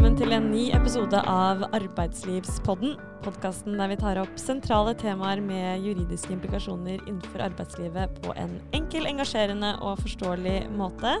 velkommen 0.00 0.16
til 0.16 0.32
en 0.32 0.46
ny 0.48 0.62
episode 0.72 1.18
av 1.28 1.60
Arbeidslivspodden. 1.76 2.94
Podkasten 3.20 3.74
der 3.76 3.90
vi 3.90 3.98
tar 4.00 4.16
opp 4.16 4.38
sentrale 4.40 4.94
temaer 4.96 5.42
med 5.44 5.84
juridiske 5.84 6.32
implikasjoner 6.32 7.02
innenfor 7.02 7.42
arbeidslivet 7.44 8.14
på 8.24 8.32
en 8.40 8.54
enkel, 8.72 9.04
engasjerende 9.10 9.74
og 9.84 10.00
forståelig 10.00 10.70
måte. 10.72 11.12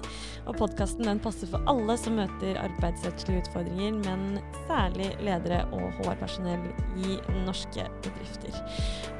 Og 0.46 0.56
podkasten 0.62 1.20
passer 1.20 1.52
for 1.52 1.68
alle 1.68 1.98
som 2.00 2.16
møter 2.22 2.56
arbeidsrettslige 2.62 3.42
utfordringer, 3.42 4.00
men 4.00 4.40
særlig 4.62 5.10
ledere 5.28 5.60
og 5.76 6.00
HR-personell 6.00 6.64
i 7.04 7.20
norske 7.44 7.84
bedrifter. 8.00 8.64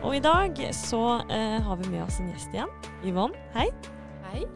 Og 0.00 0.16
i 0.16 0.24
dag 0.24 0.56
så 0.72 1.04
eh, 1.28 1.60
har 1.68 1.84
vi 1.84 1.92
med 1.92 2.06
oss 2.06 2.16
en 2.24 2.32
gjest 2.32 2.56
igjen. 2.56 2.76
Yvonne, 3.04 3.36
hei. 3.60 3.68
Hei. 4.30 4.46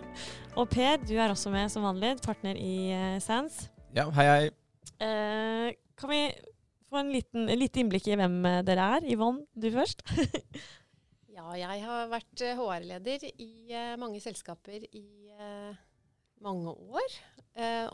Og 0.56 0.72
Per, 0.72 0.96
du 1.04 1.18
er 1.18 1.28
også 1.28 1.52
med 1.52 1.68
som 1.68 1.84
vanlig, 1.84 2.16
partner 2.24 2.56
i 2.56 2.76
eh, 2.96 3.16
Sands. 3.20 3.66
Ja, 3.92 4.08
hei, 4.08 4.30
hei. 4.32 4.63
Eh, 5.02 5.74
kan 5.94 6.10
vi 6.10 6.20
få 6.90 7.00
en 7.00 7.12
liten, 7.12 7.48
litt 7.58 7.76
innblikk 7.80 8.06
i 8.08 8.18
hvem 8.18 8.38
eh, 8.46 8.60
dere 8.66 8.86
er? 8.96 9.08
Yvonne, 9.14 9.46
du 9.54 9.68
først. 9.74 10.04
ja, 11.36 11.48
jeg 11.58 11.82
har 11.82 12.12
vært 12.12 12.44
HR-leder 12.60 13.26
eh, 13.30 13.42
i 13.42 13.82
mange 14.00 14.22
selskaper 14.22 14.86
i 14.92 15.06
mange 16.44 16.70
år. 16.70 17.14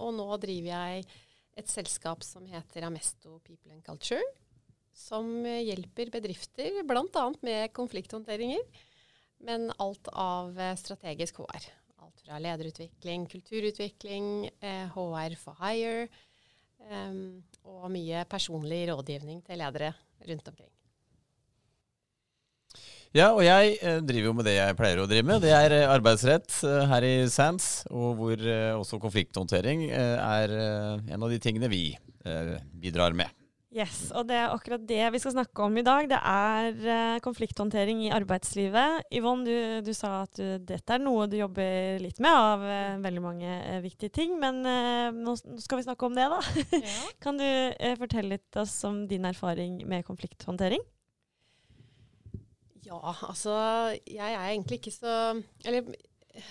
Og 0.00 0.10
nå 0.16 0.26
driver 0.40 0.68
jeg 0.68 1.04
et 1.60 1.68
selskap 1.70 2.24
som 2.24 2.44
heter 2.48 2.84
Amesto 2.84 3.38
People 3.44 3.72
and 3.72 3.84
Culture. 3.84 4.22
Som 4.96 5.44
hjelper 5.46 6.10
bedrifter 6.12 6.80
bl.a. 6.84 7.24
med 7.46 7.72
konflikthåndteringer. 7.76 8.60
Men 9.46 9.70
alt 9.80 10.10
av 10.12 10.58
strategisk 10.80 11.40
HR. 11.40 11.68
Alt 12.04 12.24
fra 12.26 12.40
lederutvikling, 12.42 13.24
kulturutvikling, 13.30 14.50
HR 14.96 15.38
for 15.40 15.60
hire. 15.62 16.10
Um, 16.88 17.42
og 17.68 17.90
mye 17.92 18.24
personlig 18.30 18.86
rådgivning 18.90 19.44
til 19.46 19.60
ledere 19.60 19.92
rundt 20.26 20.48
omkring. 20.48 20.70
Ja, 23.10 23.32
og 23.34 23.42
jeg 23.42 23.72
eh, 23.82 23.98
driver 24.06 24.28
jo 24.28 24.32
med 24.38 24.46
det 24.46 24.52
jeg 24.54 24.76
pleier 24.78 25.00
å 25.02 25.08
drive 25.10 25.26
med. 25.26 25.42
Det 25.42 25.50
er 25.50 25.72
eh, 25.74 25.88
arbeidsrett 25.90 26.52
eh, 26.62 26.84
her 26.92 27.06
i 27.08 27.14
SANS, 27.26 27.66
og 27.90 28.20
hvor 28.20 28.44
også 28.78 29.00
konflikthåndtering 29.02 29.88
er 29.90 30.54
en 30.54 31.18
av 31.18 31.30
de 31.32 31.40
tingene 31.42 31.70
vi 31.72 31.84
bidrar 32.78 33.16
med. 33.18 33.39
Yes, 33.70 34.08
og 34.18 34.24
det 34.26 34.34
er 34.34 34.50
akkurat 34.50 34.82
det 34.82 35.04
vi 35.14 35.18
skal 35.22 35.36
snakke 35.36 35.62
om 35.62 35.76
i 35.78 35.84
dag. 35.86 36.08
Det 36.10 36.18
er 36.18 36.78
uh, 36.82 37.20
konflikthåndtering 37.22 38.00
i 38.02 38.10
arbeidslivet. 38.10 39.04
Yvonne, 39.14 39.46
du, 39.46 39.86
du 39.86 39.92
sa 39.94 40.24
at 40.24 40.40
du, 40.40 40.56
dette 40.66 40.96
er 40.96 41.02
noe 41.02 41.28
du 41.30 41.36
jobber 41.38 42.00
litt 42.02 42.18
med 42.18 42.34
av 42.34 42.64
uh, 42.66 42.98
veldig 43.04 43.22
mange 43.22 43.46
uh, 43.46 43.78
viktige 43.84 44.10
ting. 44.16 44.34
Men 44.42 44.58
nå, 45.14 45.36
skal 45.62 45.78
vi 45.78 45.86
snakke 45.86 46.08
om 46.08 46.18
det, 46.18 46.26
da. 46.32 46.40
Ja. 46.80 46.96
kan 47.22 47.38
du 47.38 47.46
fortelle 48.00 48.34
litt 48.34 48.58
oss 48.58 48.74
om 48.88 49.04
din 49.06 49.28
erfaring 49.28 49.78
med 49.86 50.02
konflikthåndtering? 50.08 50.82
Ja, 52.88 52.98
altså 53.28 53.54
jeg 54.02 54.34
er 54.34 54.48
egentlig 54.48 54.80
ikke 54.80 54.94
så 54.96 55.12
Eller 55.62 55.92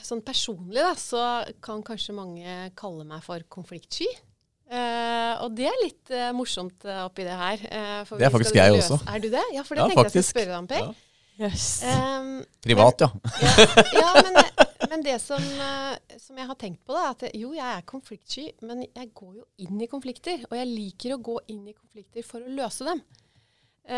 sånn 0.05 0.23
personlig, 0.23 0.79
da, 0.79 0.95
så 0.95 1.21
kan 1.63 1.83
kanskje 1.83 2.15
mange 2.15 2.55
kalle 2.79 3.03
meg 3.07 3.23
for 3.27 3.43
konfliktsky. 3.51 4.07
Uh, 4.69 5.33
og 5.41 5.53
det 5.57 5.65
er 5.65 5.77
litt 5.81 6.11
uh, 6.13 6.29
morsomt 6.37 6.83
uh, 6.85 7.07
oppi 7.07 7.23
det 7.25 7.33
her. 7.33 7.61
det 7.65 8.25
er 8.27 8.33
faktisk 8.33 8.57
jeg 8.59 8.73
også. 8.75 8.99
Er 9.09 9.21
du 9.23 9.29
det? 9.33 9.45
Ja, 9.55 9.63
for 9.65 9.73
det 9.73 9.81
ja, 9.81 9.87
tenkte 9.89 10.03
faktisk. 10.03 10.19
jeg 10.19 10.25
skulle 10.27 10.33
spørre 10.35 10.51
deg 10.51 10.59
om, 10.59 10.67
Per. 10.69 10.83
Ja. 10.83 11.05
Yes. 11.39 11.65
Um, 11.87 12.29
Privat, 12.61 13.01
men, 13.01 13.31
ja. 13.39 14.03
ja. 14.03 14.09
men, 14.27 14.37
men, 14.91 15.05
det 15.07 15.15
som, 15.23 15.45
som, 16.19 16.35
jeg 16.35 16.49
har 16.51 16.57
tenkt 16.59 16.83
på, 16.83 16.93
da, 16.93 17.05
er 17.07 17.15
at 17.15 17.39
jo, 17.39 17.53
jeg 17.55 17.63
er 17.63 17.87
konfliktsky, 17.87 18.45
men 18.67 18.83
jeg 18.83 19.09
går 19.15 19.39
jo 19.39 19.47
inn 19.63 19.79
i 19.81 19.87
konflikter. 19.89 20.43
Og 20.51 20.57
jeg 20.59 20.69
liker 20.69 21.15
å 21.15 21.21
gå 21.31 21.39
inn 21.55 21.63
i 21.71 21.73
konflikter 21.73 22.27
for 22.27 22.43
å 22.43 22.53
løse 22.59 22.85
dem. 22.85 23.01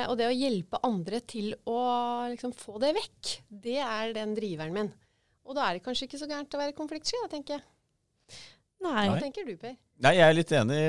og 0.05 0.13
det 0.21 0.29
å 0.29 0.37
hjelpe 0.37 0.79
andre 0.85 1.23
til 1.25 1.49
å 1.65 1.79
liksom, 2.29 2.53
få 2.55 2.77
det 2.85 2.93
vekk, 3.01 3.33
det 3.65 3.79
er 3.89 4.13
den 4.21 4.37
driveren 4.37 4.77
min. 4.77 4.93
Og 5.49 5.57
da 5.57 5.65
er 5.65 5.79
det 5.79 5.83
kanskje 5.83 6.07
ikke 6.07 6.21
så 6.21 6.29
gærent 6.29 6.53
å 6.53 6.61
være 6.61 6.77
konfliktsky, 6.77 7.25
da, 7.25 7.33
tenker 7.33 7.57
jeg. 7.57 7.65
Nei. 8.81 9.05
Hva 9.09 9.19
tenker 9.21 9.45
du, 9.45 9.53
Per? 9.61 9.75
Nei, 10.01 10.15
Jeg 10.17 10.25
er 10.25 10.33
litt 10.33 10.51
enig, 10.57 10.79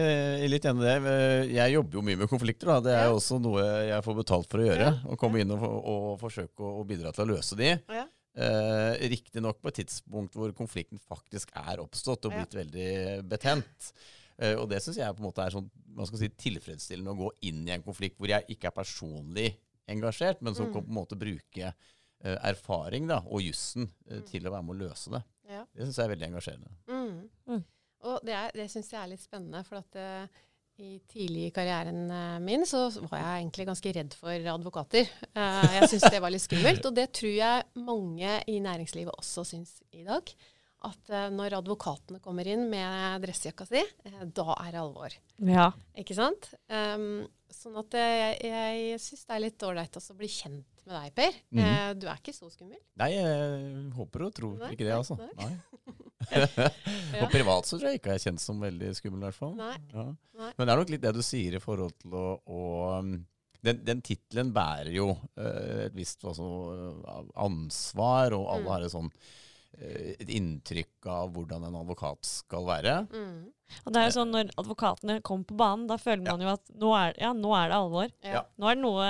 litt 0.49 0.67
enig 0.71 0.87
i 0.87 0.95
det. 1.05 1.17
Jeg 1.53 1.75
jobber 1.75 1.99
jo 1.99 2.05
mye 2.07 2.21
med 2.23 2.31
konflikter. 2.31 2.71
Da. 2.71 2.79
Det 2.87 2.95
er 2.97 3.05
ja. 3.11 3.13
også 3.13 3.37
noe 3.45 3.67
jeg 3.91 4.07
får 4.07 4.19
betalt 4.23 4.49
for 4.49 4.63
å 4.63 4.67
gjøre. 4.67 4.89
Ja. 4.89 5.13
Å 5.13 5.19
komme 5.21 5.43
inn 5.43 5.53
og, 5.53 5.67
og 5.69 6.09
forsøke 6.23 6.65
å, 6.65 6.87
bidra 6.89 7.13
til 7.13 7.27
å 7.27 7.31
løse 7.35 7.59
de. 7.61 7.75
Ja. 7.93 8.07
Eh, 8.33 9.05
Riktignok 9.13 9.61
på 9.61 9.69
et 9.69 9.83
tidspunkt 9.83 10.39
hvor 10.39 10.55
konflikten 10.57 11.01
faktisk 11.05 11.53
er 11.61 11.83
oppstått 11.85 12.31
og 12.31 12.37
blitt 12.39 12.57
veldig 12.57 12.89
betent. 13.29 13.93
Eh, 14.41 14.57
og 14.57 14.71
det 14.71 14.81
syns 14.83 15.01
jeg 15.03 15.17
på 15.17 15.23
en 15.23 15.29
måte 15.29 15.45
er 15.45 15.55
sånn, 15.55 15.69
man 15.93 16.09
skal 16.09 16.23
si, 16.23 16.31
tilfredsstillende 16.47 17.13
å 17.13 17.21
gå 17.27 17.29
inn 17.51 17.67
i 17.69 17.75
en 17.75 17.85
konflikt 17.85 18.17
hvor 18.17 18.33
jeg 18.33 18.49
ikke 18.55 18.71
er 18.71 18.77
personlig 18.77 19.51
engasjert, 19.93 20.41
men 20.41 20.57
som 20.57 20.71
mm. 20.71 20.73
kan 20.73 20.87
på 20.87 20.93
en 20.95 20.99
måte 21.03 21.19
bruke 21.21 21.69
eh, 21.69 22.39
erfaring 22.49 23.11
da, 23.11 23.21
og 23.29 23.45
jussen 23.45 23.91
eh, 24.09 24.23
mm. 24.23 24.27
til 24.31 24.49
å 24.49 24.55
være 24.55 24.67
med 24.69 24.77
å 24.77 24.81
løse 24.87 25.13
det. 25.13 25.23
Det 25.53 25.85
syns 25.85 25.99
jeg 25.99 26.07
er 26.07 26.13
veldig 26.15 26.29
engasjerende. 26.31 26.71
Mm. 26.89 27.65
Og 28.09 28.25
det, 28.27 28.35
er, 28.37 28.55
det 28.57 28.71
syns 28.73 28.91
jeg 28.93 29.01
er 29.01 29.11
litt 29.13 29.23
spennende. 29.23 29.63
For 29.67 29.81
at 29.81 29.99
uh, 29.99 30.41
i 30.83 30.97
tidlig 31.11 31.49
i 31.49 31.53
karrieren 31.55 32.07
uh, 32.11 32.39
min 32.43 32.67
så 32.69 32.87
var 33.11 33.21
jeg 33.21 33.43
egentlig 33.43 33.69
ganske 33.69 33.93
redd 33.99 34.17
for 34.19 34.49
advokater. 34.55 35.13
Uh, 35.37 35.69
jeg 35.79 35.93
syns 35.93 36.09
det 36.11 36.23
var 36.25 36.35
litt 36.35 36.47
skummelt. 36.47 36.89
Og 36.89 36.97
det 36.99 37.11
tror 37.19 37.37
jeg 37.37 37.85
mange 37.87 38.41
i 38.51 38.59
næringslivet 38.65 39.15
også 39.15 39.47
syns 39.53 39.79
i 39.95 40.07
dag. 40.09 40.35
At 40.83 41.13
når 41.31 41.55
advokatene 41.61 42.19
kommer 42.19 42.49
inn 42.51 42.65
med 42.67 43.23
dressjakka 43.23 43.69
si, 43.69 43.85
da 44.03 44.47
er 44.57 44.73
det 44.75 44.81
alvor. 44.81 45.15
Ja. 45.47 45.69
Ikke 45.95 46.17
sant? 46.19 46.49
Um, 46.67 47.23
sånn 47.55 47.77
at 47.79 47.95
jeg, 47.95 48.41
jeg 48.51 48.99
syns 49.05 49.23
det 49.29 49.37
er 49.37 49.45
litt 49.45 49.63
ålreit 49.63 50.01
å 50.01 50.17
bli 50.19 50.31
kjent 50.33 50.83
med 50.83 50.97
deg, 50.97 51.15
Per. 51.15 51.39
Mm 51.55 52.01
du 52.03 52.09
er 52.09 52.19
ikke 52.19 52.35
så 52.35 52.49
skummel? 52.51 52.81
Nei, 52.99 53.13
jeg 53.15 53.93
håper 53.95 54.27
og 54.27 54.35
tror 54.35 54.57
nei, 54.59 54.73
ikke 54.75 54.89
det, 54.89 54.97
altså. 54.97 55.21
Nei. 55.39 55.53
Og 57.23 57.29
privat 57.33 57.69
så 57.69 57.77
tror 57.77 57.91
jeg 57.91 58.01
ikke 58.01 58.15
jeg 58.15 58.21
er 58.21 58.25
kjent 58.29 58.43
som 58.43 58.63
veldig 58.63 58.95
skummel, 58.99 59.21
i 59.23 59.29
hvert 59.29 59.39
fall. 59.39 59.53
Nei. 59.59 59.77
Ja. 59.93 60.07
Nei. 60.43 60.51
Men 60.57 60.67
det 60.67 60.75
er 60.75 60.83
nok 60.83 60.93
litt 60.95 61.05
det 61.05 61.15
du 61.17 61.23
sier 61.27 61.59
i 61.59 61.63
forhold 61.63 61.95
til 62.03 62.17
å, 62.19 62.27
å 62.47 62.63
um, 62.99 63.15
Den, 63.63 63.83
den 63.87 64.01
tittelen 64.03 64.51
bærer 64.55 64.91
jo 64.91 65.13
uh, 65.15 65.87
et 65.87 65.95
visst 65.95 66.25
altså, 66.27 66.47
ansvar, 67.39 68.35
og 68.35 68.49
alle 68.51 68.67
mm. 68.67 68.73
har 68.75 68.87
et 68.87 68.95
sånn 68.95 69.13
et 69.81 70.29
inntrykk 70.31 71.09
av 71.11 71.33
hvordan 71.35 71.65
en 71.67 71.77
advokat 71.81 72.27
skal 72.29 72.67
være. 72.69 72.95
Mm. 73.13 73.51
Og 73.87 73.95
det 73.95 74.01
er 74.03 74.09
jo 74.11 74.15
sånn 74.19 74.33
Når 74.35 74.51
advokatene 74.61 75.15
kommer 75.25 75.49
på 75.49 75.57
banen, 75.57 75.87
da 75.89 75.97
føler 76.01 76.27
man 76.27 76.43
ja. 76.43 76.45
jo 76.45 76.53
at 76.59 76.73
nå 76.83 76.91
er, 76.99 77.15
ja, 77.23 77.31
nå 77.37 77.55
er 77.57 77.71
det 77.73 77.79
alvor. 77.79 78.13
Ja. 78.27 78.43
Nå 78.61 78.69
er 78.69 78.79
det 78.79 78.85
noe 78.85 79.07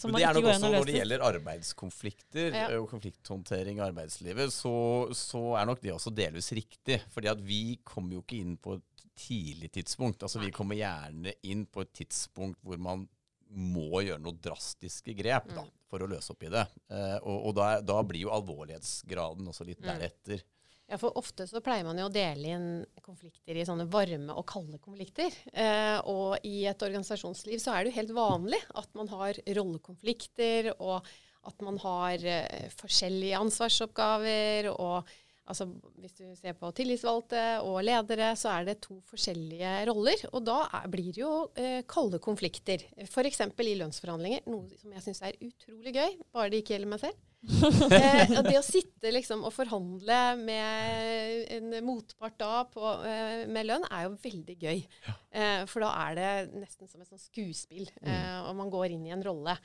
som 0.00 0.12
man 0.12 0.20
ikke 0.20 0.34
går 0.36 0.52
inn 0.52 0.52
og 0.52 0.52
løser. 0.52 0.52
Det 0.52 0.52
er 0.52 0.52
nok 0.52 0.52
også 0.52 0.72
Når 0.76 0.90
det 0.90 0.98
gjelder 0.98 1.26
arbeidskonflikter 1.30 2.58
og 2.76 2.86
konflikthåndtering 2.92 3.80
i 3.80 3.86
arbeidslivet, 3.88 4.54
så, 4.54 4.76
så, 5.16 5.42
er 5.60 5.68
nok 5.72 5.82
det 5.84 5.94
også 5.96 6.14
delvis 6.14 6.52
riktig. 6.58 7.00
Fordi 7.14 7.32
at 7.32 7.42
vi 7.46 7.62
kommer 7.88 8.18
jo 8.18 8.24
ikke 8.26 8.42
inn 8.42 8.56
på 8.60 8.76
et 8.78 9.06
tidlig 9.18 9.72
tidspunkt. 9.72 10.22
Altså 10.22 10.42
Vi 10.42 10.52
kommer 10.54 10.78
gjerne 10.78 11.34
inn 11.48 11.66
på 11.68 11.84
et 11.84 11.92
tidspunkt 12.02 12.60
hvor 12.64 12.80
man 12.80 13.06
må 13.52 14.00
gjøre 14.00 14.22
noen 14.22 14.40
drastiske 14.40 15.12
grep 15.16 15.50
da, 15.52 15.64
mm. 15.64 15.72
For 15.92 16.04
å 16.04 16.08
løse 16.10 16.32
opp 16.32 16.42
i 16.46 16.50
det. 16.52 16.64
Eh, 16.88 17.18
og, 17.20 17.38
og 17.50 17.54
da, 17.60 17.68
da, 17.84 18.00
blir 18.06 18.24
jo 18.24 18.34
alvorlighetsgraden 18.34 19.52
også 19.52 19.68
litt 19.68 19.82
mm. 19.82 19.88
deretter. 19.90 20.44
Ja, 20.90 20.98
for 21.00 21.16
ofte 21.16 21.46
så 21.48 21.62
pleier 21.64 21.86
man 21.86 22.00
jo 22.00 22.08
å 22.08 22.12
dele 22.12 22.54
inn 22.56 22.68
konflikter 23.04 23.56
i 23.56 23.64
sånne 23.64 23.86
varme 23.92 24.34
og 24.36 24.44
kalde 24.50 24.80
konflikter. 24.82 25.32
Eh, 25.52 25.98
og 26.10 26.42
i 26.48 26.64
et 26.68 26.84
organisasjonsliv 26.84 27.62
så 27.62 27.72
er 27.72 27.84
det 27.84 27.92
jo 27.92 27.98
helt 28.00 28.16
vanlig 28.16 28.60
at 28.76 28.90
man 28.98 29.08
har 29.12 29.38
rollekonflikter, 29.56 30.72
og 30.80 31.06
at 31.48 31.64
man 31.64 31.78
har 31.82 32.26
eh, 32.28 32.68
forskjellige 32.76 33.40
ansvarsoppgaver. 33.40 34.68
og 34.74 35.08
altså 35.48 35.66
Hvis 36.00 36.14
du 36.18 36.24
ser 36.38 36.54
på 36.58 36.70
tillitsvalgte 36.76 37.42
og 37.66 37.80
ledere, 37.86 38.32
så 38.38 38.54
er 38.56 38.68
det 38.68 38.78
to 38.84 39.00
forskjellige 39.10 39.74
roller. 39.90 40.24
Og 40.32 40.44
da 40.46 40.60
er, 40.68 40.86
blir 40.92 41.10
det 41.10 41.22
jo 41.22 41.34
eh, 41.58 41.82
kalde 41.88 42.22
konflikter. 42.22 42.84
F.eks. 43.08 43.42
i 43.42 43.76
lønnsforhandlinger, 43.80 44.46
noe 44.52 44.80
som 44.80 44.94
jeg 44.94 45.06
syns 45.06 45.22
er 45.26 45.38
utrolig 45.42 45.94
gøy, 45.96 46.16
bare 46.34 46.52
det 46.52 46.62
ikke 46.62 46.76
gjelder 46.76 46.94
meg 46.94 47.04
selv 47.04 47.20
eh, 47.90 48.30
og 48.36 48.44
det 48.46 48.54
å 48.54 48.62
sitte 48.62 49.10
liksom 49.10 49.40
og 49.42 49.50
forhandle 49.50 50.18
med 50.38 51.48
en 51.56 51.72
motpart 51.82 52.36
da 52.38 52.60
på, 52.70 52.84
eh, 53.08 53.42
med 53.50 53.66
lønn, 53.66 53.86
er 53.90 54.06
jo 54.06 54.12
veldig 54.22 54.56
gøy. 54.60 54.84
Ja. 55.08 55.14
Eh, 55.34 55.62
for 55.70 55.82
da 55.82 55.90
er 56.04 56.18
det 56.18 56.28
nesten 56.54 56.90
som 56.90 57.02
et 57.02 57.10
sånt 57.10 57.24
skuespill, 57.24 57.88
mm. 57.98 58.12
Eh, 58.12 58.36
og 58.46 58.54
man 58.60 58.70
går 58.70 58.94
inn 58.94 59.08
i 59.08 59.14
en 59.14 59.24
rolle. 59.26 59.56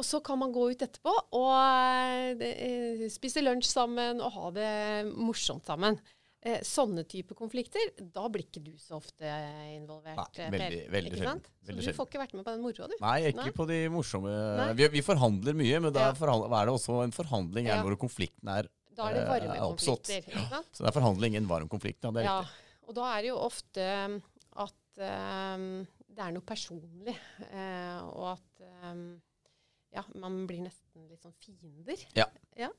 Og 0.00 0.06
så 0.08 0.22
kan 0.24 0.40
man 0.40 0.52
gå 0.54 0.70
ut 0.72 0.82
etterpå 0.86 1.12
og 1.36 2.42
eh, 2.42 3.06
spise 3.12 3.42
lunsj 3.44 3.68
sammen 3.68 4.22
og 4.24 4.34
ha 4.38 4.50
det 4.56 4.72
morsomt 5.12 5.68
sammen 5.68 5.98
eh, 6.40 6.62
sånne 6.64 7.04
type 7.08 7.36
konflikter, 7.36 7.92
da 8.00 8.24
blir 8.32 8.46
ikke 8.46 8.62
du 8.64 8.72
så 8.80 8.96
ofte 8.98 9.28
involvert. 9.74 10.38
Nei, 10.38 10.48
veldig, 10.54 10.82
veldig 10.94 11.12
sjelden. 11.18 11.42
Så 11.62 11.76
du 11.76 11.90
får 11.98 12.08
ikke 12.08 12.22
vært 12.22 12.36
med 12.38 12.46
på 12.46 12.54
den 12.54 12.64
moroa, 12.64 12.88
du? 12.88 12.96
Nei, 13.04 13.16
ikke 13.30 13.48
Nei. 13.50 13.56
på 13.58 13.66
de 13.68 13.80
morsomme 13.92 14.36
vi, 14.78 14.88
vi, 14.96 15.04
forhandler 15.06 15.58
mye, 15.60 15.82
men 15.86 15.94
da 15.94 16.08
ja. 16.10 16.14
er 16.16 16.70
det 16.70 16.76
også 16.78 17.02
en 17.04 17.14
forhandling 17.14 17.68
ja. 17.68 17.80
når 17.84 17.98
konflikten 18.00 18.52
er, 18.52 18.70
da 18.96 19.08
er 19.08 19.16
det 19.16 19.24
varme 19.28 19.58
oppstått. 19.70 20.10
Ja. 20.28 20.60
Så 20.72 20.84
det 20.84 20.90
er 20.90 20.96
forhandling, 20.96 21.36
en 21.38 21.48
varm 21.48 21.68
konflikt. 21.72 22.02
Ja, 22.04 22.12
det 22.12 22.24
er 22.24 22.28
ja. 22.28 22.38
Og 22.88 22.96
da 22.96 23.08
er 23.14 23.24
det 23.24 23.30
jo 23.30 23.38
ofte 23.40 23.84
um, 24.04 24.16
at 24.60 25.02
um, 25.56 25.68
det 26.12 26.24
er 26.26 26.34
noe 26.34 26.44
personlig, 26.44 27.14
uh, 27.46 28.00
og 28.10 28.26
at 28.34 28.66
um, 28.90 29.06
ja, 29.92 30.04
man 30.18 30.46
blir 30.48 30.64
nesten 30.64 31.06
litt 31.10 31.22
sånn 31.24 31.36
fiender. 31.42 32.00
Ja. 32.16 32.26
ja. 32.58 32.70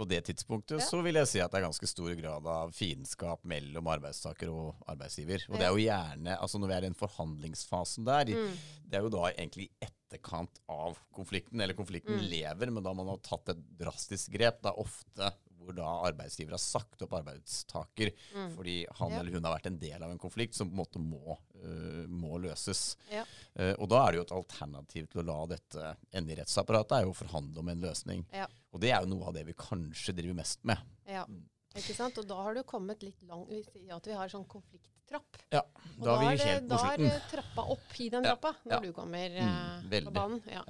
På 0.00 0.06
det 0.08 0.22
tidspunktet 0.30 0.78
ja. 0.78 0.86
så 0.86 1.02
vil 1.04 1.18
jeg 1.18 1.28
si 1.28 1.40
at 1.44 1.52
det 1.52 1.58
er 1.58 1.66
ganske 1.66 1.88
stor 1.90 2.12
grad 2.16 2.46
av 2.48 2.70
fiendskap 2.72 3.42
mellom 3.50 3.90
arbeidstaker 3.92 4.48
og 4.48 4.86
arbeidsgiver. 4.88 5.44
Og 5.50 5.58
det 5.58 5.66
er 5.66 5.74
jo 5.74 5.82
gjerne, 5.82 6.36
altså 6.40 6.60
når 6.60 6.70
vi 6.70 6.76
er 6.76 6.84
i 6.84 6.88
den 6.88 6.96
forhandlingsfasen 6.96 8.06
der, 8.08 8.32
mm. 8.32 8.54
det 8.86 8.96
er 8.96 9.04
jo 9.04 9.12
da 9.12 9.26
egentlig 9.34 9.68
etterkant 9.84 10.62
av 10.72 10.96
konflikten, 11.12 11.60
eller 11.60 11.76
konflikten 11.76 12.16
mm. 12.16 12.24
lever, 12.32 12.72
men 12.72 12.86
da 12.86 12.94
man 12.96 13.12
har 13.12 13.20
tatt 13.26 13.52
et 13.52 13.60
drastisk 13.82 14.32
grep. 14.38 14.64
Er 14.64 14.80
ofte 14.80 15.34
hvor 15.60 15.76
da 15.76 15.88
arbeidsgiver 16.08 16.56
har 16.56 16.62
sagt 16.62 17.04
opp 17.04 17.14
arbeidstaker 17.20 18.12
mm. 18.34 18.54
fordi 18.56 18.76
han 19.00 19.14
ja. 19.14 19.20
eller 19.20 19.36
hun 19.36 19.46
har 19.46 19.56
vært 19.58 19.70
en 19.70 19.78
del 19.82 20.06
av 20.06 20.12
en 20.12 20.22
konflikt 20.22 20.56
som 20.58 20.70
på 20.70 20.74
en 20.74 20.80
måte 20.80 21.02
må, 21.02 21.36
uh, 21.60 22.04
må 22.08 22.40
løses. 22.42 22.96
Ja. 23.12 23.26
Uh, 23.54 23.74
og 23.76 23.90
da 23.92 24.02
er 24.02 24.12
det 24.12 24.20
jo 24.20 24.26
et 24.26 24.36
alternativ 24.40 25.10
til 25.12 25.22
å 25.22 25.28
la 25.30 25.38
dette 25.54 25.94
ende 26.16 26.34
i 26.34 26.40
rettsapparatet, 26.40 26.96
er 26.98 27.08
jo 27.08 27.14
å 27.14 27.20
forhandle 27.20 27.62
om 27.62 27.72
en 27.72 27.86
løsning. 27.86 28.26
Ja. 28.34 28.48
Og 28.74 28.82
det 28.82 28.94
er 28.94 29.04
jo 29.04 29.12
noe 29.14 29.30
av 29.30 29.36
det 29.36 29.46
vi 29.48 29.56
kanskje 29.58 30.16
driver 30.16 30.40
mest 30.42 30.64
med. 30.68 30.80
Ja. 31.10 31.26
Mm. 31.28 31.44
Ikke 31.78 31.94
sant? 31.94 32.16
Og 32.18 32.26
da 32.26 32.38
har 32.42 32.56
du 32.56 32.64
kommet 32.66 33.04
litt 33.06 33.20
langt 33.28 33.50
Vi 33.52 33.60
sier 33.68 33.92
at 33.94 34.08
vi 34.08 34.16
har 34.18 34.30
sånn 34.32 34.46
konflikttrapp. 34.50 35.38
Ja, 35.54 35.62
da, 36.00 36.16
er 36.16 36.24
vi 36.24 36.48
helt 36.48 36.66
på 36.66 36.80
slutten. 36.80 37.06
Da 37.06 37.12
er 37.14 37.28
trappa 37.30 37.66
opp 37.76 38.00
i 38.02 38.08
den 38.10 38.26
trappa 38.26 38.52
når 38.64 38.88
du 38.88 38.90
kommer 38.96 39.36
uh, 39.38 39.86
på 39.92 40.14
banen. 40.16 40.42
Ja. 40.50 40.64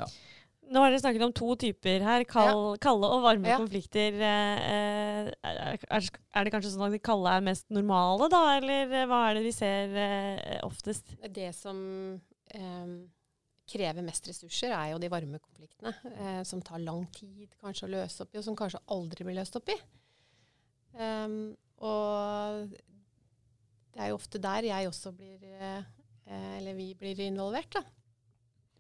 Nå 0.71 0.83
har 0.85 0.93
dere 0.93 1.03
snakket 1.03 1.25
om 1.27 1.33
to 1.35 1.55
typer 1.59 2.05
her. 2.07 2.25
Kald, 2.31 2.77
ja. 2.77 2.81
Kalde 2.85 3.09
og 3.11 3.25
varme 3.25 3.51
ja. 3.51 3.59
konflikter. 3.59 4.15
Eh, 4.15 5.31
er, 5.35 5.79
er, 5.91 6.11
det 6.47 6.53
kanskje 6.55 6.71
sånn 6.71 6.87
at 6.87 6.95
de 6.95 7.01
kalde 7.03 7.33
er 7.35 7.43
mest 7.43 7.67
normale, 7.75 8.29
da? 8.31 8.43
Eller 8.55 8.93
eh, 9.01 9.07
hva 9.11 9.25
er 9.29 9.41
det 9.41 9.47
vi 9.49 9.55
ser 9.57 9.97
eh, 9.99 10.61
oftest? 10.67 11.17
Det 11.27 11.49
som 11.59 11.81
eh, 12.55 12.93
krever 13.71 14.07
mest 14.07 14.31
ressurser, 14.31 14.71
er 14.75 14.93
jo 14.93 15.01
de 15.03 15.11
varme 15.11 15.41
konfliktene. 15.43 15.95
Eh, 16.15 16.43
som 16.47 16.63
tar 16.63 16.83
lang 16.83 17.03
tid 17.19 17.51
kanskje 17.59 17.89
å 17.89 17.93
løse 17.97 18.23
opp 18.23 18.35
i, 18.35 18.39
og 18.39 18.47
som 18.47 18.59
kanskje 18.59 18.83
aldri 18.95 19.27
blir 19.27 19.41
løst 19.41 19.59
opp 19.59 19.75
i. 19.75 19.79
Um, 20.95 21.53
og 21.87 22.71
det 23.95 24.03
er 24.03 24.11
jo 24.11 24.19
ofte 24.19 24.41
der 24.43 24.67
jeg 24.67 24.89
også 24.91 25.13
blir 25.15 25.45
eh, 25.47 25.85
Eller 26.59 26.75
vi 26.75 26.89
blir 26.99 27.21
involvert, 27.23 27.79
da. 27.79 27.83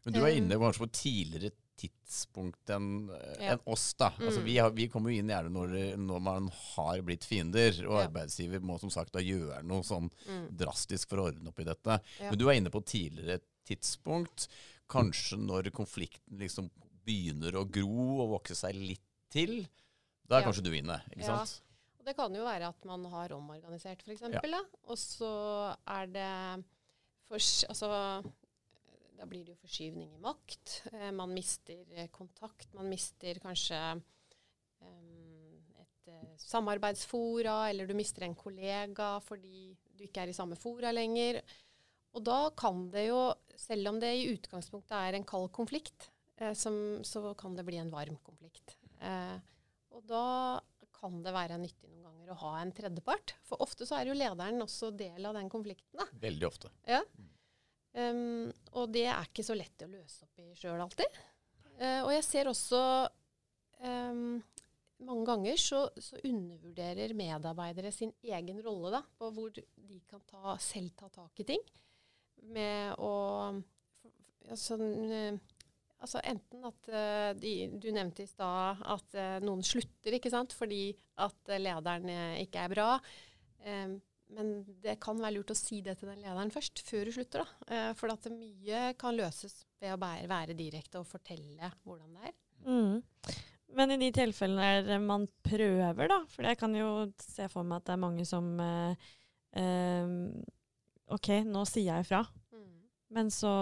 Men 0.04 0.16
du 0.16 0.20
er 0.22 0.36
inne 0.38 0.58
kanskje 0.58 0.84
på 0.84 0.90
tidligere 0.96 1.52
tidspunkt 1.80 2.72
enn 2.74 3.10
ja. 3.40 3.54
en 3.54 3.62
oss. 3.64 3.94
da. 3.94 4.10
Altså, 4.10 4.22
mm. 4.22 4.28
Altså, 4.28 4.42
vi, 4.46 4.56
har, 4.58 4.74
vi, 4.76 4.88
kommer 4.92 5.12
jo 5.12 5.20
inn 5.22 5.32
gjerne 5.32 5.52
når, 5.54 5.76
når, 6.00 6.24
man 6.26 6.50
har 6.74 7.04
blitt 7.06 7.26
fiender, 7.28 7.72
og 7.86 7.96
ja. 7.96 8.04
arbeidsgiver 8.08 8.64
må 8.66 8.78
som 8.82 8.92
sagt 8.92 9.14
da 9.16 9.24
gjøre 9.24 9.62
noe 9.66 9.86
sånn 9.86 10.10
mm. 10.10 10.44
drastisk 10.62 11.12
for 11.12 11.22
å 11.22 11.30
ordne 11.30 11.52
opp 11.52 11.62
i 11.62 11.68
dette. 11.68 12.00
Ja. 12.20 12.28
Men 12.32 12.40
du 12.40 12.46
er 12.48 12.60
inne 12.60 12.74
på 12.74 12.84
tidligere 12.84 13.40
tidspunkt. 13.68 14.48
Kanskje 14.90 15.38
når 15.38 15.70
konflikten 15.74 16.40
liksom 16.40 16.70
begynner 17.06 17.56
å 17.58 17.66
gro 17.70 18.24
og 18.24 18.36
vokse 18.36 18.58
seg 18.58 18.76
litt 18.76 19.06
til. 19.32 19.62
Da 20.26 20.38
er 20.38 20.46
kanskje 20.46 20.66
du 20.66 20.72
inne, 20.74 21.00
ikke 21.14 21.26
sant? 21.26 21.60
Og 22.00 22.06
det 22.08 22.14
kan 22.16 22.34
jo 22.34 22.44
være 22.46 22.70
at 22.72 22.86
man 22.88 23.04
har 23.12 23.32
omorganisert, 23.36 24.02
f.eks. 24.06 24.24
Ja. 24.32 24.60
Og 24.88 24.98
så 24.98 25.30
er 25.84 26.10
det 26.10 26.30
for, 27.28 27.38
altså, 27.70 27.90
da 29.20 29.28
blir 29.28 29.44
det 29.44 29.52
jo 29.54 29.60
forskyvning 29.60 30.14
i 30.16 30.22
makt. 30.24 30.80
Eh, 30.94 31.10
man 31.12 31.34
mister 31.36 31.84
eh, 31.92 32.08
kontakt. 32.12 32.72
Man 32.76 32.88
mister 32.88 33.40
kanskje 33.42 33.78
um, 34.80 35.58
et 35.82 36.12
samarbeidsfora, 36.40 37.66
eller 37.68 37.88
du 37.90 37.96
mister 37.98 38.24
en 38.24 38.38
kollega 38.38 39.18
fordi 39.24 39.74
du 39.92 40.06
ikke 40.06 40.24
er 40.24 40.32
i 40.32 40.36
samme 40.36 40.56
fora 40.56 40.92
lenger. 40.94 41.42
Og 42.16 42.24
da 42.26 42.38
kan 42.58 42.88
det 42.90 43.06
jo, 43.06 43.20
selv 43.58 43.92
om 43.92 44.00
det 44.02 44.10
i 44.16 44.30
utgangspunktet 44.32 44.96
er 44.96 45.16
en 45.16 45.26
kald 45.28 45.50
konflikt, 45.54 46.10
eh, 46.40 46.54
som, 46.58 46.74
så 47.06 47.34
kan 47.38 47.54
det 47.58 47.66
bli 47.68 47.78
en 47.82 47.92
varm 47.92 48.18
konflikt. 48.26 48.76
Eh, 48.98 49.36
og 49.94 50.06
da 50.08 50.24
kan 51.00 51.20
det 51.24 51.32
være 51.32 51.58
nyttig 51.60 51.88
noen 51.88 52.08
ganger 52.08 52.32
å 52.34 52.40
ha 52.42 52.54
en 52.60 52.72
tredjepart. 52.76 53.36
For 53.46 53.62
ofte 53.62 53.86
så 53.88 54.00
er 54.00 54.10
jo 54.10 54.16
lederen 54.18 54.64
også 54.64 54.90
del 54.96 55.28
av 55.28 55.36
den 55.38 55.48
konflikten. 55.52 56.02
Da. 56.02 56.08
Veldig 56.24 56.48
ofte. 56.48 56.72
Ja. 56.88 57.00
Mm. 57.16 57.29
Um, 57.90 58.50
og 58.78 58.92
det 58.94 59.08
er 59.10 59.26
ikke 59.26 59.42
så 59.42 59.56
lett 59.58 59.82
å 59.82 59.90
løse 59.90 60.22
opp 60.26 60.38
i 60.38 60.52
sjøl 60.58 60.78
alltid. 60.78 61.18
Uh, 61.80 62.02
og 62.04 62.12
jeg 62.14 62.26
ser 62.26 62.50
også 62.50 62.82
um, 63.82 64.38
mange 65.06 65.24
ganger 65.26 65.58
så, 65.58 65.82
så, 65.98 66.20
undervurderer 66.28 67.16
medarbeidere 67.18 67.90
sin 67.94 68.12
egen 68.22 68.60
rolle 68.62 68.92
da, 68.94 69.02
på 69.18 69.30
hvor 69.34 69.50
de 69.56 70.00
kan 70.10 70.22
ta, 70.28 70.54
selv 70.62 70.92
ta 70.98 71.10
tak 71.14 71.42
i 71.42 71.48
ting. 71.48 71.64
Med 72.54 72.94
å 73.02 73.14
altså, 74.48 74.78
altså 76.00 76.22
enten 76.24 76.68
at 76.70 76.92
uh, 76.94 77.32
de, 77.36 77.54
Du 77.74 77.90
nevnte 77.92 78.24
i 78.24 78.30
stad 78.30 78.84
at 78.94 79.18
noen 79.42 79.66
slutter 79.66 80.14
ikke 80.16 80.32
sant, 80.32 80.54
fordi 80.56 80.92
at 81.20 81.58
lederen 81.58 82.06
ikke 82.44 82.68
er 82.68 82.72
bra. 82.76 82.92
Um, 83.66 83.98
men 84.34 84.52
det 84.82 84.96
kan 85.02 85.18
være 85.20 85.36
lurt 85.38 85.52
å 85.54 85.58
si 85.58 85.80
det 85.84 85.96
til 86.00 86.10
den 86.10 86.22
lederen 86.22 86.52
først, 86.54 86.82
før 86.86 87.08
du 87.08 87.14
slutter. 87.14 87.44
da. 87.44 87.70
Eh, 87.74 87.92
for 87.98 88.12
at 88.12 88.28
mye 88.32 88.82
kan 89.00 89.16
løses 89.18 89.62
ved 89.80 89.94
å 89.94 90.00
være, 90.00 90.28
være 90.30 90.58
direkte 90.58 91.00
og 91.00 91.08
fortelle 91.08 91.72
hvordan 91.84 92.18
det 92.18 92.30
er. 92.30 92.36
Mm. 92.66 93.38
Men 93.78 93.94
i 93.94 94.00
de 94.00 94.10
tilfellene 94.14 94.82
der 94.86 95.02
man 95.02 95.28
prøver, 95.46 96.10
da, 96.10 96.20
for 96.30 96.46
jeg 96.46 96.58
kan 96.60 96.74
jo 96.74 96.90
se 97.22 97.46
for 97.52 97.66
meg 97.66 97.80
at 97.80 97.88
det 97.88 97.94
er 97.94 98.04
mange 98.04 98.26
som 98.28 98.50
eh, 98.64 99.10
eh, 99.58 100.14
OK, 101.14 101.32
nå 101.46 101.64
sier 101.68 101.92
jeg 101.92 102.06
ifra. 102.06 102.24
Mm. 102.54 102.66
Men 103.16 103.30
så 103.34 103.52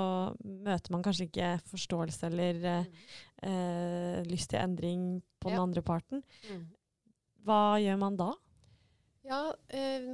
møter 0.44 0.94
man 0.94 1.04
kanskje 1.04 1.28
ikke 1.28 1.52
forståelse 1.68 2.32
eller 2.32 2.68
eh, 2.74 2.88
mm. 2.88 3.16
Eh, 3.38 4.24
lyst 4.26 4.50
til 4.50 4.58
endring 4.58 5.02
på 5.38 5.52
ja. 5.52 5.54
den 5.54 5.68
andre 5.68 5.82
parten. 5.86 6.24
Mm. 6.48 6.64
Hva 7.46 7.78
gjør 7.78 8.00
man 8.00 8.16
da? 8.18 8.32
Ja, 9.28 9.42
eh, 9.68 10.08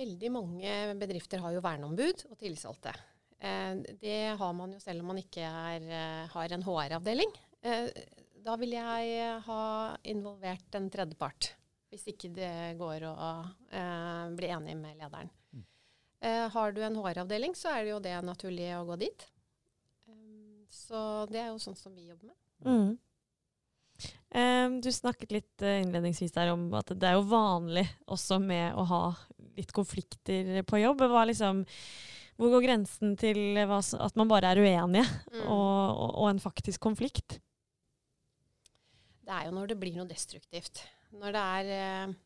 Veldig 0.00 0.30
mange 0.32 0.74
bedrifter 0.96 1.42
har 1.44 1.52
jo 1.52 1.62
verneombud 1.64 2.24
og 2.30 2.38
tillitsvalgte. 2.40 2.94
Eh, 3.40 3.74
det 4.00 4.20
har 4.40 4.52
man 4.56 4.72
jo 4.72 4.80
selv 4.80 5.02
om 5.02 5.10
man 5.12 5.20
ikke 5.20 5.44
er, 5.44 5.84
eh, 5.84 6.28
har 6.32 6.52
en 6.52 6.64
HR-avdeling. 6.64 7.32
Eh, 7.62 7.88
da 8.40 8.56
vil 8.56 8.72
jeg 8.72 9.40
ha 9.44 9.64
involvert 10.08 10.78
en 10.78 10.88
tredjepart, 10.92 11.50
hvis 11.92 12.06
ikke 12.14 12.30
det 12.32 12.78
går 12.80 13.04
å 13.10 13.16
eh, 13.72 14.30
bli 14.36 14.48
enig 14.48 14.76
med 14.80 14.96
lederen. 14.96 15.28
Mm. 15.52 15.66
Eh, 16.20 16.48
har 16.48 16.72
du 16.72 16.80
en 16.82 16.96
HR-avdeling, 16.96 17.54
så 17.54 17.74
er 17.74 17.84
det 17.84 17.92
jo 17.92 18.00
det 18.00 18.16
naturlig 18.24 18.72
å 18.78 18.86
gå 18.88 18.96
dit. 19.04 19.28
Så 20.70 21.26
det 21.28 21.40
er 21.42 21.48
jo 21.50 21.58
sånn 21.58 21.76
som 21.76 21.92
vi 21.92 22.06
jobber 22.06 22.30
med. 22.30 22.36
Mm. 22.64 22.98
Um, 24.30 24.76
du 24.80 24.92
snakket 24.94 25.32
litt 25.34 25.62
innledningsvis 25.66 26.32
der 26.32 26.52
om 26.52 26.68
at 26.78 26.92
det 26.94 27.08
er 27.08 27.16
jo 27.18 27.26
vanlig 27.26 27.82
også 28.06 28.38
med 28.38 28.78
å 28.78 28.84
ha 28.86 29.00
litt 29.58 29.74
konflikter 29.76 30.62
på 30.68 30.80
jobb. 30.82 31.04
Liksom, 31.30 31.62
hvor 32.40 32.54
går 32.54 32.64
grensen 32.68 33.16
til 33.20 33.60
hva, 33.68 33.80
at 33.80 34.18
man 34.18 34.30
bare 34.30 34.54
er 34.54 34.62
uenige, 34.62 35.04
mm. 35.04 35.44
og, 35.44 35.76
og, 35.90 36.10
og, 36.10 36.26
en 36.30 36.42
faktisk 36.42 36.80
konflikt? 36.86 37.40
Det 39.20 39.36
er 39.36 39.46
jo 39.48 39.54
når 39.54 39.72
det 39.72 39.78
blir 39.80 39.98
noe 39.98 40.08
destruktivt. 40.10 40.82
Når 41.14 41.34
det 41.36 41.42
er 41.58 41.72
eh, 41.76 42.18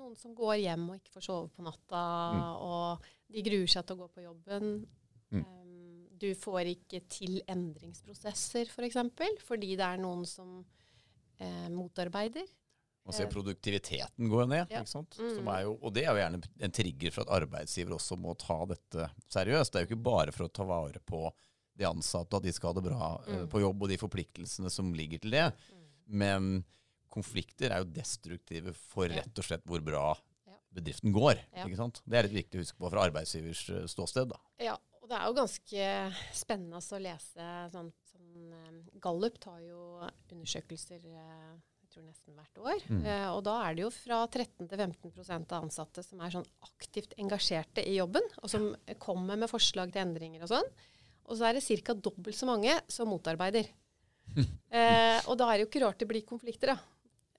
noen 0.00 0.16
som 0.18 0.34
går 0.36 0.58
hjem 0.64 0.88
og 0.90 0.98
ikke 0.98 1.14
får 1.16 1.26
sove 1.26 1.48
på 1.54 1.64
natta, 1.64 2.04
mm. 2.34 2.44
og 2.66 3.10
de 3.30 3.44
gruer 3.46 3.70
seg 3.70 3.86
til 3.86 3.96
å 3.96 4.02
gå 4.02 4.10
på 4.14 4.24
jobben. 4.24 4.70
Mm. 5.30 5.42
Um, 5.44 6.06
du 6.20 6.30
får 6.36 6.72
ikke 6.74 7.02
til 7.10 7.40
endringsprosesser, 7.48 8.68
f.eks., 8.68 8.98
for 9.16 9.44
fordi 9.52 9.76
det 9.78 9.86
er 9.86 10.00
noen 10.02 10.26
som 10.28 10.60
eh, 11.40 11.68
motarbeider. 11.72 12.48
Man 13.06 13.16
ser 13.16 13.30
produktiviteten 13.32 14.28
går 14.28 14.46
ned. 14.46 14.70
Ja. 14.70 14.82
Mm. 15.18 15.48
Jo, 15.62 15.72
og 15.80 15.94
det 15.96 16.04
er 16.04 16.12
jo 16.12 16.20
gjerne 16.20 16.40
en 16.66 16.74
trigger 16.76 17.14
for 17.14 17.24
at 17.24 17.32
arbeidsgiver 17.40 17.96
også 17.96 18.18
må 18.20 18.34
ta 18.38 18.58
dette 18.70 19.08
seriøst. 19.32 19.72
Det 19.72 19.80
er 19.80 19.86
jo 19.86 19.90
ikke 19.90 20.08
bare 20.10 20.34
for 20.36 20.46
å 20.46 20.52
ta 20.52 20.66
vare 20.68 21.00
på 21.02 21.24
de 21.80 21.88
ansatte, 21.88 22.36
at 22.36 22.44
de 22.44 22.52
skal 22.52 22.70
ha 22.70 22.78
det 22.78 22.84
bra 22.84 23.08
eh, 23.24 23.38
mm. 23.40 23.46
på 23.50 23.62
jobb, 23.62 23.86
og 23.86 23.90
de 23.90 23.98
forpliktelsene 24.00 24.72
som 24.72 24.92
ligger 24.94 25.22
til 25.22 25.34
det. 25.34 25.46
Mm. 25.72 25.86
Men 26.22 26.50
konflikter 27.10 27.72
er 27.72 27.82
jo 27.82 27.90
destruktive 27.94 28.74
for 28.76 29.10
rett 29.10 29.40
og 29.40 29.46
slett 29.46 29.64
hvor 29.66 29.82
bra 29.84 30.12
bedriften 30.70 31.14
går. 31.14 31.40
Ikke 31.64 31.78
sant? 31.78 32.02
Det 32.06 32.18
er 32.18 32.28
litt 32.28 32.36
viktig 32.44 32.60
å 32.60 32.62
huske 32.62 32.78
på 32.78 32.90
fra 32.92 33.08
arbeidsgivers 33.08 33.64
uh, 33.74 33.82
ståsted. 33.90 34.30
da. 34.30 34.38
Ja, 34.62 34.76
og 35.00 35.10
det 35.10 35.18
er 35.18 35.26
jo 35.26 35.38
ganske 35.40 35.88
spennende 36.36 36.78
å 36.78 37.00
lese 37.02 37.48
sånn, 37.72 37.90
sånn 38.12 38.54
um, 38.54 38.78
Gallup 39.02 39.40
tar 39.42 39.58
jo 39.64 39.80
undersøkelser 40.30 41.02
tror 41.90 42.06
nesten 42.06 42.36
hvert 42.36 42.60
år. 42.62 42.86
Mm. 42.88 43.02
Uh, 43.04 43.28
og 43.34 43.42
da 43.46 43.56
er 43.64 43.76
det 43.76 43.84
jo 43.84 43.90
fra 43.94 44.22
13 44.26 44.70
til 44.70 44.82
15% 44.86 45.54
av 45.56 45.66
ansatte 45.66 46.04
som 46.06 46.22
er 46.22 46.34
sånn 46.34 46.48
aktivt 46.66 47.16
engasjerte 47.20 47.84
i 47.86 47.98
jobben, 47.98 48.24
og 48.42 48.52
som 48.52 48.70
kommer 49.02 49.38
med 49.40 49.50
forslag 49.50 49.92
til 49.92 50.04
endringer 50.04 50.46
og 50.46 50.52
sånn. 50.54 50.72
Og 51.30 51.38
så 51.38 51.48
er 51.48 51.58
det 51.58 51.82
ca. 51.84 51.94
dobbelt 51.94 52.38
så 52.38 52.48
mange 52.48 52.74
som 52.90 53.10
motarbeider. 53.10 53.70
uh, 54.36 55.18
og 55.28 55.34
da 55.40 55.50
er 55.50 55.58
det 55.58 55.64
jo 55.66 55.70
ikke 55.70 55.84
rart 55.86 56.02
det 56.02 56.10
blir 56.10 56.26
konflikter, 56.26 56.74
da. 56.74 56.80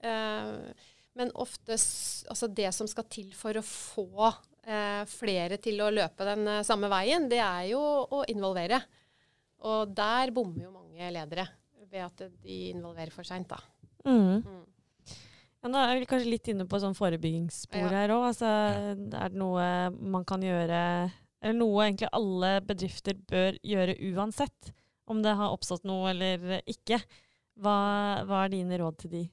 Uh, 0.01 0.89
men 1.19 1.31
ofte 1.35 1.75
altså 1.75 2.47
det 2.47 2.69
som 2.75 2.87
skal 2.87 3.07
til 3.11 3.33
for 3.35 3.57
å 3.59 3.63
få 3.65 4.29
eh, 4.63 5.01
flere 5.11 5.57
til 5.59 5.81
å 5.83 5.89
løpe 5.91 6.23
den 6.23 6.47
samme 6.63 6.87
veien, 6.91 7.27
det 7.27 7.41
er 7.43 7.65
jo 7.73 7.81
å 8.07 8.21
involvere. 8.31 8.79
Og 9.67 9.91
der 9.91 10.31
bommer 10.31 10.69
jo 10.69 10.71
mange 10.71 11.11
ledere 11.11 11.49
ved 11.91 12.05
at 12.05 12.23
de 12.41 12.57
involverer 12.71 13.11
for 13.11 13.27
seint, 13.27 13.51
da. 13.51 13.59
Mm. 14.05 14.41
Mm. 14.41 14.61
Ja, 15.61 15.69
nå 15.69 15.81
er 15.85 15.99
vi 16.01 16.09
kanskje 16.09 16.33
litt 16.33 16.49
inne 16.49 16.65
på 16.69 16.79
sånn 16.81 16.97
forebyggingsspor 16.97 17.83
ja. 17.85 17.91
her 18.01 18.13
òg. 18.15 18.27
Altså, 18.31 18.49
er 18.49 19.33
det 19.33 19.37
noe 19.37 19.65
man 19.93 20.25
kan 20.27 20.41
gjøre 20.41 20.79
Eller 21.41 21.57
noe 21.57 21.85
egentlig 21.85 22.09
alle 22.17 22.55
bedrifter 22.65 23.17
bør 23.29 23.57
gjøre 23.65 23.97
uansett? 24.11 24.73
Om 25.11 25.21
det 25.25 25.35
har 25.37 25.53
oppstått 25.53 25.85
noe 25.85 26.13
eller 26.13 26.61
ikke. 26.69 27.01
Hva, 27.61 27.75
hva 28.25 28.45
er 28.45 28.53
dine 28.53 28.77
råd 28.81 28.97
til 29.01 29.13
de? 29.13 29.23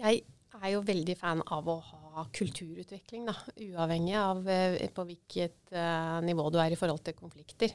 Jeg 0.00 0.22
er 0.60 0.72
jo 0.74 0.82
veldig 0.86 1.16
fan 1.18 1.40
av 1.52 1.68
å 1.68 1.76
ha 1.84 2.24
kulturutvikling, 2.36 3.26
da. 3.28 3.34
Uavhengig 3.56 4.16
av 4.20 4.48
eh, 4.50 4.76
på 4.94 5.04
hvilket 5.08 5.72
uh, 5.74 6.20
nivå 6.24 6.46
du 6.52 6.58
er 6.62 6.72
i 6.72 6.78
forhold 6.78 7.02
til 7.04 7.16
konflikter. 7.18 7.74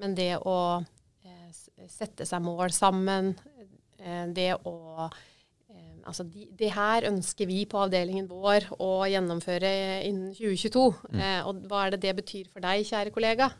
Men 0.00 0.16
det 0.16 0.32
å 0.40 0.56
uh, 0.80 1.50
sette 1.88 2.26
seg 2.28 2.44
mål 2.44 2.72
sammen, 2.76 3.34
uh, 4.00 4.24
det 4.36 4.52
å 4.68 5.08
Altså 6.06 6.26
de, 6.28 6.46
det 6.56 6.70
her 6.74 7.08
ønsker 7.10 7.48
vi 7.50 7.64
på 7.68 7.80
avdelingen 7.82 8.28
vår 8.30 8.68
å 8.78 8.90
gjennomføre 9.10 9.72
innen 10.06 10.32
2022. 10.36 10.86
Mm. 11.12 11.24
og 11.48 11.66
hva 11.70 11.84
er 11.84 11.96
det 11.96 12.02
det 12.06 12.16
betyr 12.22 12.50
for 12.52 12.64
deg, 12.64 12.86
kjære 12.88 13.14
kollega? 13.14 13.50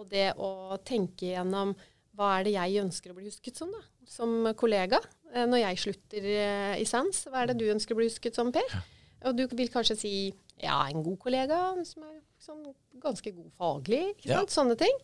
og 0.00 0.06
det 0.08 0.30
å 0.38 0.78
tenke 0.86 1.32
gjennom 1.32 1.74
hva 2.20 2.34
er 2.38 2.46
det 2.46 2.54
jeg 2.54 2.82
ønsker 2.82 3.12
å 3.12 3.16
bli 3.16 3.30
husket 3.30 3.58
som, 3.58 3.70
da? 3.72 3.80
Som 4.08 4.50
kollega. 4.58 5.00
Eh, 5.32 5.46
når 5.48 5.62
jeg 5.62 5.82
slutter 5.84 6.26
eh, 6.34 6.74
i 6.82 6.86
SANS, 6.88 7.24
hva 7.30 7.42
er 7.42 7.52
det 7.52 7.60
du 7.62 7.70
ønsker 7.72 7.96
å 7.96 8.00
bli 8.00 8.08
husket 8.10 8.36
som, 8.36 8.50
Per? 8.54 8.76
Og 9.28 9.36
du 9.36 9.44
vil 9.52 9.70
kanskje 9.72 9.96
si 10.00 10.12
ja, 10.60 10.76
en 10.88 11.04
god 11.04 11.18
kollega 11.20 11.58
som 11.88 12.04
er 12.04 12.18
sånn 12.40 12.62
ganske 13.00 13.32
god 13.32 13.50
faglig. 13.56 14.02
ikke 14.14 14.26
sant? 14.28 14.50
Ja. 14.50 14.56
Sånne 14.56 14.76
ting. 14.80 15.00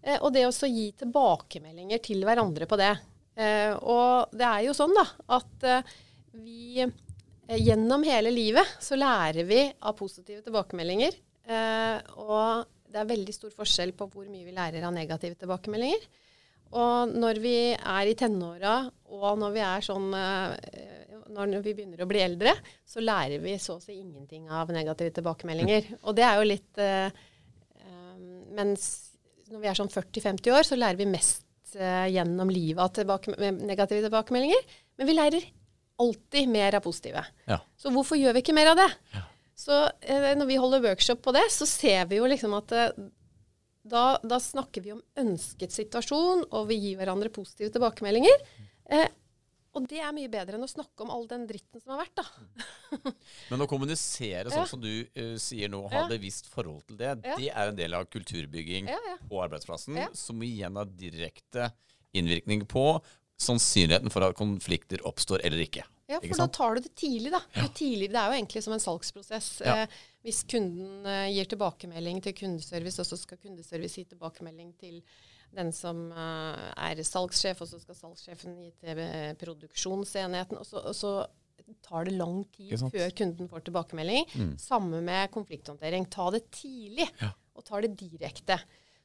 Eh, 0.00 0.18
og 0.20 0.32
det 0.36 0.46
å 0.48 0.52
gi 0.52 0.90
tilbakemeldinger 1.00 2.02
til 2.04 2.24
hverandre 2.24 2.68
på 2.70 2.78
det. 2.80 2.94
Og 3.34 4.34
det 4.36 4.46
er 4.46 4.60
jo 4.62 4.74
sånn 4.76 4.92
da, 4.94 5.02
at 5.34 5.64
vi 6.38 6.84
gjennom 7.58 8.04
hele 8.06 8.30
livet 8.30 8.76
så 8.82 8.94
lærer 8.94 9.48
vi 9.48 9.58
av 9.82 9.96
positive 9.98 10.38
tilbakemeldinger. 10.46 11.16
og 12.14 12.70
det 12.94 13.02
er 13.02 13.10
veldig 13.10 13.34
stor 13.34 13.50
forskjell 13.54 13.92
på 13.98 14.06
hvor 14.12 14.26
mye 14.30 14.46
vi 14.46 14.54
lærer 14.54 14.84
av 14.86 14.94
negative 14.94 15.34
tilbakemeldinger. 15.40 16.06
Og 16.78 17.14
når 17.14 17.38
vi 17.42 17.56
er 17.74 18.10
i 18.10 18.16
tenåra, 18.18 18.76
og 19.14 19.38
når 19.38 19.54
vi 19.54 19.64
sånn 19.86 20.14
eh, 20.18 20.54
Når 21.34 21.62
vi 21.64 21.72
begynner 21.74 22.02
å 22.04 22.06
bli 22.06 22.20
eldre, 22.22 22.52
så 22.86 23.02
lærer 23.02 23.40
vi 23.42 23.56
så 23.58 23.78
å 23.78 23.82
si 23.82 23.96
ingenting 23.96 24.46
av 24.50 24.70
negative 24.70 25.10
tilbakemeldinger. 25.16 25.88
Og 26.04 26.14
det 26.14 26.24
er 26.26 26.36
jo 26.38 26.46
litt 26.46 26.82
uh, 26.82 27.08
Mens 28.54 28.84
når 29.50 29.62
vi 29.62 29.68
er 29.70 29.78
sånn 29.78 29.90
40-50 29.90 30.52
år, 30.54 30.66
så 30.66 30.78
lærer 30.78 31.00
vi 31.00 31.08
mest 31.10 31.43
gjennom 31.74 32.50
livet 32.52 32.82
av 32.82 32.92
tilbake, 32.94 33.34
negative 33.58 34.04
tilbakemeldinger. 34.06 34.66
Men 34.98 35.10
vi 35.10 35.16
lærer 35.16 35.46
alltid 36.02 36.50
mer 36.50 36.76
av 36.78 36.84
positive. 36.84 37.22
Ja. 37.50 37.60
Så 37.78 37.92
hvorfor 37.94 38.18
gjør 38.18 38.36
vi 38.36 38.44
ikke 38.44 38.56
mer 38.56 38.72
av 38.72 38.80
det? 38.80 38.88
Ja. 39.14 39.24
Så 39.54 39.82
uh, 39.86 40.30
når 40.34 40.48
vi 40.50 40.58
holder 40.58 40.82
workshop 40.82 41.22
på 41.22 41.34
det, 41.36 41.44
så 41.54 41.66
ser 41.70 42.08
vi 42.10 42.18
jo 42.18 42.30
liksom 42.30 42.56
at 42.58 42.74
da, 43.84 44.04
da, 44.24 44.38
snakker 44.40 44.84
vi 44.84 44.94
om 44.94 45.02
ønsket 45.20 45.74
situasjon, 45.74 46.46
og 46.48 46.70
vi 46.70 46.78
gir 46.80 46.98
hverandre 46.98 47.32
positive 47.32 47.72
tilbakemeldinger. 47.74 48.46
Eh, 48.88 49.10
og 49.74 49.88
det 49.90 50.00
er 50.00 50.14
mye 50.16 50.30
bedre 50.30 50.58
enn 50.58 50.66
å 50.66 50.70
snakke 50.70 51.04
om 51.04 51.10
all 51.14 51.26
den 51.30 51.46
dritten 51.50 51.82
som 51.82 51.94
har 51.94 52.04
vært, 52.04 52.20
da. 52.20 53.12
Men 53.50 53.64
å 53.64 53.68
kommunisere 53.70 54.52
sånn 54.52 54.62
ja. 54.62 54.68
som 54.70 54.82
du 54.82 54.90
uh, 55.02 55.34
sier 55.40 55.72
nå, 55.72 55.82
ha 55.92 56.04
ja. 56.04 56.10
bevisst 56.12 56.48
forhold 56.52 56.86
til 56.88 57.00
det, 57.00 57.10
ja. 57.26 57.38
det 57.40 57.50
er 57.50 57.72
en 57.72 57.80
del 57.80 57.98
av 57.98 58.06
kulturbygging 58.12 58.88
på 59.28 59.42
arbeidsplassen, 59.42 59.98
som 60.16 60.46
igjen 60.46 60.80
har 60.80 60.90
direkte 60.94 61.72
innvirkning 62.14 62.62
på 62.70 62.86
sannsynligheten 63.40 64.12
for 64.14 64.26
at 64.26 64.38
konflikter 64.38 65.02
oppstår 65.08 65.42
eller 65.44 65.64
ikke. 65.64 65.84
Ja, 66.06 66.18
for 66.20 66.36
da 66.36 66.46
tar 66.52 66.76
du 66.76 66.84
det 66.84 66.92
tidlig, 67.00 67.32
da. 67.32 67.40
Ja. 67.56 67.66
Tidlig, 67.72 68.10
det 68.12 68.20
er 68.20 68.28
jo 68.28 68.36
egentlig 68.36 68.62
som 68.66 68.74
en 68.76 68.82
salgsprosess. 68.82 69.48
Ja. 69.64 69.76
Eh, 69.84 70.00
hvis 70.26 70.42
kunden 70.48 71.06
eh, 71.08 71.30
gir 71.32 71.48
tilbakemelding 71.48 72.20
til 72.24 72.36
kundeservice, 72.36 73.00
og 73.00 73.08
så 73.08 73.18
skal 73.20 73.40
kundeservice 73.40 74.02
gi 74.02 74.10
tilbakemelding 74.12 74.74
til 74.80 75.00
den 75.56 75.72
som 75.74 76.06
eh, 76.12 76.66
er 76.88 77.02
salgssjef, 77.06 77.62
og 77.64 77.70
så 77.70 77.80
skal 77.82 77.98
salgssjefen 77.98 78.56
gi 78.60 78.70
til 78.82 79.00
eh, 79.02 79.32
produksjonsenheten. 79.40 80.60
Og 80.60 80.68
så, 80.68 80.82
og 80.82 80.96
så, 80.98 81.16
tar 81.80 82.04
det 82.04 82.12
lang 82.18 82.42
tid 82.52 82.76
før 82.92 83.12
kunden 83.16 83.48
får 83.48 83.62
tilbakemelding. 83.64 84.26
Mm. 84.36 84.50
Samme 84.60 84.98
med 85.00 85.30
konflikthåndtering. 85.32 86.04
Ta 86.12 86.26
det 86.34 86.42
tidlig, 86.52 87.06
ja. 87.22 87.30
og 87.56 87.64
ta 87.64 87.80
det 87.80 87.94
direkte. 87.96 88.58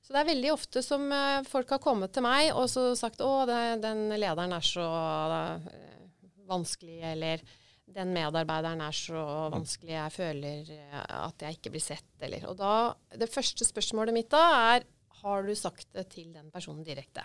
Så 0.04 0.12
det 0.12 0.20
er 0.20 0.28
veldig 0.28 0.52
ofte 0.52 0.84
som 0.84 1.06
uh, 1.08 1.40
folk 1.48 1.72
har 1.72 1.80
kommet 1.84 2.12
til 2.16 2.26
meg 2.26 2.50
og 2.52 2.68
så 2.72 2.90
sagt 3.00 3.24
å, 3.24 3.30
det, 3.48 3.80
den 3.84 4.10
lederen 4.12 4.56
er 4.56 4.66
så 4.66 4.84
uh, 4.84 5.72
vanskelig, 6.52 7.00
eller 7.14 7.44
den 7.96 8.14
medarbeideren 8.14 8.82
er 8.86 8.96
så 8.96 9.24
vanskelig, 9.54 9.96
jeg 9.96 10.14
føler 10.14 10.72
eh, 10.76 11.04
at 11.20 11.46
jeg 11.46 11.58
ikke 11.58 11.74
blir 11.74 11.84
sett, 11.84 12.10
eller 12.22 12.48
Og 12.50 12.58
da 12.60 12.74
Det 13.18 13.30
første 13.32 13.66
spørsmålet 13.66 14.16
mitt 14.16 14.32
da 14.32 14.44
er 14.76 14.88
har 15.22 15.46
du 15.48 15.54
sagt 15.58 15.92
det 15.96 16.08
til 16.14 16.34
den 16.34 16.50
personen 16.54 16.86
direkte? 16.88 17.24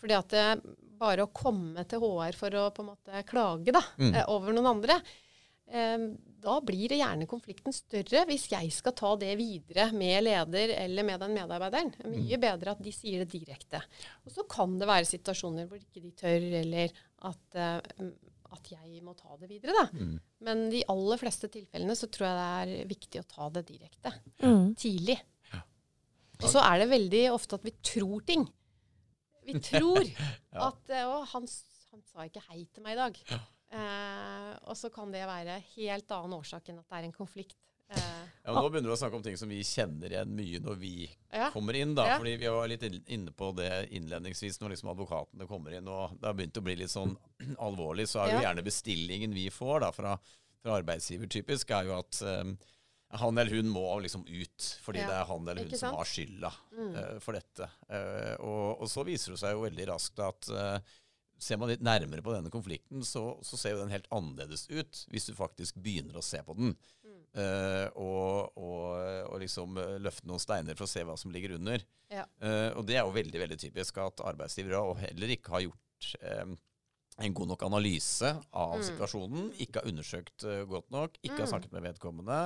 Fordi 0.00 0.16
at 0.16 0.32
det, 0.32 0.76
bare 1.00 1.26
å 1.26 1.32
komme 1.34 1.84
til 1.88 2.02
HR 2.02 2.36
for 2.38 2.56
å 2.56 2.68
på 2.74 2.84
en 2.84 2.92
måte 2.92 3.24
klage 3.28 3.74
da, 3.74 3.82
mm. 4.00 4.12
Eh, 4.14 4.30
over 4.32 4.56
noen 4.56 4.70
andre, 4.74 4.96
eh, 5.68 6.06
da 6.40 6.56
blir 6.64 6.92
det 6.92 7.00
gjerne 7.02 7.28
konflikten 7.28 7.74
større 7.76 8.24
hvis 8.28 8.46
jeg 8.52 8.72
skal 8.72 8.96
ta 8.96 9.12
det 9.20 9.34
videre 9.40 9.90
med 9.92 10.24
leder 10.24 10.72
eller 10.78 11.06
med 11.06 11.20
den 11.20 11.36
medarbeideren. 11.36 11.92
Det 11.96 12.06
er 12.06 12.14
mye 12.14 12.40
mm. 12.40 12.44
bedre 12.46 12.74
at 12.74 12.82
de 12.84 12.94
sier 12.96 13.24
det 13.24 13.32
direkte. 13.34 13.82
Og 14.24 14.32
så 14.34 14.46
kan 14.48 14.78
det 14.80 14.88
være 14.88 15.08
situasjoner 15.10 15.68
hvor 15.68 15.80
ikke 15.80 16.04
de 16.04 16.14
tør, 16.16 16.48
eller 16.62 16.96
at, 17.28 17.60
at 18.56 18.72
jeg 18.72 19.02
må 19.04 19.12
ta 19.18 19.36
det 19.36 19.50
videre. 19.50 19.76
Da. 19.76 19.84
Mm. 19.92 20.14
Men 20.48 20.64
de 20.72 20.80
aller 20.88 21.20
fleste 21.20 21.52
tilfellene 21.52 21.96
så 21.98 22.08
tror 22.08 22.30
jeg 22.30 22.40
det 22.40 22.78
er 22.80 22.94
viktig 22.94 23.20
å 23.20 23.28
ta 23.36 23.50
det 23.58 23.66
direkte. 23.68 24.14
Mm. 24.40 24.72
Tidlig. 24.80 25.20
Og 26.40 26.48
så 26.52 26.64
er 26.64 26.82
det 26.82 26.90
veldig 26.90 27.22
ofte 27.34 27.58
at 27.60 27.66
vi 27.66 27.74
tror 27.84 28.24
ting. 28.26 28.46
Vi 29.46 29.56
tror 29.70 30.04
ja. 30.04 30.68
at 30.68 30.92
uh, 30.92 31.06
Å, 31.14 31.22
han, 31.32 31.48
han, 31.92 32.04
sa 32.12 32.26
ikke 32.26 32.44
hei 32.50 32.64
til 32.72 32.84
meg 32.86 32.96
i 32.96 33.00
dag. 33.00 33.24
Ja. 33.30 33.40
Eh, 33.70 34.54
og 34.66 34.74
så 34.74 34.88
kan 34.90 35.12
det 35.14 35.22
være 35.30 35.60
helt 35.76 36.10
annen 36.10 36.40
årsak 36.40 36.72
enn 36.72 36.80
at 36.80 36.88
det 36.90 36.96
er 36.98 37.06
en 37.06 37.14
konflikt. 37.14 37.58
Eh, 37.90 38.00
ja, 38.44 38.54
Nå 38.54 38.64
begynner 38.66 38.90
du 38.90 38.94
å 38.94 38.98
snakke 38.98 39.18
om 39.18 39.22
ting 39.22 39.38
som 39.38 39.50
vi 39.50 39.60
kjenner 39.66 40.10
igjen 40.10 40.32
mye 40.34 40.60
når 40.62 40.76
vi 40.78 40.94
ja. 41.06 41.48
kommer 41.54 41.78
inn. 41.78 41.94
da, 41.98 42.08
fordi 42.16 42.36
Vi 42.38 42.50
var 42.50 42.70
litt 42.70 42.86
inne 42.86 43.34
på 43.34 43.52
det 43.58 43.70
innledningsvis 43.98 44.60
når 44.62 44.74
liksom 44.74 44.92
advokatene 44.94 45.46
kommer 45.50 45.78
inn. 45.78 45.90
og 45.90 46.16
Det 46.18 46.30
har 46.30 46.36
begynt 46.38 46.58
å 46.58 46.66
bli 46.66 46.76
litt 46.82 46.94
sånn 46.94 47.14
alvorlig. 47.66 48.08
Så 48.10 48.24
er 48.24 48.34
jo 48.34 48.44
gjerne 48.44 48.66
bestillingen 48.66 49.38
vi 49.38 49.46
får 49.54 49.86
da 49.86 49.94
fra, 49.94 50.16
fra 50.62 50.76
arbeidsgiver 50.80 51.30
typisk, 51.30 51.70
er 51.74 51.90
jo 51.90 51.96
at 51.98 52.22
um, 52.26 52.56
han 53.10 53.38
eller 53.38 53.56
hun 53.56 53.68
må 53.68 53.84
liksom 54.04 54.22
ut, 54.26 54.66
fordi 54.84 55.02
det 55.02 55.14
er 55.14 55.26
han 55.26 55.48
eller 55.48 55.66
hun 55.66 55.78
som 55.78 55.96
har 55.98 56.06
skylda 56.06 56.50
mm. 56.76 56.90
uh, 56.94 57.16
for 57.22 57.34
dette. 57.34 57.66
Uh, 57.90 58.34
og, 58.46 58.66
og, 58.76 58.86
så 58.90 59.04
viser 59.06 59.34
det 59.34 59.40
seg 59.42 59.56
jo 59.56 59.64
veldig 59.64 59.86
raskt 59.90 60.22
at 60.22 60.50
uh, 60.54 60.94
ser 61.40 61.58
man 61.58 61.72
litt 61.72 61.82
nærmere 61.82 62.22
på 62.22 62.34
denne 62.36 62.52
konflikten, 62.52 63.02
så, 63.06 63.24
så, 63.46 63.58
ser 63.58 63.74
jo 63.74 63.82
den 63.82 63.94
helt 63.94 64.06
annerledes 64.14 64.68
ut, 64.70 65.02
hvis 65.10 65.26
du 65.26 65.34
faktisk 65.34 65.80
begynner 65.82 66.20
å 66.20 66.24
se 66.24 66.42
på 66.44 66.54
den. 66.58 66.74
Mm. 67.00 67.16
Og, 68.02 68.58
og, 68.58 68.86
og, 69.30 69.36
liksom 69.38 69.76
løfte 70.02 70.26
noen 70.26 70.42
steiner 70.42 70.74
for 70.74 70.84
å 70.84 70.90
se 70.90 71.04
hva 71.06 71.14
som 71.16 71.30
ligger 71.30 71.54
under. 71.54 71.80
Ja. 72.10 72.24
Og 72.74 72.82
det 72.88 72.96
er 72.98 73.06
jo 73.06 73.14
veldig 73.14 73.40
veldig 73.44 73.58
typisk 73.62 74.00
at 74.02 74.20
arbeidsgivere 74.26 74.82
heller 74.98 75.32
ikke 75.36 75.54
har 75.54 75.62
gjort 75.62 76.08
um, 76.42 76.56
en 77.22 77.36
god 77.38 77.52
nok 77.52 77.62
analyse 77.68 78.34
av 78.34 78.74
mm. 78.74 78.84
situasjonen, 78.90 79.46
ikke 79.62 79.78
har 79.78 79.88
undersøkt 79.92 80.48
godt 80.74 80.90
nok, 80.92 81.16
ikke 81.22 81.38
mm. 81.38 81.44
har 81.44 81.52
snakket 81.54 81.78
med 81.78 81.86
vedkommende 81.86 82.40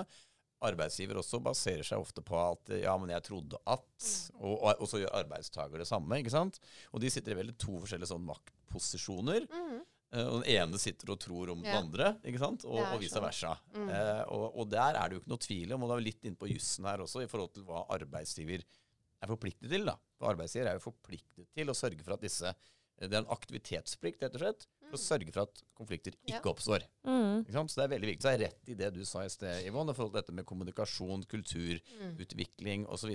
arbeidsgiver 0.68 1.18
også 1.21 1.40
baserer 1.44 1.87
seg 1.87 2.02
ofte 2.02 2.23
på 2.25 2.37
at 2.40 2.75
ja, 2.80 2.94
men 3.00 3.12
jeg 3.14 3.25
trodde 3.26 3.61
at. 3.64 4.11
Og, 4.40 4.54
og, 4.54 4.71
og 4.78 4.90
så 4.90 5.00
gjør 5.02 5.18
arbeidstaker 5.21 5.83
det 5.83 5.88
samme. 5.88 6.21
ikke 6.21 6.35
sant? 6.35 6.61
Og 6.92 7.02
de 7.04 7.11
sitter 7.12 7.35
i 7.35 7.40
veldig 7.42 7.56
to 7.61 7.78
forskjellige 7.83 8.11
sånn 8.12 8.25
maktposisjoner. 8.28 9.49
Mm. 9.50 9.83
Uh, 10.14 10.26
og 10.28 10.37
Den 10.44 10.49
ene 10.54 10.80
sitter 10.80 11.11
og 11.14 11.21
tror 11.23 11.50
om 11.54 11.64
ja. 11.64 11.73
den 11.73 11.80
andre, 11.80 12.12
ikke 12.23 12.42
sant? 12.42 12.66
og, 12.68 12.78
og 12.87 13.02
vice 13.02 13.23
versa. 13.23 13.56
Mm. 13.75 13.90
Uh, 13.90 14.23
og, 14.37 14.47
og, 14.52 14.71
der 14.73 15.00
er 15.00 15.11
det 15.11 15.16
jo 15.16 15.25
ikke 15.25 15.35
noe 15.35 15.44
tvil 15.49 15.75
om, 15.76 15.85
og 15.85 15.90
da 15.90 15.97
er 15.97 16.02
vi 16.02 16.09
litt 16.11 16.28
inne 16.28 16.40
på 16.40 16.50
jussen 16.52 16.88
her 16.88 17.02
også, 17.04 17.25
i 17.25 17.30
forhold 17.30 17.54
til 17.56 17.66
hva 17.68 17.85
arbeidsgiver 17.97 18.62
er 18.64 19.30
forpliktet 19.30 19.73
til. 19.73 19.88
da. 19.88 19.97
For 20.21 20.30
arbeidsgiver 20.33 20.71
er 20.71 20.78
jo 20.78 20.87
forpliktet 20.87 21.50
til 21.56 21.71
å 21.73 21.76
sørge 21.76 22.06
for 22.06 22.16
at 22.16 22.25
disse 22.25 22.54
det 23.00 23.10
er 23.10 23.22
en 23.22 23.32
aktivitetsplikt, 23.34 24.22
rett 24.22 24.36
og 24.38 24.42
slett, 24.44 24.66
for 24.84 24.98
å 24.98 25.02
sørge 25.02 25.32
for 25.34 25.48
at 25.48 25.62
konflikter 25.76 26.14
ikke 26.22 26.38
ja. 26.38 26.52
oppstår. 26.52 26.84
Mm. 27.08 27.42
Ikke 27.42 27.64
så 27.66 27.80
det 27.80 27.86
er 27.86 27.92
veldig 27.94 28.10
viktig. 28.12 28.22
Så 28.22 28.32
jeg 28.32 28.38
er 28.38 28.44
rett 28.46 28.70
i 28.70 28.76
det 28.78 28.90
du 28.94 29.02
sa 29.08 29.24
i 29.24 29.32
sted, 29.32 29.66
Yvonne, 29.68 29.94
i 29.94 29.98
forhold 29.98 30.14
til 30.14 30.20
dette 30.20 30.36
med 30.36 30.46
kommunikasjon, 30.48 31.26
kultur, 31.30 31.80
mm. 32.00 32.14
utvikling 32.24 32.86
osv. 32.86 33.12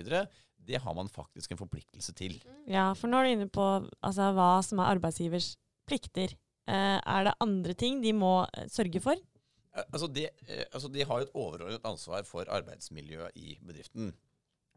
Det 0.70 0.84
har 0.84 0.98
man 0.98 1.12
faktisk 1.12 1.56
en 1.56 1.62
forpliktelse 1.62 2.16
til. 2.20 2.38
Mm. 2.44 2.62
Ja, 2.76 2.86
for 2.98 3.12
nå 3.12 3.22
er 3.22 3.30
du 3.30 3.36
inne 3.38 3.50
på 3.54 3.68
altså, 3.80 4.32
hva 4.36 4.52
som 4.66 4.84
er 4.84 4.92
arbeidsgivers 4.98 5.54
plikter. 5.90 6.36
Eh, 6.70 6.98
er 7.00 7.30
det 7.30 7.38
andre 7.42 7.76
ting 7.78 8.04
de 8.04 8.14
må 8.14 8.44
eh, 8.52 8.68
sørge 8.72 9.02
for? 9.04 9.28
Altså 9.80 10.10
de, 10.12 10.26
altså 10.74 10.90
de 10.92 11.06
har 11.08 11.24
et 11.24 11.36
overordnet 11.38 11.86
ansvar 11.88 12.26
for 12.28 12.50
arbeidsmiljøet 12.52 13.38
i 13.40 13.56
bedriften. 13.64 14.12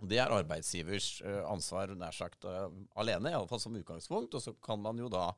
Det 0.08 0.18
er 0.18 0.32
arbeidsgivers 0.34 1.20
ansvar 1.46 1.92
nær 1.94 2.14
sagt 2.16 2.46
alene, 2.98 3.30
iallfall 3.30 3.60
som 3.62 3.76
utgangspunkt. 3.78 4.34
Og 4.34 4.42
så 4.42 4.54
kan 4.64 4.80
man 4.82 4.98
jo 4.98 5.10
da 5.12 5.28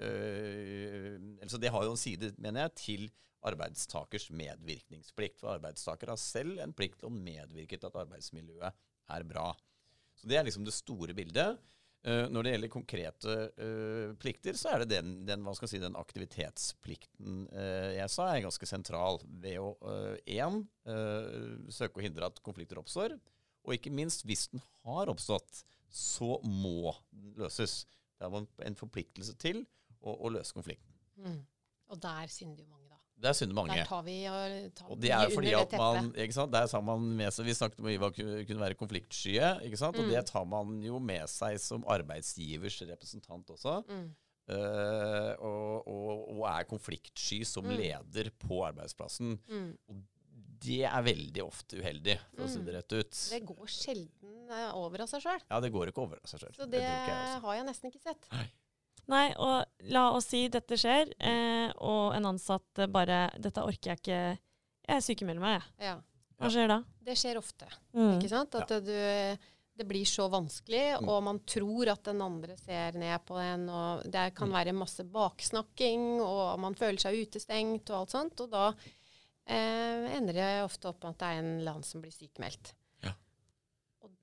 øh, 0.00 1.18
altså 1.42 1.60
Det 1.60 1.72
har 1.74 1.84
jo 1.84 1.92
en 1.92 2.00
side, 2.00 2.32
mener 2.38 2.66
jeg, 2.66 2.74
til 2.80 3.04
arbeidstakers 3.44 4.30
medvirkningsplikt. 4.32 5.40
For 5.42 5.54
arbeidstaker 5.54 6.12
har 6.12 6.20
selv 6.20 6.60
en 6.62 6.74
plikt 6.76 7.02
til 7.02 7.10
å 7.10 7.14
medvirke 7.14 7.76
til 7.76 7.90
at 7.90 8.00
arbeidsmiljøet 8.04 8.82
er 9.14 9.28
bra. 9.28 9.52
Så 10.16 10.28
Det 10.30 10.38
er 10.38 10.46
liksom 10.46 10.64
det 10.64 10.76
store 10.76 11.16
bildet. 11.16 11.60
Uh, 12.04 12.28
når 12.28 12.44
det 12.44 12.50
gjelder 12.52 12.68
konkrete 12.68 13.34
uh, 13.56 14.10
plikter, 14.20 14.56
så 14.60 14.74
er 14.74 14.82
det 14.82 14.90
den, 14.90 15.12
den, 15.24 15.46
si, 15.64 15.78
den 15.80 15.96
aktivitetsplikten 15.96 17.46
uh, 17.48 17.92
jeg 17.96 18.12
sa, 18.12 18.26
er 18.28 18.44
ganske 18.44 18.68
sentral. 18.68 19.22
Ved 19.24 19.56
å 19.62 19.72
én 20.28 20.60
søke 21.72 21.96
å 21.96 22.04
hindre 22.04 22.28
at 22.28 22.42
konflikter 22.44 22.76
oppstår. 22.76 23.16
Og 23.64 23.76
ikke 23.76 23.92
minst, 23.94 24.24
hvis 24.28 24.48
den 24.52 24.62
har 24.84 25.10
oppstått, 25.12 25.64
så 25.94 26.38
må 26.44 26.94
den 27.14 27.34
løses. 27.38 27.84
Det 28.18 28.28
er 28.28 28.68
en 28.68 28.78
forpliktelse 28.78 29.36
til 29.40 29.64
å, 30.00 30.14
å 30.14 30.32
løse 30.32 30.54
konflikten. 30.56 30.94
Mm. 31.20 31.42
Og 31.92 32.00
der 32.02 32.30
synder 32.32 32.64
jo 32.64 32.68
mange, 32.70 32.88
da. 32.90 32.98
Der 33.24 33.36
synder 33.36 33.56
mange. 33.56 33.76
Der 33.78 33.86
tar 33.88 34.02
vi 34.06 34.16
og, 34.28 34.56
tar 34.74 34.90
og 34.90 35.00
det 35.00 35.12
er 35.14 35.30
fordi 35.32 35.52
at 35.56 35.76
man 35.78 36.10
ikke 36.18 36.34
sant, 36.34 36.52
Der 36.52 36.66
tar 36.66 36.82
man 36.82 37.04
med 37.20 37.30
seg 37.32 37.46
Vi 37.46 37.54
snakket 37.54 37.80
om 37.80 37.88
Ivar 37.92 38.10
kunne 38.16 38.60
være 38.64 38.78
konfliktskye. 38.80 39.52
ikke 39.68 39.80
sant, 39.80 39.96
Og 40.00 40.08
mm. 40.08 40.12
det 40.12 40.24
tar 40.32 40.44
man 40.50 40.76
jo 40.82 40.98
med 40.98 41.30
seg 41.30 41.60
som 41.62 41.86
arbeidsgivers 41.88 42.82
representant 42.90 43.54
også. 43.54 43.80
Mm. 43.88 44.10
Uh, 44.44 45.30
og, 45.40 45.86
og, 45.88 46.08
og, 46.34 46.40
er 46.50 46.66
konfliktsky 46.68 47.38
som 47.48 47.64
mm. 47.64 47.76
leder 47.78 48.28
på 48.42 48.58
arbeidsplassen. 48.66 49.38
Mm. 49.48 49.70
Og 49.88 50.02
det 50.62 50.82
er 50.88 51.06
veldig 51.06 51.44
ofte 51.44 51.80
uheldig, 51.80 52.18
for 52.34 52.46
å 52.46 52.50
si 52.50 52.60
det 52.60 52.72
mm. 52.72 52.76
rett 52.76 52.94
ut. 52.94 53.20
Det 53.34 53.40
går 53.48 53.72
sjelden 53.72 54.52
eh, 54.52 54.68
over 54.78 55.04
av 55.04 55.10
seg 55.10 55.24
sjøl. 55.24 55.42
Ja, 55.50 55.60
det 55.64 55.70
går 55.74 55.90
ikke 55.90 56.04
over 56.04 56.20
av 56.20 56.30
seg 56.30 56.44
sjøl. 56.44 56.54
Så 56.56 56.68
det, 56.68 56.82
det 56.82 56.92
jeg 56.92 57.40
har 57.44 57.58
jeg 57.58 57.66
nesten 57.68 57.90
ikke 57.90 58.02
sett. 58.04 58.28
Nei. 58.34 58.46
Nei, 59.12 59.26
og 59.36 59.90
la 59.92 60.06
oss 60.16 60.30
si 60.32 60.46
dette 60.48 60.78
skjer, 60.80 61.10
eh, 61.20 61.68
og 61.84 62.14
en 62.16 62.30
ansatt 62.30 62.86
bare 62.88 63.26
'Dette 63.36 63.64
orker 63.64 63.92
jeg 63.92 64.00
ikke. 64.00 64.20
Jeg 64.88 65.04
sykemelder 65.04 65.44
meg, 65.44 65.58
jeg'. 65.58 65.90
Ja. 65.90 65.96
Hva 66.40 66.50
skjer 66.52 66.70
da? 66.70 66.78
Det 67.04 67.16
skjer 67.18 67.40
ofte. 67.40 67.68
Mm. 67.94 68.16
Ikke 68.16 68.30
sant? 68.32 68.56
At 68.58 68.72
ja. 68.72 68.80
du, 68.80 69.44
det 69.78 69.86
blir 69.88 70.08
så 70.08 70.26
vanskelig, 70.32 70.82
mm. 70.98 71.08
og 71.12 71.22
man 71.28 71.40
tror 71.48 71.92
at 71.92 72.04
den 72.08 72.24
andre 72.24 72.56
ser 72.58 72.98
ned 73.00 73.24
på 73.28 73.38
en. 73.42 73.68
og 73.68 74.04
Det 74.08 74.26
kan 74.36 74.50
mm. 74.50 74.56
være 74.58 74.76
masse 74.76 75.04
baksnakking, 75.04 76.20
og 76.24 76.58
man 76.64 76.76
føler 76.78 77.00
seg 77.02 77.20
utestengt 77.22 77.92
og 77.92 78.02
alt 78.02 78.16
sånt. 78.16 78.44
Og 78.44 78.52
da 78.52 78.70
eh, 79.46 80.08
ender 80.16 80.40
det 80.40 80.48
ofte 80.64 80.90
opp 80.90 81.02
med 81.02 81.14
at 81.14 81.20
det 81.20 81.28
er 81.30 81.42
en 81.42 81.52
eller 81.58 81.76
annen 81.76 81.86
som 81.86 82.04
blir 82.04 82.14
sykemeldt. 82.14 82.74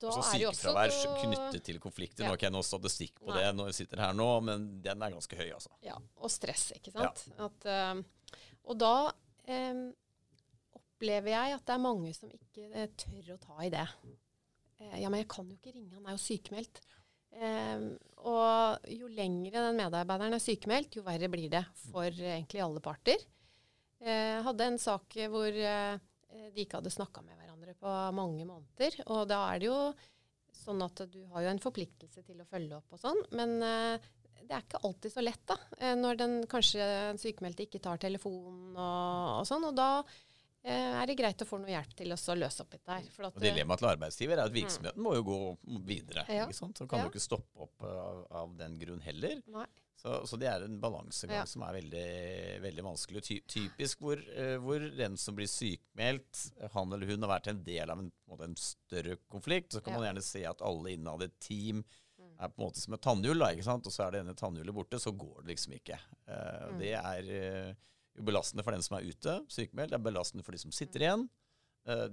Så 0.02 0.22
sykefravær 0.32 0.92
knyttet 1.20 1.64
til 1.66 1.78
konflikter. 1.82 2.24
Ja. 2.24 2.28
Nå 2.28 2.32
har 2.32 2.40
ikke 2.40 2.48
jeg 2.48 2.54
noe 2.56 2.66
statistikk 2.66 3.20
på 3.20 3.30
Nei. 3.30 3.38
det 3.38 3.50
når 3.54 3.70
jeg 3.70 3.78
sitter 3.82 4.02
her 4.02 4.16
nå, 4.16 4.28
men 4.46 4.64
den 4.82 5.04
er 5.04 5.14
ganske 5.14 5.38
høy, 5.38 5.48
altså. 5.54 5.74
Ja, 5.84 5.96
og 6.18 6.32
stress, 6.32 6.70
ikke 6.76 6.94
sant. 6.94 7.26
Ja. 7.30 7.48
At, 7.48 7.68
uh, 7.68 8.40
og 8.66 8.78
da 8.82 8.94
um, 9.12 9.84
opplever 10.78 11.34
jeg 11.34 11.58
at 11.58 11.66
det 11.68 11.76
er 11.76 11.84
mange 11.84 12.14
som 12.16 12.32
ikke 12.34 12.66
uh, 12.72 12.88
tør 13.04 13.34
å 13.36 13.38
ta 13.42 13.58
i 13.66 13.70
det. 13.74 13.84
Uh, 14.80 14.96
ja, 14.98 15.06
men 15.06 15.22
jeg 15.22 15.30
kan 15.34 15.50
jo 15.50 15.58
ikke 15.58 15.76
ringe, 15.76 15.94
han 15.94 16.08
er 16.08 16.18
jo 16.18 16.24
sykemeldt. 16.24 16.82
Um, 17.32 17.86
og 18.28 18.90
jo 18.92 19.08
lengre 19.08 19.62
den 19.68 19.78
medarbeideren 19.78 20.36
er 20.36 20.42
sykemeldt, 20.42 20.98
jo 20.98 21.06
verre 21.06 21.30
blir 21.32 21.52
det 21.52 21.62
for 21.86 22.10
egentlig 22.10 22.64
alle 22.64 22.82
parter. 22.84 23.22
Jeg 24.02 24.42
hadde 24.46 24.66
en 24.66 24.80
sak 24.82 25.14
hvor 25.30 25.52
de 25.52 26.62
ikke 26.64 26.80
hadde 26.80 26.92
snakka 26.92 27.22
med 27.24 27.36
hverandre 27.38 27.74
på 27.78 27.92
mange 28.16 28.46
måneder. 28.48 28.98
Og 29.12 29.28
da 29.30 29.44
er 29.52 29.62
det 29.62 29.68
jo 29.68 29.78
sånn 30.62 30.82
at 30.84 31.04
du 31.12 31.22
har 31.32 31.46
jo 31.46 31.52
en 31.52 31.62
forpliktelse 31.62 32.24
til 32.26 32.42
å 32.42 32.48
følge 32.48 32.78
opp 32.78 32.96
og 32.96 33.00
sånn. 33.02 33.22
Men 33.38 33.56
uh, 33.62 34.10
det 34.42 34.56
er 34.56 34.64
ikke 34.64 34.82
alltid 34.86 35.14
så 35.14 35.24
lett, 35.24 35.42
da. 35.48 35.56
Når 35.98 36.18
den 36.20 36.36
kanskje 36.50 36.82
den 36.82 37.22
sykemeldte 37.22 37.66
ikke 37.66 37.80
tar 37.82 38.00
telefonen 38.02 38.74
og, 38.74 39.40
og 39.40 39.48
sånn. 39.48 39.68
Og 39.70 39.76
da 39.78 39.90
er 40.62 41.06
det 41.10 41.16
greit 41.18 41.42
å 41.42 41.46
få 41.46 41.58
noe 41.58 41.72
hjelp 41.72 41.94
til 41.98 42.14
å 42.14 42.34
løse 42.38 42.62
opp 42.62 42.74
litt 42.76 42.84
der. 42.86 43.06
og 43.26 43.38
Dilemmaet 43.42 43.82
til 43.82 43.88
arbeidsgiver 43.90 44.38
er 44.38 44.44
at 44.44 44.54
virksomheten 44.54 45.00
mm. 45.00 45.06
må 45.06 45.14
jo 45.16 45.24
gå 45.26 45.38
videre. 45.88 46.26
Ja. 46.30 46.46
Så 46.54 46.68
kan 46.86 47.00
ja. 47.00 47.06
du 47.06 47.10
ikke 47.10 47.22
stoppe 47.22 47.66
opp 47.66 47.86
av, 47.86 48.20
av 48.42 48.52
den 48.58 48.76
grunn 48.82 49.02
heller. 49.02 49.40
Nei. 49.50 49.66
Så, 50.02 50.26
så, 50.26 50.36
det 50.40 50.48
er 50.50 50.64
en 50.66 50.80
balansegang 50.82 51.44
ja. 51.44 51.46
som 51.46 51.62
er 51.62 51.76
veldig, 51.76 52.06
veldig 52.64 52.84
vanskelig. 52.88 53.20
Ty 53.22 53.36
typisk 53.46 54.00
hvor, 54.02 54.18
uh, 54.34 54.56
hvor, 54.64 54.82
den 54.98 55.14
som 55.20 55.36
blir 55.38 55.46
sykmeldt, 55.46 56.40
han 56.74 56.94
eller 56.96 57.12
hun 57.12 57.22
har 57.22 57.30
vært 57.36 57.52
en 57.52 57.60
del 57.62 57.92
av 57.92 58.02
en, 58.02 58.08
en, 58.10 58.42
en 58.48 58.56
større 58.58 59.20
konflikt. 59.30 59.70
Så 59.76 59.82
kan 59.82 59.94
ja. 59.94 60.00
man 60.00 60.08
gjerne 60.08 60.24
se 60.26 60.42
at 60.48 60.64
alle 60.66 60.96
innad 60.96 61.22
i 61.22 61.28
et 61.30 61.36
team 61.46 61.84
mm. 61.84 62.32
er 62.34 62.50
på 62.50 62.58
en 62.58 62.64
måte 62.64 62.82
som 62.82 62.96
et 62.96 63.04
tannhjul. 63.06 63.46
Og 63.46 63.86
så 63.86 64.08
er 64.08 64.16
det 64.16 64.24
ene 64.24 64.34
tannhjulet 64.42 64.78
borte, 64.80 64.98
så 65.02 65.14
går 65.14 65.44
det 65.44 65.52
liksom 65.52 65.78
ikke. 65.78 66.00
Uh, 66.26 66.34
mm. 66.72 66.82
Det 66.82 66.92
er 66.98 67.30
uh, 67.30 68.26
belastende 68.26 68.66
for 68.66 68.74
den 68.74 68.82
som 68.82 68.98
er 68.98 69.06
ute, 69.06 69.38
sykemeldt. 69.54 69.94
Det 69.94 70.00
er 70.00 70.08
belastende 70.10 70.48
for 70.48 70.58
de 70.58 70.64
som 70.64 70.74
sitter 70.74 70.98
mm. 70.98 71.06
igjen. 71.06 71.28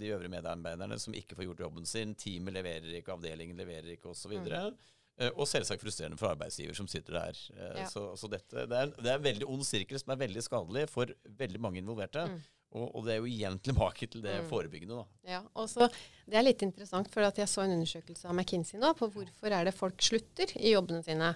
de 0.01 0.13
øvrige 0.13 0.33
medarbeiderne 0.33 0.95
som 1.01 1.13
ikke 1.13 1.35
får 1.37 1.49
gjort 1.49 1.65
jobben 1.65 1.89
sin. 1.89 2.13
Teamet 2.17 2.53
leverer 2.53 3.01
ikke, 3.01 3.17
avdelingen 3.17 3.57
leverer 3.57 3.95
ikke, 3.97 4.13
osv. 4.13 4.37
Mm. 4.37 4.77
Eh, 5.19 5.33
og 5.35 5.49
selvsagt 5.51 5.83
frustrerende 5.83 6.19
for 6.19 6.31
arbeidsgiver 6.31 6.77
som 6.77 6.87
sitter 6.87 7.17
der. 7.17 7.41
Eh, 7.57 7.81
ja. 7.81 7.89
Så, 7.91 8.05
så, 8.19 8.29
dette, 8.31 8.63
det 8.69 8.77
er, 8.77 8.93
det 8.95 9.09
er, 9.09 9.17
en 9.17 9.25
veldig 9.25 9.49
ond 9.51 9.65
sirkel 9.67 9.99
som 9.99 10.13
er 10.13 10.21
veldig 10.21 10.43
skadelig 10.45 10.85
for 10.91 11.11
veldig 11.41 11.59
mange 11.61 11.81
involverte. 11.81 12.23
Mm. 12.29 12.39
Og, 12.69 12.85
og, 12.85 13.01
det 13.07 13.15
er 13.15 13.19
jo 13.19 13.27
igjen 13.31 13.57
tilbake 13.67 14.07
til 14.07 14.23
det 14.23 14.37
mm. 14.43 14.47
forebyggende. 14.51 15.01
Da. 15.01 15.33
Ja, 15.33 15.41
og 15.59 15.67
så 15.71 15.89
Det 15.89 16.39
er 16.39 16.45
litt 16.45 16.63
interessant, 16.63 17.11
for 17.11 17.25
jeg 17.27 17.51
så 17.51 17.65
en 17.65 17.75
undersøkelse 17.75 18.29
av 18.29 18.37
McKinsey 18.37 18.79
nå 18.79 18.93
på 18.99 19.09
hvorfor 19.11 19.57
er 19.57 19.67
det 19.67 19.75
folk 19.75 19.99
slutter 20.05 20.55
i 20.59 20.75
jobbene 20.75 21.03
sine. 21.03 21.33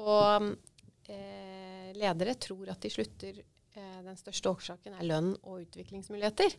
Og 0.00 0.50
eh, 1.10 1.94
ledere 1.98 2.34
tror 2.40 2.74
at 2.74 2.82
de 2.82 2.90
slutter 2.92 3.40
eh, 3.42 3.96
Den 4.06 4.18
største 4.18 4.50
årsaken 4.50 4.98
er 4.98 5.06
lønn 5.06 5.32
og 5.44 5.62
utviklingsmuligheter. 5.68 6.58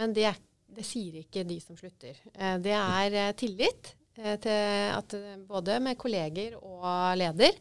Men 0.00 0.16
det, 0.16 0.30
det 0.72 0.84
sier 0.86 1.20
ikke 1.20 1.44
de 1.44 1.60
som 1.60 1.76
slutter. 1.76 2.16
Eh, 2.32 2.56
det 2.64 2.76
er 2.78 3.20
eh, 3.26 3.36
tillit. 3.36 3.92
Eh, 4.16 4.36
til 4.40 4.92
at 4.96 5.16
eh, 5.16 5.40
både 5.48 5.80
med 5.84 5.98
kolleger 6.00 6.56
og 6.60 7.16
leder. 7.20 7.56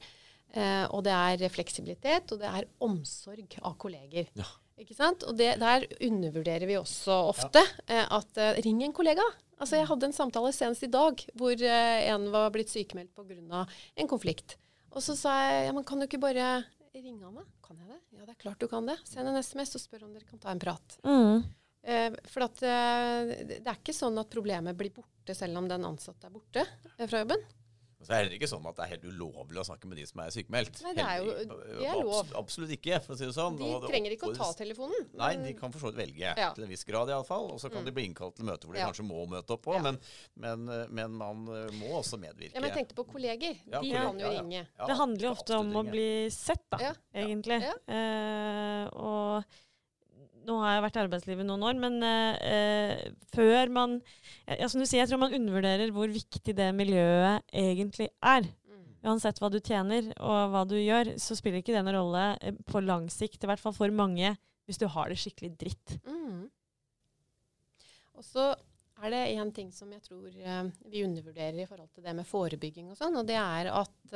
Eh, 0.56 0.86
og 0.88 1.04
det 1.04 1.16
er 1.16 1.52
fleksibilitet, 1.52 2.32
og 2.32 2.40
det 2.40 2.52
er 2.52 2.70
omsorg 2.86 3.58
av 3.62 3.76
kolleger. 3.82 4.30
Ja. 4.38 4.48
Ikke 4.80 4.96
sant? 4.96 5.24
Og 5.24 5.38
det, 5.40 5.54
der 5.62 5.86
undervurderer 6.04 6.68
vi 6.68 6.76
også 6.76 7.16
ofte 7.30 7.62
ja. 7.88 8.02
at 8.12 8.40
ring 8.60 8.82
en 8.84 8.96
kollega. 8.96 9.24
Altså 9.56 9.80
Jeg 9.80 9.88
hadde 9.88 10.10
en 10.10 10.16
samtale 10.16 10.52
senest 10.52 10.84
i 10.84 10.92
dag 10.92 11.22
hvor 11.40 11.62
en 11.64 12.26
var 12.34 12.50
blitt 12.52 12.74
sykemeldt 12.74 13.14
pga. 13.16 13.62
en 13.96 14.10
konflikt. 14.12 14.58
Og 14.92 15.00
så 15.00 15.16
sa 15.16 15.38
jeg 15.46 15.70
ja, 15.70 15.72
men 15.72 15.88
kan 15.88 16.04
du 16.04 16.10
ikke 16.10 16.20
bare 16.20 16.66
ringe 16.92 17.24
han, 17.24 17.40
da? 17.40 17.46
Kan 17.64 17.80
jeg 17.80 17.88
det? 17.88 18.02
Ja, 18.18 18.26
det 18.26 18.36
er 18.36 18.42
klart 18.44 18.60
du 18.60 18.68
kan 18.68 18.92
det. 18.92 18.98
Send 19.08 19.32
en 19.32 19.40
SMS 19.40 19.78
og 19.80 19.86
spør 19.86 20.10
om 20.10 20.12
dere 20.12 20.28
kan 20.28 20.44
ta 20.44 20.52
en 20.52 20.60
prat. 20.60 21.00
Mm. 21.08 21.48
Eh, 21.86 22.10
for 22.32 22.48
at, 22.48 22.64
eh, 22.66 23.36
det 23.46 23.62
er 23.62 23.78
ikke 23.78 23.94
sånn 23.94 24.18
at 24.18 24.32
problemet 24.32 24.78
blir 24.78 24.94
borte 24.96 25.38
selv 25.38 25.62
om 25.62 25.70
den 25.70 25.86
ansatte 25.86 26.26
er 26.26 26.34
borte 26.34 26.66
eh, 26.66 27.06
fra 27.06 27.22
jobben. 27.22 27.46
Så 28.06 28.14
er 28.14 28.28
det 28.28 28.38
ikke 28.38 28.50
sånn 28.50 28.66
at 28.70 28.76
det 28.78 28.84
er 28.84 28.90
helt 28.92 29.06
ulovlig 29.10 29.58
å 29.62 29.66
snakke 29.66 29.90
med 29.90 29.98
de 29.98 30.04
som 30.06 30.20
er 30.22 30.34
sykemeldt. 30.34 30.82
Nei, 30.86 30.92
det 30.98 31.06
er 31.06 31.24
jo 31.24 31.32
det 31.32 31.88
er 31.90 32.02
lov. 32.06 32.34
Absolutt 32.38 32.74
ikke, 32.76 33.00
for 33.02 33.16
å 33.16 33.18
si 33.18 33.26
det 33.26 33.34
sånn. 33.34 33.58
De 33.58 33.70
trenger 33.88 34.14
ikke 34.14 34.30
å 34.30 34.36
ta 34.38 34.50
telefonen. 34.60 35.08
Nei, 35.18 35.32
de 35.42 35.54
kan 35.58 35.74
for 35.74 35.82
så 35.82 35.90
vidt 35.90 36.04
velge, 36.04 36.36
ja. 36.38 36.52
til 36.54 36.68
en 36.68 36.70
viss 36.70 36.86
grad 36.86 37.10
iallfall. 37.10 37.50
Og 37.56 37.64
så 37.64 37.72
kan 37.74 37.82
mm. 37.82 37.90
de 37.90 37.96
bli 37.98 38.06
innkalt 38.12 38.38
til 38.38 38.46
møte 38.46 38.70
hvor 38.70 38.78
de 38.78 38.84
ja. 38.84 38.92
kanskje 38.92 39.08
må 39.08 39.26
møte 39.32 39.58
opp 39.58 39.66
på, 39.66 39.74
ja. 39.80 39.82
men, 39.88 39.98
men, 40.38 40.70
men, 40.94 41.18
man 41.18 41.42
må 41.80 41.96
også 42.04 42.22
medvirke. 42.22 42.54
Ja, 42.54 42.62
men 42.62 42.70
jeg 42.70 42.84
tenkte 42.84 43.00
på 43.00 43.08
kolleger. 43.16 43.58
de 43.58 43.74
kolleger. 43.74 44.06
kan 44.12 44.22
jo 44.22 44.34
ringe. 44.36 44.66
det 44.86 45.00
handler 45.02 45.30
jo 45.30 45.34
ofte 45.34 45.62
om 45.64 45.74
å 45.82 45.86
bli 45.90 46.10
sett, 46.36 46.66
da, 46.76 46.94
egentlig. 47.26 47.64
Eh, 47.90 48.86
og 49.02 49.58
nå 50.46 50.58
har 50.62 50.76
jeg 50.76 50.84
vært 50.86 50.98
i 50.98 51.02
arbeidslivet 51.04 51.48
noen 51.48 51.64
år, 51.68 51.80
men 51.82 51.98
eh, 52.06 53.08
før 53.34 53.72
man 53.74 53.96
ja, 54.46 54.68
Som 54.70 54.82
du 54.82 54.86
sier, 54.86 55.02
jeg 55.02 55.12
tror 55.12 55.22
man 55.24 55.34
undervurderer 55.36 55.94
hvor 55.96 56.12
viktig 56.12 56.56
det 56.58 56.70
miljøet 56.78 57.46
egentlig 57.56 58.10
er. 58.22 58.46
Mm. 58.70 58.84
Uansett 59.10 59.42
hva 59.42 59.50
du 59.54 59.58
tjener 59.60 60.12
og 60.20 60.54
hva 60.54 60.66
du 60.70 60.76
gjør, 60.78 61.16
så 61.22 61.38
spiller 61.38 61.64
ikke 61.64 61.74
det 61.76 61.82
noen 61.86 61.98
rolle 61.98 62.28
uh, 62.42 62.60
på 62.70 62.84
lang 62.86 63.10
sikt. 63.14 63.42
I 63.42 63.50
hvert 63.50 63.64
fall 63.64 63.76
for 63.78 63.96
mange, 63.96 64.36
hvis 64.70 64.82
du 64.82 64.88
har 64.92 65.10
det 65.10 65.18
skikkelig 65.22 65.56
dritt. 65.62 65.98
Mm. 66.06 66.46
Og 68.16 68.26
så 68.26 68.52
er 69.04 69.12
det 69.12 69.24
én 69.36 69.50
ting 69.56 69.74
som 69.76 69.90
jeg 69.92 70.06
tror 70.06 70.30
eh, 70.30 70.62
vi 70.92 71.04
undervurderer 71.04 71.58
i 71.60 71.68
forhold 71.68 71.90
til 71.92 72.06
det 72.06 72.14
med 72.16 72.30
forebygging 72.30 72.94
og 72.94 73.00
sånn, 73.00 73.18
og 73.20 73.28
det 73.28 73.36
er 73.42 73.74
at 73.74 74.16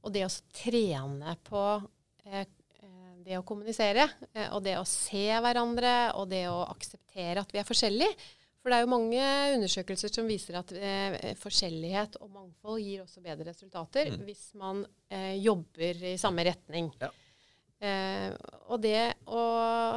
og 0.00 0.14
det 0.14 0.22
å 0.24 0.32
trene 0.56 1.34
på 1.44 1.62
det 3.30 3.38
å 3.38 3.46
kommunisere, 3.46 4.08
eh, 4.34 4.50
og 4.50 4.64
det 4.66 4.76
å 4.80 4.86
se 4.88 5.24
hverandre, 5.30 5.94
og 6.18 6.28
det 6.32 6.44
å 6.50 6.60
akseptere 6.66 7.42
at 7.42 7.54
vi 7.54 7.62
er 7.62 7.68
forskjellige. 7.68 8.28
For 8.60 8.68
det 8.68 8.76
er 8.76 8.84
jo 8.84 8.92
mange 8.92 9.26
undersøkelser 9.54 10.12
som 10.12 10.28
viser 10.28 10.58
at 10.60 10.72
eh, 10.76 11.32
forskjellighet 11.40 12.18
og 12.20 12.28
mangfold 12.34 12.82
gir 12.84 13.06
også 13.06 13.22
bedre 13.24 13.48
resultater 13.48 14.10
mm. 14.12 14.24
hvis 14.26 14.50
man 14.60 14.82
eh, 15.08 15.38
jobber 15.40 16.02
i 16.10 16.18
samme 16.20 16.44
retning. 16.44 16.90
Ja. 17.00 17.08
Eh, 17.80 18.28
og 18.68 18.82
det 18.84 19.14
å, 19.24 19.40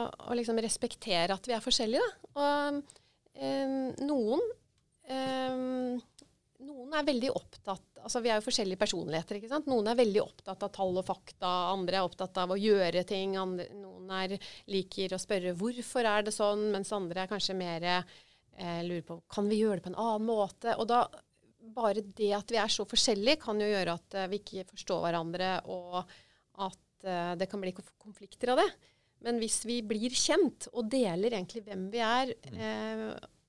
å, 0.07 0.37
liksom 0.37 0.61
respektere 0.63 1.35
at 1.35 1.49
vi 1.49 1.57
er 1.57 1.65
forskjellige, 1.65 2.07
da. 2.07 2.39
Og 2.39 2.79
eh, 3.35 3.75
noen 4.07 4.47
eh, 5.11 5.99
noen 6.63 6.95
er 6.95 7.07
veldig 7.07 7.33
opptatt 7.35 7.92
altså 8.03 8.21
Vi 8.23 8.31
er 8.31 8.39
jo 8.39 8.45
forskjellige 8.45 8.81
personligheter. 8.81 9.39
ikke 9.39 9.51
sant? 9.51 9.69
Noen 9.71 9.89
er 9.89 9.99
veldig 9.99 10.21
opptatt 10.23 10.65
av 10.65 10.71
tall 10.75 10.99
og 10.99 11.07
fakta, 11.07 11.51
andre 11.73 11.99
er 11.99 12.07
opptatt 12.07 12.37
av 12.43 12.53
å 12.53 12.59
gjøre 12.59 13.03
ting. 13.09 13.37
Andre, 13.39 13.67
noen 13.79 14.11
er, 14.19 14.37
liker 14.71 15.15
å 15.15 15.21
spørre 15.21 15.55
hvorfor 15.57 16.09
er 16.09 16.27
det 16.27 16.35
sånn, 16.35 16.69
mens 16.75 16.93
andre 16.95 17.23
er 17.23 17.31
kanskje 17.31 17.57
mer 17.57 17.87
eh, 17.89 18.81
lurer 18.85 19.05
på 19.07 19.21
kan 19.31 19.47
vi 19.49 19.61
gjøre 19.63 19.79
det 19.79 19.87
på 19.87 19.93
en 19.93 20.01
annen 20.05 20.27
måte. 20.29 20.75
Og 20.77 20.89
da, 20.91 21.05
Bare 21.73 22.01
det 22.03 22.33
at 22.35 22.49
vi 22.51 22.57
er 22.59 22.67
så 22.67 22.83
forskjellige, 22.83 23.39
kan 23.39 23.55
jo 23.55 23.69
gjøre 23.69 23.93
at 23.95 24.15
uh, 24.19 24.25
vi 24.27 24.41
ikke 24.41 24.65
forstår 24.67 25.05
hverandre, 25.05 25.51
og 25.71 26.01
at 26.61 27.05
eh, 27.07 27.35
det 27.39 27.47
kan 27.47 27.61
bli 27.63 27.71
konflikter 27.73 28.51
av 28.51 28.59
det. 28.59 28.67
Men 29.23 29.39
hvis 29.39 29.61
vi 29.67 29.79
blir 29.87 30.13
kjent 30.15 30.67
og 30.73 30.89
deler 30.91 31.37
egentlig 31.37 31.63
hvem 31.63 31.87
vi 31.93 32.01
er, 32.03 32.33
mm. 32.51 32.57
eh, 32.59 33.03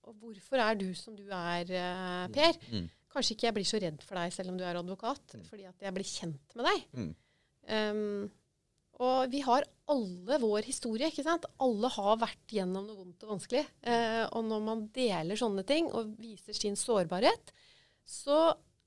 og 0.04 0.20
hvorfor 0.20 0.62
er 0.62 0.78
du 0.78 0.86
som 0.96 1.16
du 1.18 1.24
er, 1.26 1.66
eh, 1.66 2.26
Per, 2.34 2.58
mm. 2.70 2.86
Kanskje 3.14 3.36
ikke 3.36 3.46
jeg 3.46 3.56
blir 3.58 3.68
så 3.68 3.78
redd 3.82 4.00
for 4.02 4.18
deg 4.18 4.32
selv 4.34 4.50
om 4.50 4.56
du 4.58 4.64
er 4.66 4.80
advokat, 4.80 5.36
mm. 5.38 5.44
fordi 5.46 5.68
at 5.68 5.84
jeg 5.86 5.94
blir 5.94 6.08
kjent 6.08 6.56
med 6.58 6.66
deg. 6.66 6.88
Mm. 6.98 7.12
Um, 7.64 8.24
og 9.02 9.26
vi 9.30 9.40
har 9.42 9.64
alle 9.90 10.38
vår 10.42 10.62
historie. 10.68 11.06
ikke 11.10 11.24
sant? 11.26 11.44
Alle 11.62 11.88
har 11.94 12.20
vært 12.20 12.52
gjennom 12.56 12.84
noe 12.86 12.96
vondt 13.00 13.24
og 13.26 13.30
vanskelig. 13.36 13.64
Uh, 13.86 14.24
og 14.36 14.42
når 14.50 14.60
man 14.66 14.78
deler 14.94 15.36
sånne 15.38 15.64
ting 15.66 15.84
og 15.90 16.00
viser 16.20 16.54
sin 16.58 16.76
sårbarhet, 16.78 17.44
så 18.06 18.38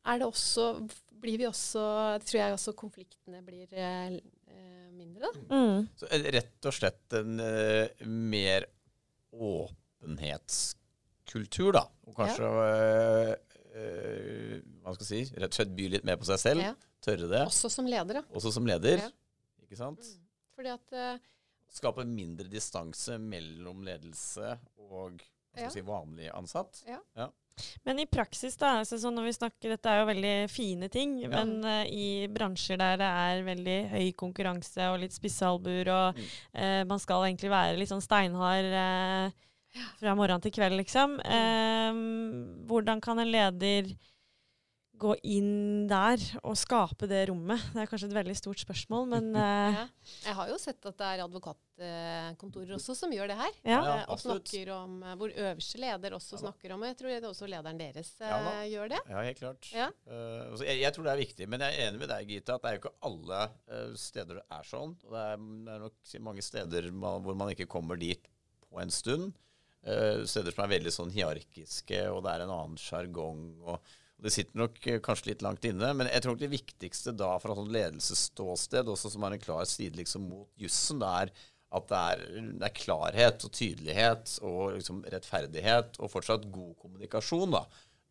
er 0.08 0.16
det 0.22 0.28
også 0.28 0.88
blir 1.18 1.38
vi 1.42 1.48
også 1.50 1.82
Tror 2.22 2.38
jeg 2.38 2.54
også 2.54 2.78
konfliktene 2.78 3.42
blir 3.46 3.68
uh, 3.74 4.14
mindre, 4.94 5.26
da. 5.26 5.32
Mm. 5.50 5.90
Så 5.98 6.06
rett 6.38 6.66
og 6.70 6.74
slett 6.76 7.14
en 7.18 7.40
uh, 7.42 7.88
mer 8.06 8.62
åpenhetskultur, 9.34 11.72
da. 11.76 11.84
Og 12.08 12.14
kanskje 12.20 12.46
ja 12.48 13.36
øh, 13.78 14.60
hva 14.84 14.94
skal 14.96 15.06
jeg 15.06 15.10
si, 15.30 15.38
rett 15.38 15.54
og 15.54 15.60
slett 15.62 15.74
by 15.78 15.88
litt 15.96 16.06
mer 16.08 16.20
på 16.20 16.28
seg 16.30 16.42
selv. 16.42 16.66
Ja. 16.66 16.76
Tørre 17.06 17.32
det. 17.32 17.44
Også 17.46 17.72
som 17.72 17.88
leder, 17.90 18.22
ja. 18.22 18.28
Også 18.36 18.52
som 18.54 18.68
leder. 18.68 19.04
Ja. 19.06 19.12
Ikke 19.68 19.80
sant? 19.80 20.04
Mm. 20.04 20.30
Fordi 20.58 20.74
at 20.74 20.96
uh, 20.98 21.26
Skape 21.78 22.06
mindre 22.08 22.48
distanse 22.50 23.18
mellom 23.20 23.84
ledelse 23.86 24.56
og 24.88 25.20
ja. 25.58 25.68
si, 25.70 25.84
vanlig 25.86 26.30
ansatt. 26.34 26.80
Ja. 26.88 27.02
ja. 27.18 27.28
Men 27.84 28.00
i 28.00 28.06
praksis, 28.10 28.56
da, 28.60 28.78
altså 28.82 29.00
sånn 29.02 29.18
når 29.18 29.28
vi 29.28 29.36
snakker, 29.36 29.74
dette 29.74 29.92
er 29.92 30.02
jo 30.02 30.10
veldig 30.12 30.34
fine 30.54 30.90
ting, 30.94 31.18
ja. 31.24 31.32
men 31.34 31.58
uh, 31.66 31.84
i 31.90 32.28
bransjer 32.32 32.80
der 32.80 33.00
det 33.02 33.10
er 33.24 33.44
veldig 33.48 33.78
høy 33.96 34.06
konkurranse 34.20 34.90
og 34.94 35.02
litt 35.02 35.16
spisse 35.16 35.48
albuer, 35.48 35.90
og 35.92 36.18
mm. 36.18 36.30
uh, 36.54 36.82
man 36.90 37.02
skal 37.02 37.26
egentlig 37.28 37.52
være 37.54 37.80
litt 37.80 37.92
sånn 37.92 38.06
steinhard 38.06 38.70
uh, 38.72 39.47
fra 40.00 40.14
morgen 40.18 40.44
til 40.44 40.54
kveld, 40.56 40.78
liksom. 40.82 41.18
Eh, 41.24 42.04
hvordan 42.70 43.04
kan 43.04 43.24
en 43.24 43.32
leder 43.34 43.92
gå 44.98 45.14
inn 45.30 45.86
der 45.90 46.22
og 46.44 46.58
skape 46.60 47.08
det 47.10 47.28
rommet? 47.30 47.62
Det 47.74 47.84
er 47.84 47.90
kanskje 47.90 48.10
et 48.10 48.18
veldig 48.18 48.36
stort 48.38 48.62
spørsmål, 48.62 49.08
men 49.14 49.30
eh. 49.40 49.78
ja. 49.78 49.86
Jeg 50.26 50.38
har 50.40 50.52
jo 50.52 50.58
sett 50.62 50.90
at 50.90 50.98
det 50.98 51.08
er 51.08 51.24
advokatkontorer 51.26 52.76
også 52.78 52.96
som 52.98 53.14
gjør 53.14 53.32
det 53.32 53.38
her. 53.40 53.54
Ja. 53.62 53.80
Ja, 53.88 53.98
og 54.12 54.22
snakker 54.22 54.74
om 54.76 55.00
eh, 55.04 55.16
Hvor 55.20 55.34
øverste 55.34 55.82
leder 55.82 56.18
også 56.18 56.42
snakker 56.42 56.74
om 56.76 56.86
Jeg 56.88 56.98
tror 57.00 57.14
det 57.14 57.32
også 57.32 57.50
lederen 57.50 57.82
deres 57.82 58.14
eh, 58.22 58.62
gjør 58.74 58.94
det. 58.96 59.02
Ja, 59.12 59.26
helt 59.30 59.42
klart. 59.42 59.72
Uh, 59.74 60.58
jeg, 60.64 60.82
jeg, 60.82 60.94
tror 60.96 61.10
det 61.10 61.14
er 61.14 61.24
viktig. 61.24 61.50
Men 61.50 61.66
jeg 61.66 61.76
er 61.76 61.90
enig 61.92 62.04
med 62.04 62.12
deg, 62.14 62.32
Gita, 62.32 62.58
at 62.58 62.64
det 62.64 62.72
er 62.72 62.78
jo 62.78 62.84
ikke 62.86 62.96
alle 63.10 63.44
uh, 63.70 63.92
steder 64.00 64.42
det 64.42 64.48
er 64.60 64.72
sånn. 64.72 64.96
Og 65.06 65.14
det 65.14 65.26
er, 65.34 65.44
det 65.68 65.76
er 65.76 65.84
nok 65.88 66.16
mange 66.28 66.46
steder 66.46 66.90
man, 66.94 67.22
hvor 67.26 67.38
man 67.38 67.54
ikke 67.54 67.70
kommer 67.70 68.00
dit 68.00 68.32
på 68.68 68.82
en 68.82 68.94
stund. 68.94 69.36
Uh, 69.88 70.26
steder 70.28 70.52
som 70.52 70.66
er 70.66 70.74
veldig 70.76 70.92
sånn 70.92 71.14
hierarkiske, 71.16 72.02
og 72.12 72.26
det 72.26 72.34
er 72.34 72.44
en 72.44 72.54
annen 72.54 72.80
sjargong. 72.82 73.44
Det 74.20 74.34
sitter 74.34 74.60
nok 74.64 74.80
uh, 74.84 74.98
kanskje 75.04 75.32
litt 75.32 75.46
langt 75.46 75.68
inne. 75.70 75.94
Men 75.96 76.12
jeg 76.12 76.26
tror 76.26 76.40
det 76.40 76.52
viktigste 76.52 77.16
da 77.16 77.36
fra 77.40 77.56
sånn 77.56 77.72
ledelsesståsted, 77.72 78.90
også 78.92 79.14
som 79.14 79.24
har 79.24 79.36
en 79.36 79.44
klar 79.44 79.68
side 79.70 80.00
liksom 80.00 80.28
mot 80.28 80.50
jussen, 80.60 81.00
det 81.04 81.14
er 81.22 81.38
at 81.78 81.88
det 81.92 81.98
er, 82.00 82.22
det 82.62 82.64
er, 82.64 82.76
klarhet 82.80 83.44
og 83.44 83.52
tydelighet 83.52 84.38
og 84.48 84.78
liksom 84.78 85.02
rettferdighet 85.12 85.98
og 86.00 86.12
fortsatt 86.14 86.48
god 86.54 86.78
kommunikasjon. 86.80 87.52
da. 87.58 87.66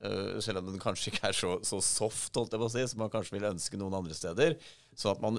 Uh, 0.05 0.37
selv 0.45 0.61
om 0.61 0.67
den 0.69 0.81
kanskje 0.83 1.09
ikke 1.13 1.31
er 1.31 1.37
så, 1.37 1.55
så 1.65 1.79
soft, 1.81 2.35
holdt 2.37 2.53
jeg 2.53 2.61
på 2.61 2.67
å 2.69 2.73
si, 2.75 2.83
som 2.91 3.01
man 3.01 3.13
kanskje 3.13 3.39
vil 3.39 3.49
ønske 3.49 3.79
noen 3.81 3.97
andre 3.97 4.17
steder. 4.17 4.59
Sånn 4.97 5.13
at 5.13 5.21
man 5.21 5.37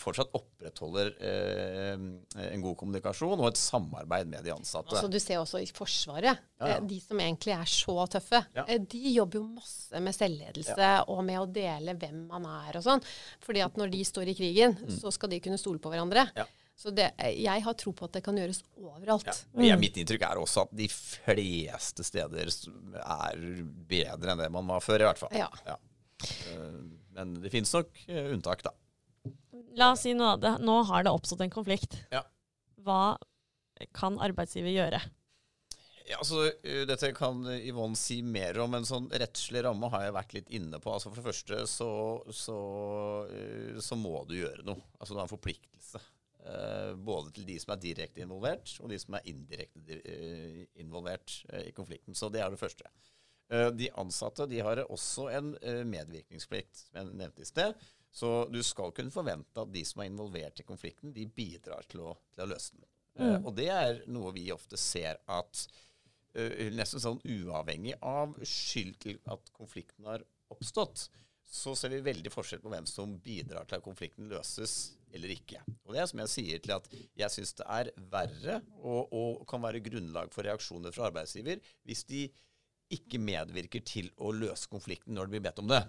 fortsatt 0.00 0.30
opprettholder 0.32 1.10
eh, 1.28 2.04
en 2.46 2.62
god 2.64 2.76
kommunikasjon 2.80 3.36
og 3.36 3.50
et 3.50 3.60
samarbeid 3.60 4.30
med 4.32 4.46
de 4.46 4.54
ansatte. 4.54 4.94
Altså, 4.94 5.10
du 5.12 5.18
ser 5.20 5.42
også 5.42 5.60
i 5.60 5.68
Forsvaret, 5.68 6.40
ja, 6.56 6.70
ja. 6.70 6.78
Eh, 6.78 6.86
de 6.88 7.02
som 7.04 7.20
egentlig 7.20 7.52
er 7.52 7.68
så 7.68 7.98
tøffe, 8.14 8.40
ja. 8.56 8.64
Eh, 8.64 8.80
de 8.80 9.12
jobber 9.12 9.42
jo 9.42 9.44
masse 9.58 10.00
med 10.00 10.16
selvledelse 10.16 10.88
og 11.12 11.20
med 11.28 11.42
å 11.42 11.44
dele 11.52 11.98
hvem 12.00 12.22
man 12.32 12.48
er 12.48 12.80
og 12.80 12.86
sånn. 12.86 13.04
Fordi 13.44 13.66
at 13.66 13.76
når 13.76 13.92
de 13.92 14.00
står 14.08 14.32
i 14.32 14.36
krigen, 14.40 14.78
mm. 14.80 14.96
så 14.96 15.12
skal 15.12 15.34
de 15.34 15.42
kunne 15.44 15.60
stole 15.60 15.84
på 15.84 15.92
hverandre. 15.92 16.24
Så 16.74 16.90
det, 16.90 17.12
jeg 17.38 17.62
har 17.64 17.76
tro 17.78 17.92
på 17.94 18.08
at 18.08 18.16
det 18.16 18.24
kan 18.26 18.38
gjøres 18.38 18.60
overalt. 18.82 19.28
Ja. 19.54 19.76
Mitt 19.78 19.98
inntrykk 20.00 20.24
er 20.26 20.40
også 20.40 20.64
at 20.66 20.72
de 20.74 20.88
fleste 20.90 22.04
steder 22.06 22.50
er 22.50 23.44
bedre 23.90 24.34
enn 24.34 24.42
det 24.42 24.50
man 24.52 24.66
var 24.72 24.82
før, 24.82 25.04
i 25.04 25.08
hvert 25.08 25.22
fall. 25.22 25.36
Ja. 25.38 25.48
Ja. 25.68 25.76
Eh, 26.50 26.80
men 27.14 27.36
det 27.44 27.52
finnes 27.54 27.70
nok 27.76 27.94
unntak, 28.10 28.64
da. 28.66 28.74
La 29.78 29.92
oss 29.94 30.02
si 30.06 30.14
nå, 30.18 30.34
det, 30.42 30.56
nå 30.66 30.80
har 30.90 31.06
det 31.06 31.14
oppstått 31.14 31.44
en 31.46 31.54
konflikt. 31.54 31.96
Ja. 32.14 32.24
Hva 32.82 33.16
kan 33.94 34.18
arbeidsgiver 34.22 34.74
gjøre? 34.74 35.00
Ja, 36.04 36.18
altså, 36.20 36.50
Dette 36.84 37.14
kan 37.16 37.46
Yvonne 37.54 37.96
si 37.96 38.18
mer 38.22 38.58
om. 38.60 38.74
En 38.76 38.84
sånn 38.84 39.06
rettslig 39.08 39.62
ramme 39.64 39.88
har 39.94 40.04
jeg 40.04 40.16
vært 40.18 40.34
litt 40.36 40.50
inne 40.58 40.80
på. 40.82 40.92
Altså 40.92 41.10
For 41.10 41.22
det 41.22 41.30
første 41.30 41.62
så, 41.70 41.92
så, 42.28 42.58
så 43.80 43.96
må 43.96 44.20
du 44.28 44.36
gjøre 44.36 44.66
noe. 44.66 44.84
Altså 44.98 45.14
Du 45.14 45.20
har 45.22 45.24
en 45.24 45.32
forpliktelse. 45.32 46.02
Både 47.00 47.30
til 47.32 47.46
de 47.48 47.56
som 47.62 47.72
er 47.72 47.80
direkte 47.80 48.20
involvert, 48.20 48.74
og 48.84 48.90
de 48.92 48.98
som 49.00 49.16
er 49.16 49.28
indirekte 49.30 49.96
involvert 50.82 51.38
i 51.64 51.72
konflikten. 51.72 52.14
Så 52.14 52.28
det 52.28 52.42
er 52.44 52.50
det 52.52 52.60
første. 52.60 52.90
de 53.76 53.88
ansatte 54.00 54.46
de 54.50 54.58
har 54.60 54.82
også 54.84 55.28
en 55.32 55.54
medvirkningsplikt, 55.88 56.76
som 56.86 56.98
jeg 57.00 57.16
nevnte 57.16 57.42
i 57.42 57.48
sted. 57.48 57.74
Så 58.14 58.46
du 58.52 58.60
skal 58.62 58.92
kunne 58.92 59.10
forvente 59.10 59.60
at 59.60 59.72
de 59.72 59.84
som 59.84 60.02
er 60.02 60.10
involvert 60.10 60.60
i 60.60 60.66
konflikten, 60.68 61.12
de 61.16 61.26
bidrar 61.26 61.88
til 61.88 62.04
å, 62.04 62.12
til 62.34 62.44
å 62.44 62.50
løse 62.52 62.76
den. 62.76 62.86
Mm. 63.18 63.40
Og 63.46 63.50
det 63.56 63.70
er 63.72 64.04
noe 64.10 64.34
vi 64.36 64.50
ofte 64.52 64.78
ser 64.80 65.20
at 65.30 65.66
nesten 66.74 67.02
sånn 67.02 67.20
uavhengig 67.22 67.94
av 68.02 68.34
skyld 68.42 68.96
til 69.02 69.20
at 69.30 69.50
konflikten 69.54 70.08
har 70.08 70.24
oppstått, 70.52 71.08
så 71.44 71.74
ser 71.78 71.92
vi 71.94 72.02
veldig 72.02 72.32
forskjell 72.32 72.62
på 72.64 72.72
hvem 72.72 72.86
som 72.90 73.18
bidrar 73.22 73.68
til 73.68 73.78
at 73.78 73.84
konflikten 73.84 74.30
løses 74.32 74.96
eller 75.14 75.34
ikke. 75.34 75.60
Og 75.84 75.94
det 75.94 76.02
er 76.02 76.08
som 76.10 76.22
jeg 76.24 76.32
sier 76.32 76.62
til 76.62 76.74
at 76.76 76.88
jeg 77.20 77.32
syns 77.32 77.54
det 77.60 77.66
er 77.76 77.90
verre 78.12 78.60
og, 78.80 79.12
og, 79.14 79.44
kan 79.50 79.62
være 79.62 79.82
grunnlag 79.84 80.32
for 80.34 80.46
reaksjoner 80.46 80.94
fra 80.94 81.08
arbeidsgiver 81.10 81.62
hvis 81.86 82.04
de 82.10 82.24
ikke 82.94 83.20
medvirker 83.22 83.82
til 83.86 84.10
å 84.22 84.32
løse 84.34 84.68
konflikten 84.70 85.16
når 85.16 85.28
det 85.28 85.36
blir 85.36 85.46
bedt 85.46 85.62
om 85.62 85.70
det 85.70 85.82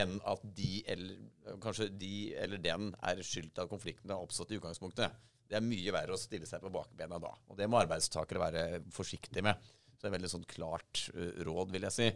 enn 0.00 0.18
at 0.28 0.42
de 0.56 0.82
eller 0.90 1.56
kanskje 1.62 1.88
de 1.98 2.30
eller 2.38 2.62
den 2.62 2.92
er 3.02 3.22
skyld 3.26 3.50
til 3.50 3.64
at 3.64 3.72
konflikten 3.72 4.12
har 4.14 4.22
oppstått 4.22 4.52
i 4.54 4.60
utgangspunktet. 4.60 5.16
Det 5.50 5.58
er 5.58 5.66
mye 5.66 5.94
verre 5.94 6.14
å 6.14 6.20
stille 6.20 6.46
seg 6.46 6.62
på 6.62 6.70
bakbena 6.70 7.18
da. 7.22 7.32
Og 7.50 7.58
det 7.58 7.66
må 7.70 7.80
arbeidstakere 7.80 8.42
være 8.42 8.82
forsiktige 8.94 9.42
med. 9.42 9.58
Så 9.96 10.04
det 10.04 10.12
er 10.12 10.14
veldig 10.14 10.30
sånn 10.30 10.46
klart 10.48 11.08
uh, 11.16 11.40
råd, 11.46 11.72
vil 11.74 11.88
jeg 11.88 11.96
si. 11.96 12.06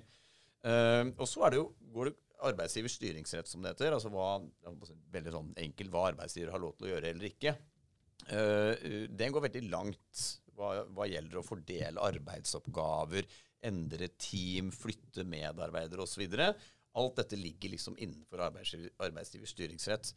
Uh, 0.64 1.10
og 1.18 1.26
så 1.28 1.48
er 1.48 1.54
det 1.54 1.58
jo, 1.58 1.66
går 1.96 2.12
det 2.12 2.14
arbeidsgivers 2.50 2.96
styringsrett, 2.98 3.48
som 3.50 3.64
det 3.64 3.74
heter. 3.74 3.94
Altså 3.96 4.12
hva, 4.12 4.38
veldig 5.14 5.34
sånn 5.34 5.52
enkelt 5.66 5.92
hva 5.92 6.08
arbeidsgiver 6.12 6.52
har 6.54 6.62
lov 6.62 6.76
til 6.78 6.88
å 6.88 6.94
gjøre 6.94 7.12
eller 7.14 7.30
ikke. 7.30 7.56
Uh, 8.24 9.08
den 9.10 9.34
går 9.34 9.48
veldig 9.48 9.64
langt 9.72 10.22
hva, 10.54 10.84
hva, 10.94 11.08
gjelder 11.10 11.40
å 11.40 11.44
fordele 11.44 12.04
arbeidsoppgaver, 12.08 13.26
endre 13.64 14.10
team, 14.20 14.70
flytte 14.74 15.24
medarbeidere 15.28 16.04
osv. 16.04 16.24
Alt 16.94 17.18
dette 17.18 17.38
ligger 17.40 17.74
liksom 17.74 17.96
innenfor 17.98 18.44
arbeidsgivers 18.46 19.54
styringsrett. 19.56 20.14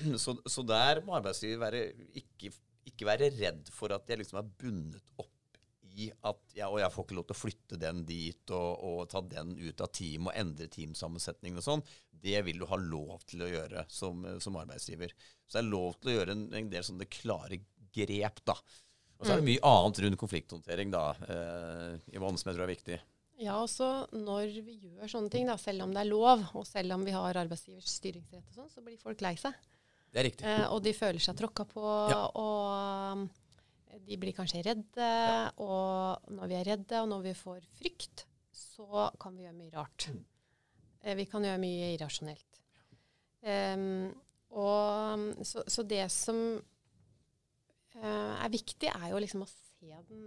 Så, 0.22 0.36
så, 0.46 0.62
der 0.62 1.00
må 1.04 1.16
arbeidsgiver 1.16 1.58
være, 1.64 1.80
ikke, 2.16 2.52
ikke, 2.86 3.06
være 3.08 3.26
redd 3.34 3.66
for 3.74 3.92
at 3.92 4.04
de 4.06 4.20
liksom 4.20 4.38
er 4.38 4.52
bundet 4.62 5.10
opp 5.18 5.34
i 5.96 6.10
at 6.28 6.54
ja, 6.56 6.68
og 6.68 6.78
jeg 6.82 6.92
får 6.94 7.06
ikke 7.06 7.16
lov 7.18 7.26
til 7.28 7.36
å 7.36 7.40
flytte 7.40 7.80
den 7.80 8.04
dit 8.08 8.52
og, 8.54 8.84
og 8.86 9.00
ta 9.10 9.22
den 9.24 9.56
ut 9.58 9.82
av 9.82 9.90
team 9.96 10.28
og 10.30 10.36
endre 10.38 10.68
teamsammensetningen 10.70 11.60
og 11.60 11.66
sånn. 11.66 11.84
Det 12.10 12.40
vil 12.46 12.60
du 12.60 12.66
ha 12.68 12.78
lov 12.80 13.24
til 13.28 13.44
å 13.46 13.50
gjøre 13.50 13.86
som, 13.90 14.22
som 14.42 14.58
arbeidsgiver. 14.60 15.14
Så 15.46 15.58
det 15.58 15.64
er 15.64 15.72
lov 15.72 15.96
til 15.98 16.12
å 16.12 16.16
gjøre 16.18 16.36
en, 16.36 16.46
en 16.60 16.70
del 16.72 16.86
sånne 16.86 17.08
klare 17.10 17.62
grep, 17.94 18.44
da. 18.46 18.56
Og 19.20 19.26
så 19.26 19.34
er 19.34 19.40
det 19.40 19.44
mm. 19.44 19.50
mye 19.50 19.70
annet 19.70 19.98
rundt 20.04 20.20
konflikthåndtering, 20.20 20.92
da, 20.94 21.06
eh, 21.28 22.12
Yvonne, 22.16 22.40
som 22.40 22.48
jeg 22.48 22.56
tror 22.56 22.64
er 22.64 22.72
viktig. 22.72 23.00
Ja, 23.40 23.56
også 23.60 23.88
når 24.12 24.54
vi 24.64 24.76
gjør 24.84 25.10
sånne 25.12 25.32
ting, 25.32 25.48
da, 25.48 25.56
selv 25.60 25.84
om 25.84 25.92
det 25.96 26.02
er 26.02 26.08
lov, 26.08 26.44
og 26.56 26.64
selv 26.68 26.96
om 26.96 27.04
vi 27.04 27.12
har 27.16 27.40
arbeidsgivers 27.40 27.88
styringsrett 27.98 28.48
og 28.48 28.56
sånn, 28.62 28.72
så 28.72 28.84
blir 28.84 29.00
folk 29.00 29.20
lei 29.24 29.34
seg. 29.40 29.56
Det 30.10 30.22
er 30.22 30.26
riktig. 30.28 30.48
Eh, 30.48 30.66
og 30.72 30.80
de 30.84 30.92
føler 30.96 31.22
seg 31.24 31.36
tråkka 31.38 31.66
på, 31.68 31.84
ja. 32.12 32.22
og 32.40 33.26
de 33.98 34.18
blir 34.20 34.36
kanskje 34.36 34.62
redde. 34.66 35.06
Ja. 35.06 35.46
Og 35.62 36.32
når 36.34 36.50
vi 36.50 36.58
er 36.58 36.68
redde, 36.72 37.02
og 37.02 37.08
når 37.10 37.30
vi 37.30 37.36
får 37.38 37.64
frykt, 37.78 38.26
så 38.54 39.08
kan 39.20 39.36
vi 39.36 39.46
gjøre 39.46 39.58
mye 39.58 39.74
rart. 39.74 40.08
Mm. 40.10 40.24
Eh, 41.02 41.16
vi 41.18 41.26
kan 41.30 41.44
gjøre 41.46 41.62
mye 41.62 41.92
irrasjonelt. 41.94 42.60
Um, 43.40 44.10
og, 44.52 45.30
så, 45.48 45.62
så, 45.64 45.84
det 45.88 46.02
som 46.12 46.38
uh, 46.58 48.34
er 48.36 48.52
viktig, 48.52 48.90
er 48.90 49.12
jo 49.12 49.20
liksom 49.22 49.46
å 49.46 49.48
se 49.48 49.94
den, 50.10 50.24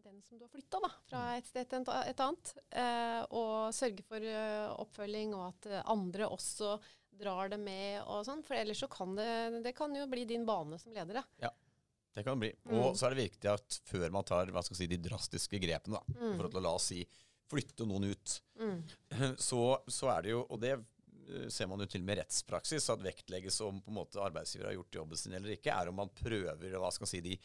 den 0.00 0.22
som 0.24 0.38
du 0.38 0.46
har 0.46 0.52
flytta 0.54 0.80
fra 0.80 1.24
mm. 1.26 1.32
et 1.36 1.50
sted 1.50 1.68
til 1.68 1.90
et 1.98 2.22
annet. 2.24 2.54
Uh, 2.72 3.22
og 3.36 3.74
sørge 3.76 4.06
for 4.08 4.24
uh, 4.24 4.72
oppfølging, 4.80 5.34
og 5.36 5.50
at 5.50 5.82
andre 5.84 6.30
også 6.30 6.78
drar 7.16 7.52
det 7.52 7.60
med 7.60 8.00
og 8.04 8.24
sånn. 8.28 8.44
For 8.46 8.56
ellers 8.56 8.80
så 8.84 8.88
kan 8.92 9.14
det, 9.18 9.28
det 9.64 9.76
kan 9.76 9.92
jo 9.96 10.08
bli 10.08 10.24
din 10.28 10.48
bane 10.48 10.80
som 10.80 10.96
leder. 10.96 11.20
Da. 11.20 11.48
Ja. 11.48 11.52
Det 12.16 12.24
kan 12.24 12.40
bli. 12.40 12.48
Og 12.72 12.92
mm. 12.92 12.96
så 12.96 13.06
er 13.06 13.12
det 13.12 13.26
viktig 13.26 13.48
at 13.52 13.78
før 13.84 14.08
man 14.14 14.24
tar 14.24 14.48
hva 14.54 14.62
skal 14.64 14.78
si, 14.78 14.88
de 14.88 14.98
drastiske 15.04 15.60
grepene, 15.60 15.98
da, 15.98 16.16
mm. 16.16 16.36
for 16.38 16.48
å 16.48 16.62
la 16.64 16.72
oss 16.78 16.90
si 16.94 17.02
flytte 17.50 17.86
noen 17.86 18.08
ut, 18.10 18.36
mm. 18.58 18.78
så, 19.48 19.62
så, 19.86 20.08
er 20.14 20.24
det 20.24 20.32
jo 20.32 20.40
Og 20.48 20.62
det 20.62 20.72
eh, 20.74 21.46
ser 21.52 21.68
man 21.70 21.84
jo 21.84 21.88
til 21.92 22.06
med 22.06 22.18
rettspraksis, 22.22 22.88
at 22.90 23.04
vektlegges 23.04 23.60
om 23.66 23.82
på 23.84 23.92
en 23.92 23.98
måte 24.00 24.22
arbeidsgiver 24.22 24.70
har 24.70 24.78
gjort 24.78 24.98
jobben 25.00 25.20
sin 25.20 25.36
eller 25.36 25.54
ikke, 25.54 25.74
er 25.74 25.92
om 25.92 26.00
man 26.00 26.14
prøver 26.16 26.78
hva 26.80 26.90
skal 26.94 27.10
si, 27.10 27.20
de, 27.22 27.36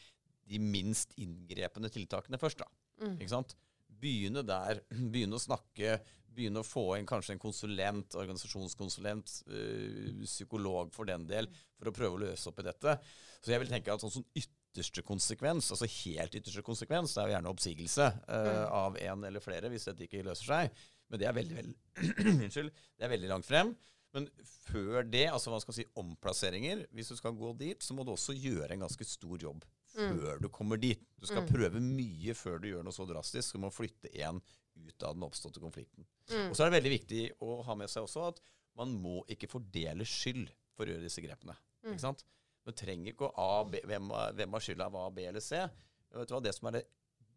de 0.48 0.62
minst 0.62 1.12
inngrepende 1.20 1.92
tiltakene 1.92 2.40
først. 2.40 2.64
da. 2.64 2.72
Mm. 3.04 3.20
Ikke 3.20 3.34
sant? 3.34 3.54
Begynne 4.02 4.42
der. 4.46 4.80
Begynne 5.12 5.36
å 5.36 5.44
snakke. 5.44 5.98
Begynne 6.32 6.64
å 6.64 6.66
få 6.66 6.86
inn 6.96 7.06
kanskje 7.06 7.36
en 7.36 7.44
konsulent, 7.44 8.16
organisasjonskonsulent, 8.16 9.36
øh, 9.52 10.24
psykolog 10.24 10.90
for 10.96 11.12
den 11.12 11.28
del, 11.28 11.50
mm. 11.52 11.62
for 11.76 11.92
å 11.92 11.94
prøve 12.00 12.16
å 12.16 12.24
løse 12.24 12.48
opp 12.48 12.64
i 12.64 12.66
dette. 12.70 12.96
Så 13.44 13.52
jeg 13.52 13.60
vil 13.60 13.70
tenke 13.70 13.92
at 13.92 14.02
sånn, 14.02 14.16
sånn 14.16 14.28
ytterste 14.72 15.04
konsekvens, 15.04 15.68
altså 15.74 15.88
helt 16.00 16.34
ytterste 16.38 16.64
konsekvens, 16.64 17.12
det 17.12 17.20
er 17.20 17.28
jo 17.28 17.34
gjerne 17.36 17.52
oppsigelse 17.52 18.08
uh, 18.24 18.66
av 18.72 18.96
en 18.96 19.24
eller 19.28 19.44
flere 19.44 19.68
hvis 19.68 19.84
dette 19.90 20.06
ikke 20.06 20.24
løser 20.24 20.48
seg. 20.48 20.84
Men 21.12 21.20
det 21.20 21.28
er 21.28 21.36
veldig, 21.36 21.56
veldig, 21.58 21.74
det 22.96 23.04
er 23.04 23.12
veldig 23.12 23.28
langt 23.34 23.48
frem. 23.48 23.74
Men 24.16 24.28
før 24.66 25.04
det, 25.08 25.26
altså 25.32 25.52
hva 25.52 25.60
skal 25.62 25.76
si, 25.76 25.86
omplasseringer 25.96 26.82
Hvis 26.92 27.08
du 27.08 27.14
skal 27.16 27.32
gå 27.32 27.54
dit, 27.56 27.80
så 27.80 27.94
må 27.96 28.04
du 28.04 28.10
også 28.12 28.34
gjøre 28.36 28.74
en 28.74 28.84
ganske 28.84 29.06
stor 29.08 29.40
jobb 29.40 29.62
mm. 29.64 30.18
før 30.18 30.42
du 30.42 30.48
kommer 30.52 30.80
dit. 30.80 31.00
Du 31.16 31.24
skal 31.28 31.46
mm. 31.46 31.52
prøve 31.52 31.80
mye 31.84 32.34
før 32.36 32.60
du 32.60 32.68
gjør 32.68 32.84
noe 32.84 32.96
så 32.96 33.06
drastisk 33.08 33.54
som 33.54 33.64
å 33.68 33.72
flytte 33.72 34.12
en 34.20 34.42
ut 34.72 35.04
av 35.04 35.16
den 35.16 35.24
oppståtte 35.24 35.60
konflikten. 35.64 36.04
Mm. 36.30 36.50
Og 36.50 36.56
så 36.56 36.64
er 36.64 36.70
det 36.70 36.78
veldig 36.78 36.94
viktig 36.96 37.22
å 37.44 37.60
ha 37.66 37.76
med 37.78 37.92
seg 37.92 38.04
også 38.04 38.28
at 38.30 38.40
man 38.80 38.92
må 39.00 39.20
ikke 39.32 39.50
fordele 39.52 40.04
skyld 40.08 40.48
for 40.76 40.88
å 40.88 40.94
gjøre 40.94 41.04
disse 41.04 41.24
grepene. 41.24 41.56
Ikke 41.82 41.98
mm. 41.98 42.04
sant? 42.04 42.24
Du 42.62 42.72
trenger 42.76 43.12
ikke 43.12 43.28
å 43.28 43.34
A, 43.42 43.64
B, 43.66 43.80
hvem, 43.88 44.12
hvem 44.38 44.56
har 44.56 44.64
skylda 44.64 44.86
A, 44.86 45.06
B 45.14 45.24
eller 45.26 45.42
C. 45.42 45.58
Vet 46.12 46.30
du 46.30 46.36
hva, 46.36 46.42
Det 46.44 46.54
som 46.54 46.68
er 46.70 46.78
det, 46.78 46.82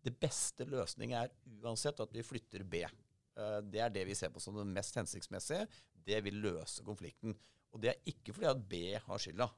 det 0.06 0.14
beste 0.22 0.68
løsningen 0.70 1.18
er 1.24 1.34
uansett 1.64 2.02
at 2.04 2.14
vi 2.14 2.24
flytter 2.26 2.66
B. 2.70 2.84
Eh, 2.86 3.60
det 3.72 3.82
er 3.82 3.94
det 3.94 4.06
vi 4.08 4.18
ser 4.18 4.34
på 4.34 4.44
som 4.44 4.58
det 4.58 4.68
mest 4.70 4.98
hensiktsmessige. 5.00 5.66
Det 6.06 6.22
vil 6.26 6.38
løse 6.44 6.86
konflikten. 6.86 7.36
Og 7.74 7.82
det 7.84 7.92
er 7.92 8.12
ikke 8.12 8.36
fordi 8.36 8.52
at 8.52 8.62
B 8.70 8.84
har 9.08 9.22
skylda. 9.22 9.50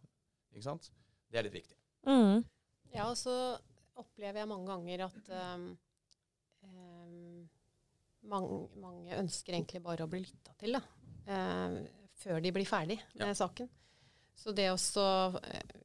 Ikke 0.53 0.67
sant? 0.69 0.89
Det 1.27 1.39
er 1.39 1.47
litt 1.47 1.57
viktig. 1.57 1.75
Mm. 2.07 2.45
Ja, 2.93 3.09
og 3.09 3.17
så 3.19 3.35
opplever 3.99 4.41
jeg 4.41 4.49
mange 4.49 4.69
ganger 4.71 5.03
at 5.09 5.31
um, 5.57 5.67
um, 6.63 7.43
mange, 8.31 8.59
mange, 8.79 9.17
ønsker 9.19 9.57
egentlig 9.57 9.81
bare 9.83 10.05
å 10.05 10.11
bli 10.11 10.23
lytta 10.23 10.55
til, 10.61 10.77
da. 10.77 10.83
Uh, 11.27 11.81
før 12.17 12.39
de 12.41 12.53
blir 12.55 12.65
ferdig 12.69 12.97
med 13.17 13.27
ja. 13.27 13.37
saken. 13.37 13.69
Så 14.37 14.53
det 14.55 14.69
også 14.71 15.03
eh, 15.43 15.75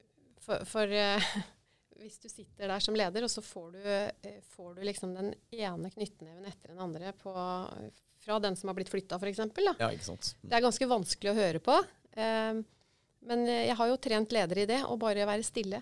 For, 0.42 0.64
for 0.68 0.92
uh, 0.92 1.32
hvis 2.02 2.18
du 2.22 2.28
sitter 2.28 2.68
der 2.68 2.82
som 2.82 2.96
leder, 2.98 3.24
og 3.24 3.30
så 3.32 3.44
får 3.44 3.76
du, 3.76 3.82
uh, 3.86 4.40
får 4.54 4.74
du 4.76 4.84
liksom 4.86 5.14
den 5.16 5.32
ene 5.54 5.92
knyttneven 5.94 6.48
etter 6.50 6.74
den 6.74 6.82
andre 6.82 7.14
på, 7.16 7.32
fra 8.22 8.38
den 8.42 8.58
som 8.58 8.70
har 8.70 8.78
blitt 8.78 8.92
flytta, 8.92 9.20
f.eks. 9.22 9.44
Ja, 9.62 9.90
ikke 9.90 10.10
sant. 10.12 10.34
Mm. 10.42 10.48
Det 10.50 10.58
er 10.58 10.66
ganske 10.66 10.90
vanskelig 10.90 11.32
å 11.32 11.38
høre 11.38 11.62
på. 11.62 11.78
Uh, 12.18 12.60
men 13.22 13.46
jeg 13.46 13.78
har 13.78 13.86
jo 13.86 14.00
trent 14.02 14.34
ledere 14.34 14.64
i 14.64 14.68
det, 14.68 14.80
å 14.82 14.98
bare 14.98 15.28
være 15.28 15.46
stille. 15.46 15.78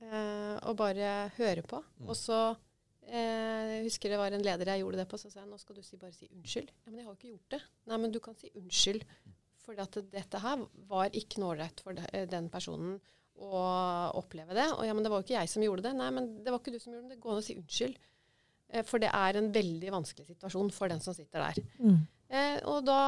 og 0.00 0.76
bare 0.78 1.10
høre 1.36 1.60
på. 1.60 1.76
Mm. 2.00 2.06
Og 2.08 2.16
så 2.16 2.38
jeg 3.04 3.82
husker 3.84 4.08
det 4.08 4.16
var 4.16 4.32
en 4.32 4.40
leder 4.40 4.70
jeg 4.72 4.80
gjorde 4.80 5.02
det 5.02 5.04
på, 5.10 5.18
så 5.20 5.28
sa 5.28 5.42
jeg 5.42 5.50
nå 5.50 5.58
skal 5.60 5.76
du 5.76 5.82
si, 5.84 5.98
bare 6.00 6.16
si 6.16 6.30
unnskyld. 6.30 6.70
Ja, 6.72 6.88
Men 6.88 7.02
jeg 7.02 7.04
har 7.04 7.12
jo 7.12 7.18
ikke 7.18 7.32
gjort 7.34 7.52
det. 7.52 7.60
Nei, 7.90 7.98
men 8.00 8.14
du 8.14 8.18
kan 8.24 8.38
si 8.40 8.48
unnskyld 8.56 9.04
at 9.80 9.98
dette 10.10 10.40
her 10.42 10.62
var 10.90 11.14
ikke 11.16 11.40
noe 11.40 11.54
ålreit 11.54 11.82
for 11.84 11.98
den 12.32 12.48
personen 12.50 12.98
å 13.40 13.64
oppleve 14.20 14.56
det. 14.56 14.68
Og 14.76 14.86
ja, 14.86 14.94
men 14.94 15.04
det 15.04 15.12
var 15.12 15.20
jo 15.20 15.26
ikke 15.26 15.38
jeg 15.38 15.50
som 15.50 15.64
gjorde 15.64 15.86
det. 15.88 15.96
Nei, 15.96 16.08
men 16.14 16.30
det 16.44 16.52
var 16.52 16.60
ikke 16.60 16.74
du 16.74 16.80
som 16.82 16.92
gjorde 16.92 17.08
det. 17.08 17.16
Det 17.16 17.22
går 17.24 17.34
an 17.34 17.42
å 17.42 17.44
si 17.44 17.56
unnskyld. 17.58 18.00
Eh, 18.70 18.86
for 18.86 19.02
det 19.02 19.10
er 19.16 19.38
en 19.38 19.50
veldig 19.54 19.92
vanskelig 19.96 20.30
situasjon 20.30 20.72
for 20.74 20.92
den 20.92 21.02
som 21.04 21.16
sitter 21.16 21.46
der. 21.46 21.60
Mm. 21.80 22.00
Eh, 22.30 22.58
og 22.70 22.84
da 22.86 23.00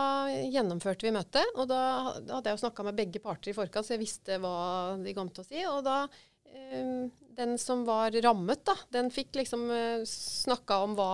gjennomførte 0.51 1.07
vi 1.07 1.15
møtet. 1.15 1.57
Og 1.57 1.69
da, 1.71 1.81
da 2.19 2.39
hadde 2.39 2.53
jeg 2.53 2.59
jo 2.59 2.65
snakka 2.65 2.87
med 2.89 2.99
begge 2.99 3.23
parter 3.23 3.53
i 3.53 3.57
forkant, 3.57 3.87
så 3.87 3.97
jeg 3.97 4.05
visste 4.05 4.41
hva 4.43 4.55
de 5.03 5.17
kom 5.17 5.31
til 5.31 5.45
å 5.45 5.49
si. 5.49 5.67
Og 5.71 5.83
da 5.87 5.99
eh, 6.51 7.11
Den 7.33 7.57
som 7.61 7.87
var 7.89 8.13
rammet, 8.25 8.65
da, 8.69 8.77
den 8.93 9.13
fikk 9.13 9.39
liksom 9.41 9.69
eh, 9.73 10.03
snakka 10.09 10.83
om 10.87 10.97
hva, 10.99 11.13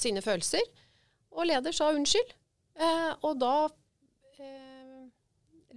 sine 0.00 0.24
følelser. 0.24 0.64
Og 1.36 1.48
leder 1.48 1.76
sa 1.76 1.92
unnskyld. 1.92 2.34
Eh, 2.76 3.12
og 3.24 3.38
da 3.40 3.54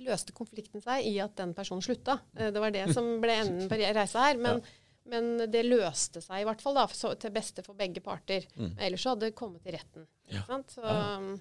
løste 0.06 0.36
konflikten 0.36 0.84
seg 0.84 1.08
i 1.08 1.18
at 1.24 1.36
den 1.40 1.56
personen 1.58 1.84
slutta. 1.86 2.20
Eh, 2.38 2.52
det 2.54 2.64
var 2.64 2.74
det 2.76 2.88
som 2.96 3.18
ble 3.24 3.36
enden 3.44 3.70
på 3.72 3.80
reisa 3.80 4.30
her. 4.30 4.40
Men, 4.42 4.64
ja. 4.64 4.76
men, 5.14 5.30
det 5.52 5.66
løste 5.68 6.24
seg 6.24 6.44
i 6.44 6.48
hvert 6.50 6.64
fall 6.64 6.80
da, 6.80 6.88
så, 6.94 7.14
til 7.20 7.36
beste 7.36 7.66
for 7.66 7.78
begge 7.80 8.04
parter. 8.06 8.48
Mm. 8.56 8.74
Ellers 8.78 9.06
så 9.06 9.16
hadde 9.16 9.30
det 9.30 9.38
kommet 9.40 9.66
til 9.66 9.78
retten. 9.78 10.10
Ja. 10.34 10.46
Så, 10.70 10.84
um, 10.84 11.34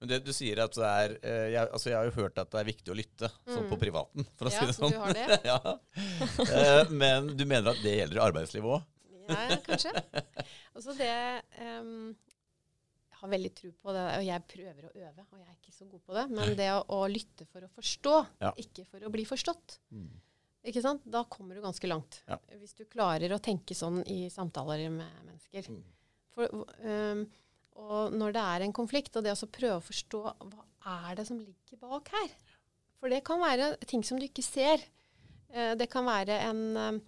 men 0.00 0.08
det 0.08 0.22
du 0.24 0.30
sier 0.32 0.62
at 0.64 0.72
det 0.72 0.88
er 0.88 1.14
eh, 1.18 1.46
jeg, 1.52 1.68
altså 1.68 1.90
jeg 1.90 1.98
har 1.98 2.06
jo 2.08 2.14
hørt 2.22 2.38
at 2.40 2.48
det 2.54 2.60
er 2.62 2.68
viktig 2.70 2.92
å 2.92 2.96
lytte, 2.96 3.28
sånn 3.44 3.66
på 3.68 3.76
mm. 3.76 3.82
privaten, 3.82 4.28
for 4.38 4.48
å 4.48 4.52
ja, 4.54 4.62
si 4.62 4.70
det 4.70 4.76
sånn. 4.78 4.94
Du 4.94 5.00
har 5.02 5.12
det. 5.12 5.40
ja. 5.50 5.74
Eh, 6.46 6.94
men 7.02 7.28
du 7.36 7.44
mener 7.44 7.74
at 7.74 7.82
det 7.84 7.98
gjelder 7.98 8.16
i 8.16 8.24
arbeidslivet 8.24 8.78
òg? 8.78 8.88
ja, 9.30 9.58
kanskje. 9.66 9.92
Altså 10.72 10.94
det 10.96 11.12
um, 11.60 12.14
har 13.20 13.30
veldig 13.34 13.50
tro 13.56 13.70
på 13.76 13.92
det, 13.94 14.06
og 14.16 14.24
jeg 14.24 14.44
prøver 14.48 14.88
å 14.88 14.90
øve, 14.94 15.24
og 15.26 15.38
jeg 15.38 15.46
er 15.46 15.56
ikke 15.58 15.76
så 15.76 15.86
god 15.90 16.02
på 16.06 16.16
det. 16.16 16.24
Men 16.32 16.56
det 16.58 16.68
å, 16.72 16.80
å 16.96 17.00
lytte 17.10 17.46
for 17.50 17.66
å 17.66 17.70
forstå, 17.76 18.16
ja. 18.40 18.52
ikke 18.64 18.86
for 18.88 19.04
å 19.04 19.12
bli 19.12 19.26
forstått. 19.28 19.76
Mm. 19.92 20.10
Ikke 20.70 20.82
sant? 20.84 21.04
Da 21.08 21.22
kommer 21.28 21.56
du 21.56 21.64
ganske 21.64 21.88
langt. 21.88 22.20
Ja. 22.28 22.36
Hvis 22.60 22.76
du 22.76 22.84
klarer 22.88 23.32
å 23.32 23.40
tenke 23.42 23.76
sånn 23.76 24.02
i 24.08 24.22
samtaler 24.32 24.88
med 24.92 25.22
mennesker. 25.24 25.68
Mm. 25.72 25.84
For, 26.34 26.64
um, 26.84 27.24
og 27.80 28.16
når 28.16 28.36
det 28.36 28.46
er 28.54 28.64
en 28.66 28.76
konflikt, 28.76 29.16
og 29.16 29.24
det 29.24 29.36
å 29.36 29.50
prøve 29.50 29.78
å 29.78 29.84
forstå 29.84 30.22
hva 30.24 30.96
er 31.08 31.20
det 31.20 31.26
som 31.28 31.40
ligger 31.40 31.80
bak 31.80 32.12
her. 32.16 32.32
For 33.00 33.12
det 33.12 33.22
kan 33.24 33.40
være 33.40 33.72
ting 33.88 34.04
som 34.04 34.20
du 34.20 34.28
ikke 34.28 34.44
ser. 34.44 34.84
Uh, 35.52 35.72
det 35.80 35.88
kan 35.92 36.04
være 36.08 36.36
en 36.46 36.62
eh, 36.76 37.00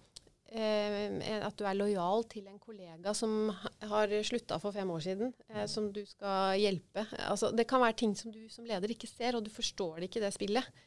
at 0.53 1.55
du 1.57 1.63
er 1.65 1.77
lojal 1.77 2.25
til 2.29 2.45
en 2.45 2.59
kollega 2.61 3.13
som 3.17 3.51
har 3.89 4.11
slutta 4.27 4.59
for 4.61 4.75
fem 4.75 4.89
år 4.93 5.01
siden, 5.01 5.31
eh, 5.49 5.65
som 5.69 5.87
du 5.93 6.03
skal 6.05 6.59
hjelpe. 6.61 7.07
Altså, 7.25 7.49
det 7.55 7.65
kan 7.69 7.81
være 7.81 7.97
ting 8.03 8.13
som 8.17 8.31
du 8.33 8.43
som 8.53 8.67
leder 8.67 8.93
ikke 8.93 9.09
ser, 9.09 9.37
og 9.37 9.45
du 9.45 9.49
forstår 9.53 9.97
det 9.97 10.11
ikke 10.11 10.21
i 10.21 10.25
det 10.27 10.33
spillet. 10.35 10.83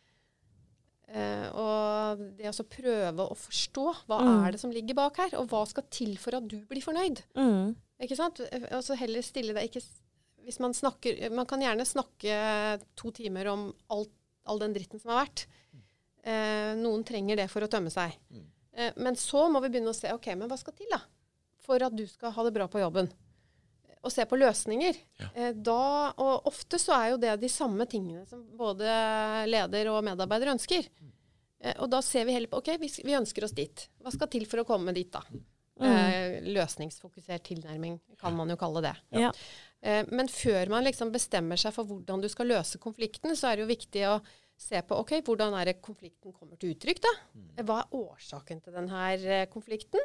Eh, 1.06 1.46
og 1.54 2.22
det 2.38 2.50
å 2.50 2.66
prøve 2.70 3.26
å 3.26 3.36
forstå 3.38 3.86
hva 4.06 4.20
mm. 4.22 4.32
er 4.46 4.54
det 4.54 4.62
som 4.62 4.72
ligger 4.74 4.98
bak 4.98 5.20
her, 5.22 5.36
og 5.40 5.50
hva 5.50 5.62
skal 5.70 5.86
til 5.90 6.16
for 6.22 6.38
at 6.38 6.46
du 6.46 6.58
blir 6.66 6.84
fornøyd. 6.84 7.22
Mm. 7.38 7.76
Ikke 8.06 8.18
sant? 8.18 8.42
Og 8.46 8.82
så 8.84 8.98
heller 8.98 9.24
stille 9.24 9.54
deg 9.56 9.70
ikke 9.70 9.84
hvis 10.46 10.60
man 10.62 10.74
snakker 10.76 11.32
Man 11.34 11.46
kan 11.48 11.58
gjerne 11.58 11.82
snakke 11.88 12.34
to 12.94 13.10
timer 13.10 13.48
om 13.50 13.64
alt, 13.90 14.12
all 14.46 14.60
den 14.62 14.76
dritten 14.76 15.00
som 15.02 15.10
har 15.10 15.24
vært. 15.24 15.46
Eh, 16.26 16.74
noen 16.78 17.02
trenger 17.06 17.40
det 17.40 17.48
for 17.50 17.66
å 17.66 17.70
tømme 17.70 17.90
seg. 17.90 18.14
Mm. 18.30 18.44
Eh, 18.76 18.92
men 18.96 19.16
så 19.16 19.46
må 19.48 19.62
vi 19.64 19.70
begynne 19.72 19.92
å 19.94 19.96
se 19.96 20.12
ok, 20.12 20.32
men 20.36 20.50
hva 20.50 20.58
skal 20.60 20.76
til 20.76 20.90
da, 20.92 21.00
for 21.64 21.82
at 21.82 21.96
du 21.96 22.04
skal 22.10 22.34
ha 22.36 22.46
det 22.46 22.54
bra 22.56 22.68
på 22.70 22.82
jobben. 22.82 23.10
Og 24.06 24.12
se 24.14 24.22
på 24.28 24.38
løsninger. 24.38 25.00
Ja. 25.18 25.32
Eh, 25.34 25.52
da, 25.56 26.12
og 26.22 26.46
ofte 26.52 26.78
så 26.78 26.94
er 26.98 27.10
jo 27.14 27.20
det 27.22 27.34
de 27.42 27.50
samme 27.50 27.88
tingene 27.90 28.26
som 28.28 28.44
både 28.58 28.86
leder 29.48 29.90
og 29.90 30.04
medarbeider 30.06 30.52
ønsker. 30.54 30.86
Eh, 31.58 31.74
og 31.80 31.90
da 31.90 32.02
ser 32.04 32.28
vi 32.28 32.36
heller 32.36 32.52
på 32.52 32.60
ok, 32.62 32.74
vi, 32.82 32.92
vi 33.08 33.18
ønsker 33.18 33.48
oss 33.48 33.56
dit. 33.56 33.88
Hva 34.04 34.12
skal 34.14 34.30
til 34.30 34.46
for 34.50 34.62
å 34.62 34.68
komme 34.68 34.94
dit, 34.96 35.10
da? 35.12 35.24
Mm. 35.76 35.88
Eh, 35.92 36.36
løsningsfokusert 36.56 37.44
tilnærming 37.50 37.98
kan 38.20 38.36
man 38.36 38.52
jo 38.52 38.56
kalle 38.60 38.84
det. 38.86 38.94
Ja. 39.16 39.32
Eh, 39.80 40.06
men 40.08 40.28
før 40.32 40.72
man 40.72 40.86
liksom 40.86 41.12
bestemmer 41.12 41.60
seg 41.60 41.74
for 41.76 41.88
hvordan 41.88 42.22
du 42.22 42.30
skal 42.32 42.48
løse 42.52 42.80
konflikten, 42.82 43.36
så 43.36 43.50
er 43.50 43.58
det 43.58 43.66
jo 43.66 43.72
viktig 43.74 44.06
å 44.08 44.18
se 44.56 44.80
på 44.88 44.96
ok, 45.02 45.18
hvordan 45.26 45.54
er 45.58 45.70
det 45.70 45.80
konflikten 45.84 46.32
kommer 46.32 46.56
til 46.60 46.72
uttrykk. 46.74 47.02
da? 47.04 47.12
Mm. 47.36 47.50
Hva 47.68 47.82
er 47.82 47.94
årsaken 48.00 48.62
til 48.64 48.76
denne 48.76 49.04
eh, 49.18 49.46
konflikten? 49.52 50.02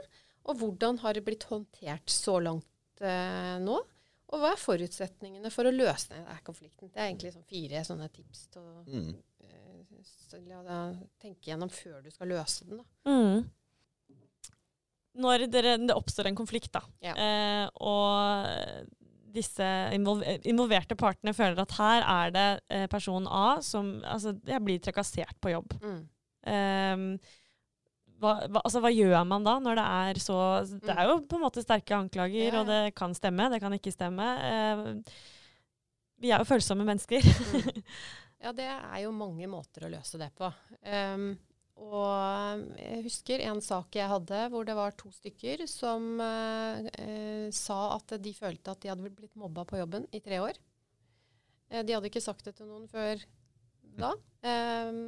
Og 0.49 0.57
hvordan 0.59 0.99
har 1.03 1.15
det 1.15 1.23
blitt 1.25 1.45
håndtert 1.49 2.11
så 2.11 2.37
langt 2.43 3.03
eh, 3.05 3.57
nå? 3.63 3.79
Og 4.31 4.39
hva 4.39 4.53
er 4.53 4.61
forutsetningene 4.61 5.51
for 5.51 5.67
å 5.67 5.73
løse 5.75 6.13
denne 6.13 6.37
konflikten? 6.47 6.91
Det 6.91 7.01
er 7.01 7.09
egentlig 7.09 7.33
sånn 7.35 7.47
fire 7.47 7.83
sånne 7.87 8.07
tips 8.13 8.45
til 8.53 8.63
å 8.63 8.83
mm. 8.87 9.09
eh, 9.47 11.01
tenke 11.21 11.51
gjennom 11.51 11.71
før 11.71 11.99
du 12.05 12.11
skal 12.13 12.31
løse 12.31 12.67
den. 12.69 12.79
Mm. 13.07 13.43
Når 15.21 15.45
dere, 15.51 15.75
det 15.83 15.95
oppstår 15.95 16.29
en 16.29 16.39
konflikt, 16.39 16.71
da, 16.71 16.85
Ja. 17.03 17.15
eh, 17.19 17.65
og 17.83 18.87
disse 19.31 19.67
invol 19.95 20.23
involverte 20.47 20.97
partene 20.99 21.33
føler 21.35 21.61
at 21.63 21.75
her 21.77 22.05
er 22.05 22.33
det 22.35 22.47
eh, 22.73 22.87
person 22.91 23.27
A 23.27 23.59
som 23.65 23.93
Altså, 24.07 24.35
jeg 24.47 24.63
blir 24.65 24.81
trakassert 24.83 25.37
på 25.41 25.53
jobb. 25.53 25.75
Mm. 25.81 26.01
Um, 26.41 27.05
hva, 28.21 28.33
hva, 28.47 28.61
altså, 28.61 28.81
hva 28.83 28.89
gjør 28.93 29.21
man 29.29 29.45
da, 29.45 29.57
når 29.61 29.77
det 29.77 29.85
er 30.05 30.21
så 30.21 30.39
Det 30.69 30.93
er 30.93 31.09
jo 31.09 31.19
på 31.29 31.37
en 31.37 31.45
måte 31.45 31.63
sterke 31.63 31.97
anklager, 31.97 32.47
Ja, 32.47 32.49
ja. 32.51 32.61
og 32.61 32.69
det 32.69 32.81
kan 32.97 33.13
stemme, 33.17 33.49
det 33.53 33.61
kan 33.63 33.73
ikke 33.77 33.93
stemme. 33.93 34.31
Uh, 34.41 34.91
vi 36.21 36.29
er 36.29 36.41
jo 36.41 36.49
følsomme 36.49 36.85
mennesker. 36.87 37.25
Mm. 37.25 37.85
Ja, 38.41 38.51
det 38.57 38.65
er 38.65 39.03
jo 39.03 39.11
mange 39.13 39.45
måter 39.45 39.83
å 39.85 39.89
løse 39.93 40.17
det 40.17 40.31
på. 40.33 40.47
Um, 40.81 41.35
og 41.81 42.61
jeg 42.77 43.01
husker 43.07 43.41
en 43.47 43.61
sak 43.63 43.95
jeg 43.97 44.09
hadde 44.11 44.41
hvor 44.53 44.67
det 44.67 44.75
var 44.77 44.93
to 44.99 45.09
stykker 45.15 45.63
som 45.69 46.19
eh, 46.21 46.89
eh, 47.01 47.47
sa 47.55 47.95
at 47.95 48.13
de 48.21 48.33
følte 48.37 48.73
at 48.73 48.83
de 48.83 48.91
hadde 48.91 49.09
blitt 49.17 49.33
mobba 49.39 49.65
på 49.65 49.79
jobben 49.79 50.05
i 50.13 50.21
tre 50.23 50.41
år. 50.43 50.59
Eh, 51.71 51.81
de 51.81 51.95
hadde 51.95 52.11
ikke 52.11 52.23
sagt 52.23 52.45
det 52.45 52.53
til 52.59 52.69
noen 52.69 52.85
før 52.91 53.23
da. 53.97 54.13
Eh, 54.45 55.01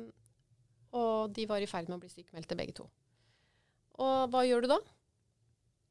og 0.97 1.33
de 1.35 1.45
var 1.49 1.61
i 1.61 1.69
ferd 1.69 1.89
med 1.89 1.99
å 1.99 2.03
bli 2.03 2.11
sykmeldte 2.11 2.57
begge 2.57 2.75
to. 2.81 2.87
Og 4.01 4.29
hva 4.33 4.43
gjør 4.47 4.65
du 4.65 4.73
da? 4.73 4.79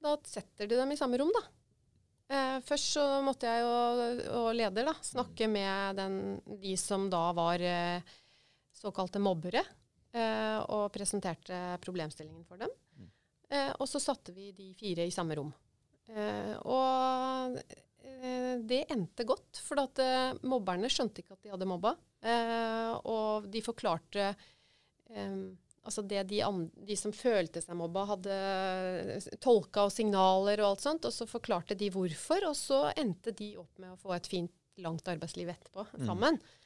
Da 0.03 0.17
setter 0.27 0.67
du 0.67 0.75
dem 0.75 0.91
i 0.91 0.99
samme 0.99 1.19
rom, 1.21 1.31
da. 1.35 1.45
Eh, 2.33 2.57
først 2.67 2.97
så 2.97 3.05
måtte 3.23 3.51
jeg 3.51 3.63
jo, 3.63 3.71
og 4.41 4.51
leder 4.57 4.89
da, 4.89 4.97
snakke 5.05 5.47
med 5.51 6.01
den, 6.01 6.19
de 6.63 6.75
som 6.81 7.07
da 7.13 7.29
var 7.37 7.63
eh, 7.63 8.15
såkalte 8.75 9.23
mobbere, 9.23 9.63
og 10.15 10.91
presenterte 10.93 11.79
problemstillingen 11.81 12.45
for 12.45 12.61
dem. 12.61 12.69
Eh, 13.53 13.73
og 13.81 13.89
så 13.89 14.01
satte 14.01 14.33
vi 14.33 14.51
de 14.57 14.71
fire 14.79 15.05
i 15.07 15.11
samme 15.13 15.37
rom. 15.37 15.53
Eh, 16.09 16.55
og 16.65 17.57
eh, 17.59 18.59
det 18.65 18.83
endte 18.93 19.25
godt, 19.29 19.61
for 19.65 19.81
at 19.83 19.99
eh, 20.05 20.33
mobberne 20.49 20.89
skjønte 20.93 21.21
ikke 21.23 21.37
at 21.37 21.43
de 21.45 21.53
hadde 21.53 21.69
mobba. 21.69 21.95
Eh, 22.23 22.93
og 23.09 23.49
de 23.53 23.61
forklarte 23.65 24.31
eh, 25.11 25.37
Altså 25.83 26.05
det 26.07 26.21
de, 26.31 26.37
de 26.87 26.95
som 26.95 27.11
følte 27.11 27.59
seg 27.59 27.75
mobba, 27.75 28.05
hadde 28.13 28.35
tolka 29.43 29.89
og 29.89 29.91
signaler 29.91 30.61
og 30.63 30.69
alt 30.77 30.85
sånt, 30.85 31.09
og 31.09 31.11
så 31.11 31.27
forklarte 31.27 31.75
de 31.75 31.89
hvorfor, 31.91 32.45
og 32.47 32.55
så 32.55 32.85
endte 32.95 33.33
de 33.35 33.49
opp 33.59 33.81
med 33.83 33.91
å 33.91 33.99
få 33.99 34.13
et 34.15 34.29
fint, 34.31 34.53
langt 34.79 35.03
arbeidsliv 35.11 35.51
etterpå 35.51 35.83
Mm. 35.99 36.07
sammen. 36.07 36.39
Eh, 36.39 36.62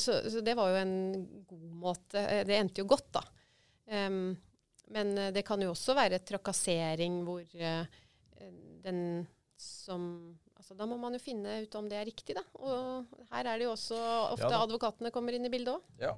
Så, 0.00 0.16
så 0.32 0.40
det 0.44 0.54
var 0.56 0.72
jo 0.72 0.80
en 0.80 0.94
god 1.48 1.70
måte. 1.84 2.22
eh, 2.22 2.44
Det 2.48 2.56
endte 2.56 2.82
jo 2.82 2.88
godt, 2.88 3.10
da. 3.18 3.24
Um, 3.84 4.32
men 4.94 5.10
eh, 5.18 5.32
det 5.34 5.42
kan 5.44 5.60
jo 5.60 5.72
også 5.74 5.96
være 5.96 6.22
trakassering 6.24 7.18
hvor 7.26 7.44
uh, 7.60 7.84
den 8.84 9.00
som 9.60 10.06
Altså, 10.54 10.72
da 10.78 10.86
må 10.88 10.96
man 10.96 11.12
jo 11.12 11.20
finne 11.20 11.58
ut 11.60 11.74
om 11.76 11.88
det 11.90 11.98
er 12.00 12.06
riktig, 12.08 12.32
da. 12.38 12.40
Og 12.64 13.10
her 13.34 13.50
er 13.50 13.58
det 13.60 13.66
jo 13.66 13.74
også 13.74 13.98
ofte 14.32 14.48
Ja 14.48 14.62
advokatene 14.64 15.10
kommer 15.12 15.36
inn 15.36 15.44
i 15.44 15.50
bildet 15.52 15.74
òg. 15.74 15.82
Ja. 16.00 16.14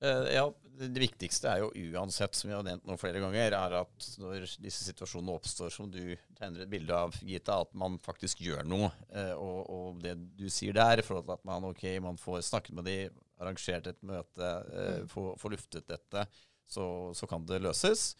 Eh, 0.00 0.26
ja, 0.34 0.46
det 0.80 1.02
viktigste 1.02 1.50
er 1.50 1.62
jo 1.64 1.70
uansett, 1.92 2.36
som 2.36 2.48
vi 2.48 2.56
har 2.56 2.64
nevnt 2.64 2.86
nå 2.88 2.96
flere 3.00 3.20
ganger, 3.20 3.52
er 3.52 3.76
at 3.82 4.06
når 4.20 4.46
disse 4.62 4.86
situasjonene 4.86 5.34
oppstår 5.36 5.72
som 5.74 5.90
du 5.92 6.14
tegner 6.38 6.64
et 6.64 6.72
bilde 6.72 6.96
av, 6.96 7.16
Gita, 7.20 7.58
at 7.66 7.74
man 7.76 7.98
faktisk 8.04 8.40
gjør 8.44 8.64
noe. 8.68 8.88
Eh, 9.12 9.34
og, 9.36 9.58
og 9.68 10.04
det 10.04 10.16
du 10.38 10.46
sier 10.52 10.76
der, 10.76 11.04
for 11.06 11.20
at 11.20 11.44
man, 11.48 11.68
ok, 11.72 11.84
man 12.04 12.20
får 12.20 12.46
snakket 12.48 12.78
med 12.78 12.88
de, 12.88 13.00
arrangert 13.40 13.88
et 13.88 14.00
møte, 14.04 14.48
mm. 14.68 15.10
få, 15.12 15.30
få 15.40 15.52
luftet 15.52 15.88
dette, 15.88 16.26
så, 16.70 16.84
så 17.16 17.26
kan 17.28 17.44
det 17.48 17.62
løses. 17.64 18.14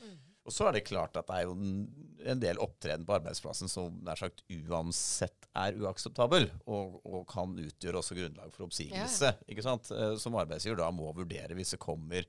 Og 0.50 0.54
så 0.56 0.66
er 0.66 0.74
det 0.74 0.88
klart 0.88 1.14
at 1.14 1.28
det 1.30 1.36
er 1.36 1.46
jo 1.46 1.54
en, 1.54 2.40
del 2.42 2.58
opptreden 2.58 3.06
på 3.06 3.14
arbeidsplassen 3.14 3.70
som 3.70 4.00
nær 4.04 4.18
sagt 4.18 4.42
uansett 4.50 5.46
er 5.56 5.78
uakseptabel, 5.78 6.48
og, 6.66 6.98
og 7.06 7.22
kan 7.30 7.54
utgjøre 7.54 8.02
også 8.02 8.16
grunnlag 8.18 8.50
for 8.54 8.66
oppsigelse. 8.66 9.30
ikke 9.46 9.64
sant? 9.64 9.92
Eh, 9.94 10.16
Som 10.18 10.38
arbeidsgiver 10.40 10.80
da 10.82 10.90
må 10.94 11.12
vurdere 11.14 11.54
hvis 11.54 11.76
det 11.76 11.80
kommer, 11.82 12.26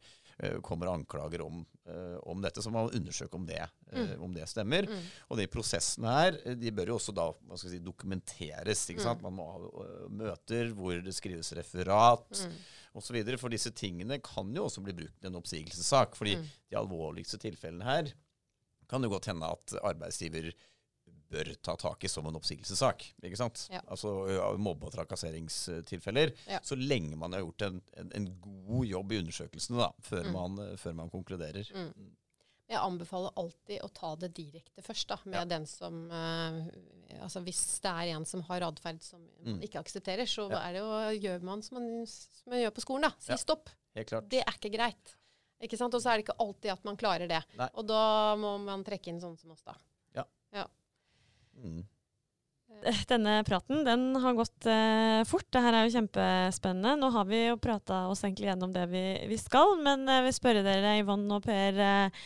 kommer 0.66 0.90
anklager 0.90 1.44
om, 1.46 1.60
eh, 1.86 2.18
om 2.30 2.42
dette, 2.42 2.64
så 2.64 2.72
må 2.74 2.86
man 2.86 2.96
undersøke 2.98 3.38
om 3.38 3.46
det, 3.46 3.62
eh, 3.92 4.14
om 4.22 4.34
det 4.34 4.48
stemmer. 4.50 4.88
Og 5.30 5.38
de 5.38 5.46
prosessene 5.52 6.14
her 6.16 6.40
eh, 6.46 6.56
de 6.58 6.72
bør 6.72 6.94
jo 6.94 6.98
også 6.98 7.14
da 7.14 7.28
si, 7.62 7.80
dokumenteres. 7.80 8.88
ikke 8.90 9.06
sant? 9.06 9.22
Man 9.22 9.38
må 9.38 9.46
ha 9.52 9.86
eh, 9.86 10.08
møter 10.10 10.74
hvor 10.78 10.98
det 11.06 11.14
skrives 11.18 11.54
referat 11.58 12.44
osv. 12.98 13.22
For 13.38 13.54
disse 13.54 13.72
tingene 13.72 14.18
kan 14.24 14.50
jo 14.56 14.66
også 14.66 14.84
bli 14.84 14.98
brukt 14.98 15.24
i 15.24 15.30
en 15.30 15.40
oppsigelsessak. 15.40 16.18
fordi 16.18 16.36
de 16.42 16.80
alvorligste 16.80 17.38
tilfellene 17.42 17.86
her 17.86 18.12
kan 18.92 19.02
det 19.02 19.12
godt 19.12 19.30
hende 19.32 19.48
at 19.48 19.78
arbeidsgiver 19.88 20.50
bør 21.32 21.50
ta 21.64 21.76
tak 21.80 22.04
i 22.04 22.10
som 22.12 22.26
en 22.28 22.36
oppsigelsessak. 22.40 23.06
ikke 23.24 23.38
sant? 23.40 23.68
Ja. 23.72 23.82
Altså 23.88 24.12
mobbe- 24.60 24.86
og 24.90 24.94
trakasseringstilfeller. 24.94 26.34
Ja. 26.48 26.60
Så 26.64 26.76
lenge 26.76 27.16
man 27.18 27.34
har 27.34 27.42
gjort 27.46 27.62
en, 27.70 27.82
en, 27.98 28.12
en 28.16 28.28
god 28.42 28.86
jobb 28.90 29.12
i 29.16 29.20
undersøkelsene 29.24 29.78
da, 29.80 29.92
før, 30.02 30.24
Mm. 30.28 30.34
man, 30.34 30.78
før 30.78 30.94
man 30.96 31.10
konkluderer. 31.10 31.72
Jeg 32.72 32.80
anbefaler 32.80 33.34
alltid 33.36 33.82
å 33.84 33.90
ta 33.94 34.16
det 34.16 34.30
direkte 34.38 34.82
først, 34.86 35.08
da, 35.10 35.18
med 35.26 35.40
Ja. 35.42 35.46
den 35.46 35.66
som 35.68 36.06
eh, 36.12 36.70
Altså 37.22 37.42
hvis 37.44 37.82
det 37.84 37.92
er 37.92 38.14
en 38.16 38.24
som 38.26 38.42
har 38.48 38.62
atferd 38.64 39.02
som 39.04 39.20
man 39.44 39.58
Mm. 39.58 39.62
ikke 39.68 39.80
aksepterer, 39.82 40.24
så 40.26 40.50
Ja. 40.50 40.72
det 40.72 40.80
jo, 40.80 41.28
gjør 41.28 41.42
man 41.44 41.62
som 41.62 41.78
man, 41.80 42.06
som 42.08 42.50
man 42.54 42.60
gjør 42.62 42.72
på 42.72 42.82
skolen, 42.86 43.02
da. 43.02 43.12
Si 43.20 43.32
Ja. 43.34 43.36
stopp. 43.38 43.70
Helt 43.96 44.08
klart. 44.08 44.30
Det 44.30 44.40
er 44.48 44.52
ikke 44.54 44.72
greit. 44.78 45.18
Ikke 45.62 45.78
sant? 45.78 45.94
Og 45.94 46.02
så 46.02 46.10
er 46.14 46.18
det 46.18 46.26
ikke 46.30 46.40
alltid 46.40 46.72
at 46.72 46.84
man 46.86 46.96
klarer 46.98 47.28
det. 47.28 47.44
Nei. 47.58 47.68
Og 47.76 47.86
da 47.86 48.36
må 48.38 48.58
man 48.64 48.84
trekke 48.84 49.08
inn 49.10 49.20
sånne 49.20 49.38
som 49.40 49.52
oss, 49.52 49.62
da. 49.64 49.76
Mm. 51.62 51.82
Denne 53.10 53.34
praten 53.46 53.84
den 53.86 54.08
har 54.24 54.34
gått 54.34 54.66
eh, 54.70 55.22
fort. 55.30 55.46
Det 55.54 55.62
her 55.62 55.76
er 55.78 55.86
jo 55.86 55.94
kjempespennende. 56.00 56.96
Nå 56.98 57.12
har 57.14 57.28
vi 57.30 57.44
jo 57.44 57.60
prata 57.62 58.08
oss 58.10 58.24
egentlig 58.26 58.50
gjennom 58.50 58.74
det 58.74 58.88
vi, 58.90 59.04
vi 59.30 59.38
skal, 59.38 59.76
men 59.86 60.08
jeg 60.10 60.26
vil 60.26 60.36
spørre 60.38 60.64
dere, 60.66 60.96
Yvonne 61.04 61.38
og 61.38 61.46
Per, 61.46 61.78
eh, 61.78 62.26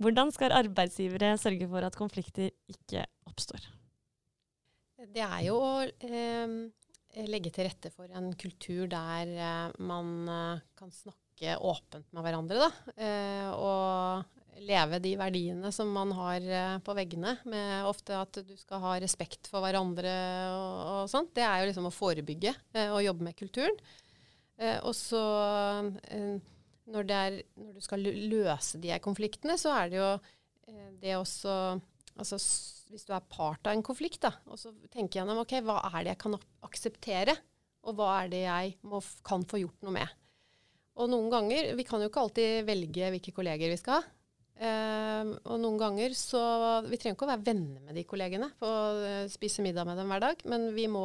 hvordan 0.00 0.32
skal 0.32 0.56
arbeidsgivere 0.56 1.34
sørge 1.40 1.68
for 1.68 1.84
at 1.84 2.00
konflikter 2.00 2.48
ikke 2.72 3.04
oppstår? 3.28 3.68
Det 5.10 5.24
er 5.24 5.40
jo 5.46 5.58
å 5.60 5.76
eh, 5.84 6.56
legge 7.28 7.52
til 7.52 7.66
rette 7.68 7.92
for 7.92 8.08
en 8.14 8.32
kultur 8.38 8.86
der 8.90 9.32
eh, 9.36 9.78
man 9.84 10.28
eh, 10.28 10.66
kan 10.78 10.92
snakke 10.94 11.56
åpent 11.60 12.08
med 12.12 12.24
hverandre, 12.24 12.68
da. 12.68 12.96
Eh, 12.96 13.48
og 13.52 14.39
leve 14.60 15.00
de 15.02 15.14
verdiene 15.18 15.70
som 15.74 15.90
man 15.92 16.12
har 16.16 16.44
eh, 16.44 16.76
på 16.84 16.94
veggene, 16.96 17.36
med 17.48 17.88
ofte 17.88 18.16
at 18.18 18.40
du 18.46 18.54
skal 18.58 18.82
ha 18.84 18.94
respekt 19.02 19.50
for 19.50 19.64
hverandre 19.64 20.12
og, 20.54 20.80
og 20.94 21.10
sånt. 21.12 21.32
Det 21.36 21.44
er 21.46 21.62
jo 21.62 21.70
liksom 21.70 21.88
å 21.88 21.94
forebygge 21.94 22.52
eh, 22.74 22.90
og 22.90 23.04
jobbe 23.04 23.28
med 23.28 23.38
kulturen. 23.38 23.78
Eh, 24.60 24.78
og 24.84 24.92
så 24.96 25.22
når, 26.90 27.08
når 27.08 27.78
du 27.78 27.80
skal 27.84 28.04
løse 28.04 28.80
de 28.82 28.92
konfliktene, 29.02 29.56
så 29.60 29.74
er 29.78 29.92
det 29.92 30.00
jo 30.00 30.10
det 31.00 31.16
også 31.18 31.52
altså, 32.14 32.36
Hvis 32.92 33.06
du 33.08 33.14
er 33.16 33.24
part 33.26 33.66
av 33.66 33.74
en 33.74 33.82
konflikt, 33.86 34.20
da, 34.22 34.30
og 34.46 34.58
så 34.60 34.70
tenker 34.92 35.20
gjennom 35.20 35.40
ok, 35.42 35.56
hva 35.66 35.80
er 35.88 36.04
det 36.04 36.12
jeg 36.12 36.20
kan 36.22 36.36
akseptere, 36.66 37.34
og 37.88 37.96
hva 37.96 38.12
er 38.20 38.30
det 38.30 38.44
jeg 38.44 38.74
må, 38.86 39.00
kan 39.26 39.42
få 39.48 39.62
gjort 39.62 39.86
noe 39.86 39.96
med. 39.96 40.16
Og 41.00 41.08
noen 41.08 41.30
ganger 41.32 41.70
Vi 41.78 41.86
kan 41.88 42.02
jo 42.02 42.10
ikke 42.10 42.24
alltid 42.26 42.66
velge 42.68 43.12
hvilke 43.14 43.32
kolleger 43.32 43.72
vi 43.72 43.78
skal 43.80 43.98
ha. 43.98 44.08
Eh, 44.60 45.30
og 45.48 45.56
noen 45.56 45.78
ganger 45.80 46.12
så 46.12 46.40
Vi 46.84 46.98
trenger 47.00 47.14
ikke 47.16 47.24
å 47.24 47.30
være 47.30 47.46
venner 47.46 47.80
med 47.80 47.96
de 47.96 48.04
kollegene, 48.04 48.50
på, 48.60 48.68
eh, 49.08 49.28
spise 49.32 49.64
middag 49.64 49.88
med 49.88 49.96
dem 49.96 50.12
hver 50.12 50.20
dag, 50.20 50.42
men 50.52 50.68
vi 50.76 50.84
må 50.92 51.04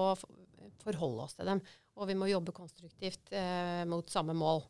forholde 0.83 1.23
oss 1.23 1.37
til 1.39 1.47
dem. 1.47 1.61
Og 1.95 2.09
vi 2.09 2.17
må 2.19 2.27
jobbe 2.27 2.55
konstruktivt 2.55 3.31
eh, 3.31 3.85
mot 3.87 4.09
samme 4.11 4.35
mål. 4.35 4.65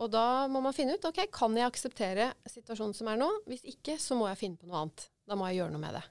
Og 0.00 0.10
da 0.12 0.46
må 0.52 0.60
man 0.64 0.74
finne 0.76 0.96
ut 0.96 1.04
ok, 1.08 1.22
kan 1.32 1.54
jeg 1.56 1.68
akseptere 1.68 2.30
situasjonen 2.48 2.96
som 2.96 3.08
er 3.12 3.20
nå. 3.20 3.28
Hvis 3.48 3.64
ikke, 3.68 3.96
så 4.00 4.16
må 4.16 4.28
jeg 4.28 4.40
finne 4.40 4.60
på 4.60 4.68
noe 4.68 4.82
annet. 4.84 5.06
Da 5.28 5.36
må 5.36 5.48
jeg 5.48 5.60
gjøre 5.60 5.72
noe 5.72 5.84
med 5.84 5.96
det. 5.96 6.04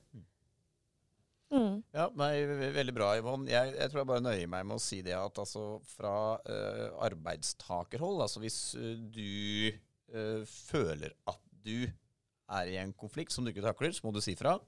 Mm. 1.53 1.75
Ja, 1.93 2.07
nei, 2.17 2.31
Veldig 2.75 2.95
bra, 2.95 3.11
Yvonne. 3.19 3.49
Jeg, 3.51 3.75
jeg 3.77 3.91
tror 3.91 4.01
jeg 4.01 4.09
bare 4.09 4.25
nøyer 4.25 4.49
meg 4.51 4.65
med 4.67 4.79
å 4.79 4.83
si 4.83 5.01
det 5.05 5.13
at 5.17 5.41
altså, 5.41 5.65
fra 5.87 6.15
eh, 6.49 6.87
arbeidstakerhold, 7.05 8.23
altså 8.25 8.41
hvis 8.43 8.59
eh, 8.79 8.95
du 8.97 9.69
eh, 9.69 10.41
føler 10.49 11.13
at 11.29 11.44
du 11.65 11.85
er 11.85 12.71
i 12.71 12.77
en 12.77 12.93
konflikt 12.93 13.33
som 13.33 13.45
du 13.45 13.51
ikke 13.51 13.65
takler, 13.65 13.93
så 13.95 14.05
må 14.05 14.13
du 14.15 14.21
si 14.23 14.37
fra. 14.37 14.59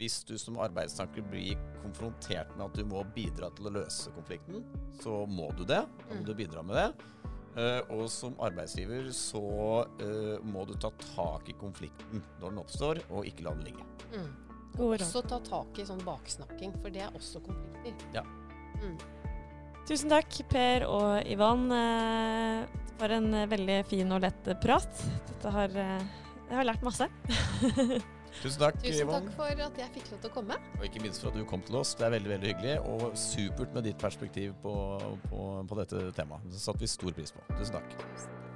Hvis 0.00 0.22
du 0.24 0.38
som 0.40 0.56
arbeidstaker 0.62 1.24
blir 1.28 1.58
konfrontert 1.82 2.54
med 2.56 2.70
at 2.70 2.78
du 2.78 2.86
må 2.88 3.02
bidra 3.12 3.50
til 3.52 3.68
å 3.68 3.74
løse 3.74 4.12
konflikten, 4.16 4.62
så 5.02 5.26
må 5.28 5.50
du 5.58 5.66
det. 5.68 5.82
Da 5.84 6.16
må 6.16 6.24
du 6.24 6.32
bidra 6.38 6.64
med 6.64 6.78
det. 6.78 7.10
Eh, 7.58 7.80
og 7.92 8.06
som 8.08 8.36
arbeidsgiver 8.40 9.10
så 9.12 9.42
eh, 10.00 10.36
må 10.46 10.62
du 10.68 10.76
ta 10.80 10.92
tak 11.02 11.50
i 11.50 11.56
konflikten 11.58 12.22
når 12.38 12.46
den 12.46 12.62
oppstår, 12.62 13.02
og 13.10 13.28
ikke 13.28 13.44
la 13.44 13.54
den 13.58 13.66
ligge. 13.68 13.86
Mm. 14.14 14.30
Og. 14.78 14.94
Også 14.94 15.24
ta 15.28 15.40
tak 15.44 15.80
i 15.82 15.86
sånn 15.88 16.00
baksnakking, 16.06 16.76
for 16.80 16.94
det 16.94 17.04
er 17.04 17.16
også 17.18 17.42
konflikter. 17.44 18.06
Ja. 18.14 18.24
Mm. 18.80 18.96
Tusen 19.90 20.12
takk, 20.12 20.36
Per 20.48 20.86
og 20.86 21.26
Yvonne, 21.26 21.82
for 23.00 23.12
en 23.12 23.34
veldig 23.50 23.80
fin 23.90 24.14
og 24.14 24.22
lett 24.22 24.50
prat. 24.62 25.04
Dette 25.26 25.52
har, 25.52 25.74
jeg 26.50 26.58
har 26.58 26.66
lært 26.66 26.82
masse. 26.84 27.06
Tusen 28.40 28.60
takk, 28.62 28.76
Tusen 28.82 29.10
takk 29.10 29.30
for 29.34 29.62
at 29.66 29.78
jeg 29.80 29.90
fikk 29.96 30.12
lov 30.12 30.20
til 30.22 30.30
å 30.30 30.34
komme. 30.34 30.58
Og 30.78 30.84
ikke 30.86 31.02
minst 31.02 31.22
for 31.22 31.32
at 31.32 31.38
du 31.38 31.46
kom 31.50 31.64
til 31.66 31.80
oss. 31.80 31.96
Det 31.98 32.06
er 32.06 32.14
veldig 32.14 32.34
veldig 32.36 32.52
hyggelig, 32.52 32.76
og 32.86 33.18
supert 33.18 33.74
med 33.74 33.88
ditt 33.90 33.98
perspektiv 34.02 34.54
på, 34.62 34.74
på, 35.28 35.48
på 35.66 35.80
dette 35.82 36.06
temaet. 36.18 36.46
Det 36.50 36.62
satte 36.62 36.82
vi 36.82 36.90
stor 36.90 37.16
pris 37.16 37.34
på. 37.34 37.42
Tusen 37.56 37.80
takk. 37.80 38.49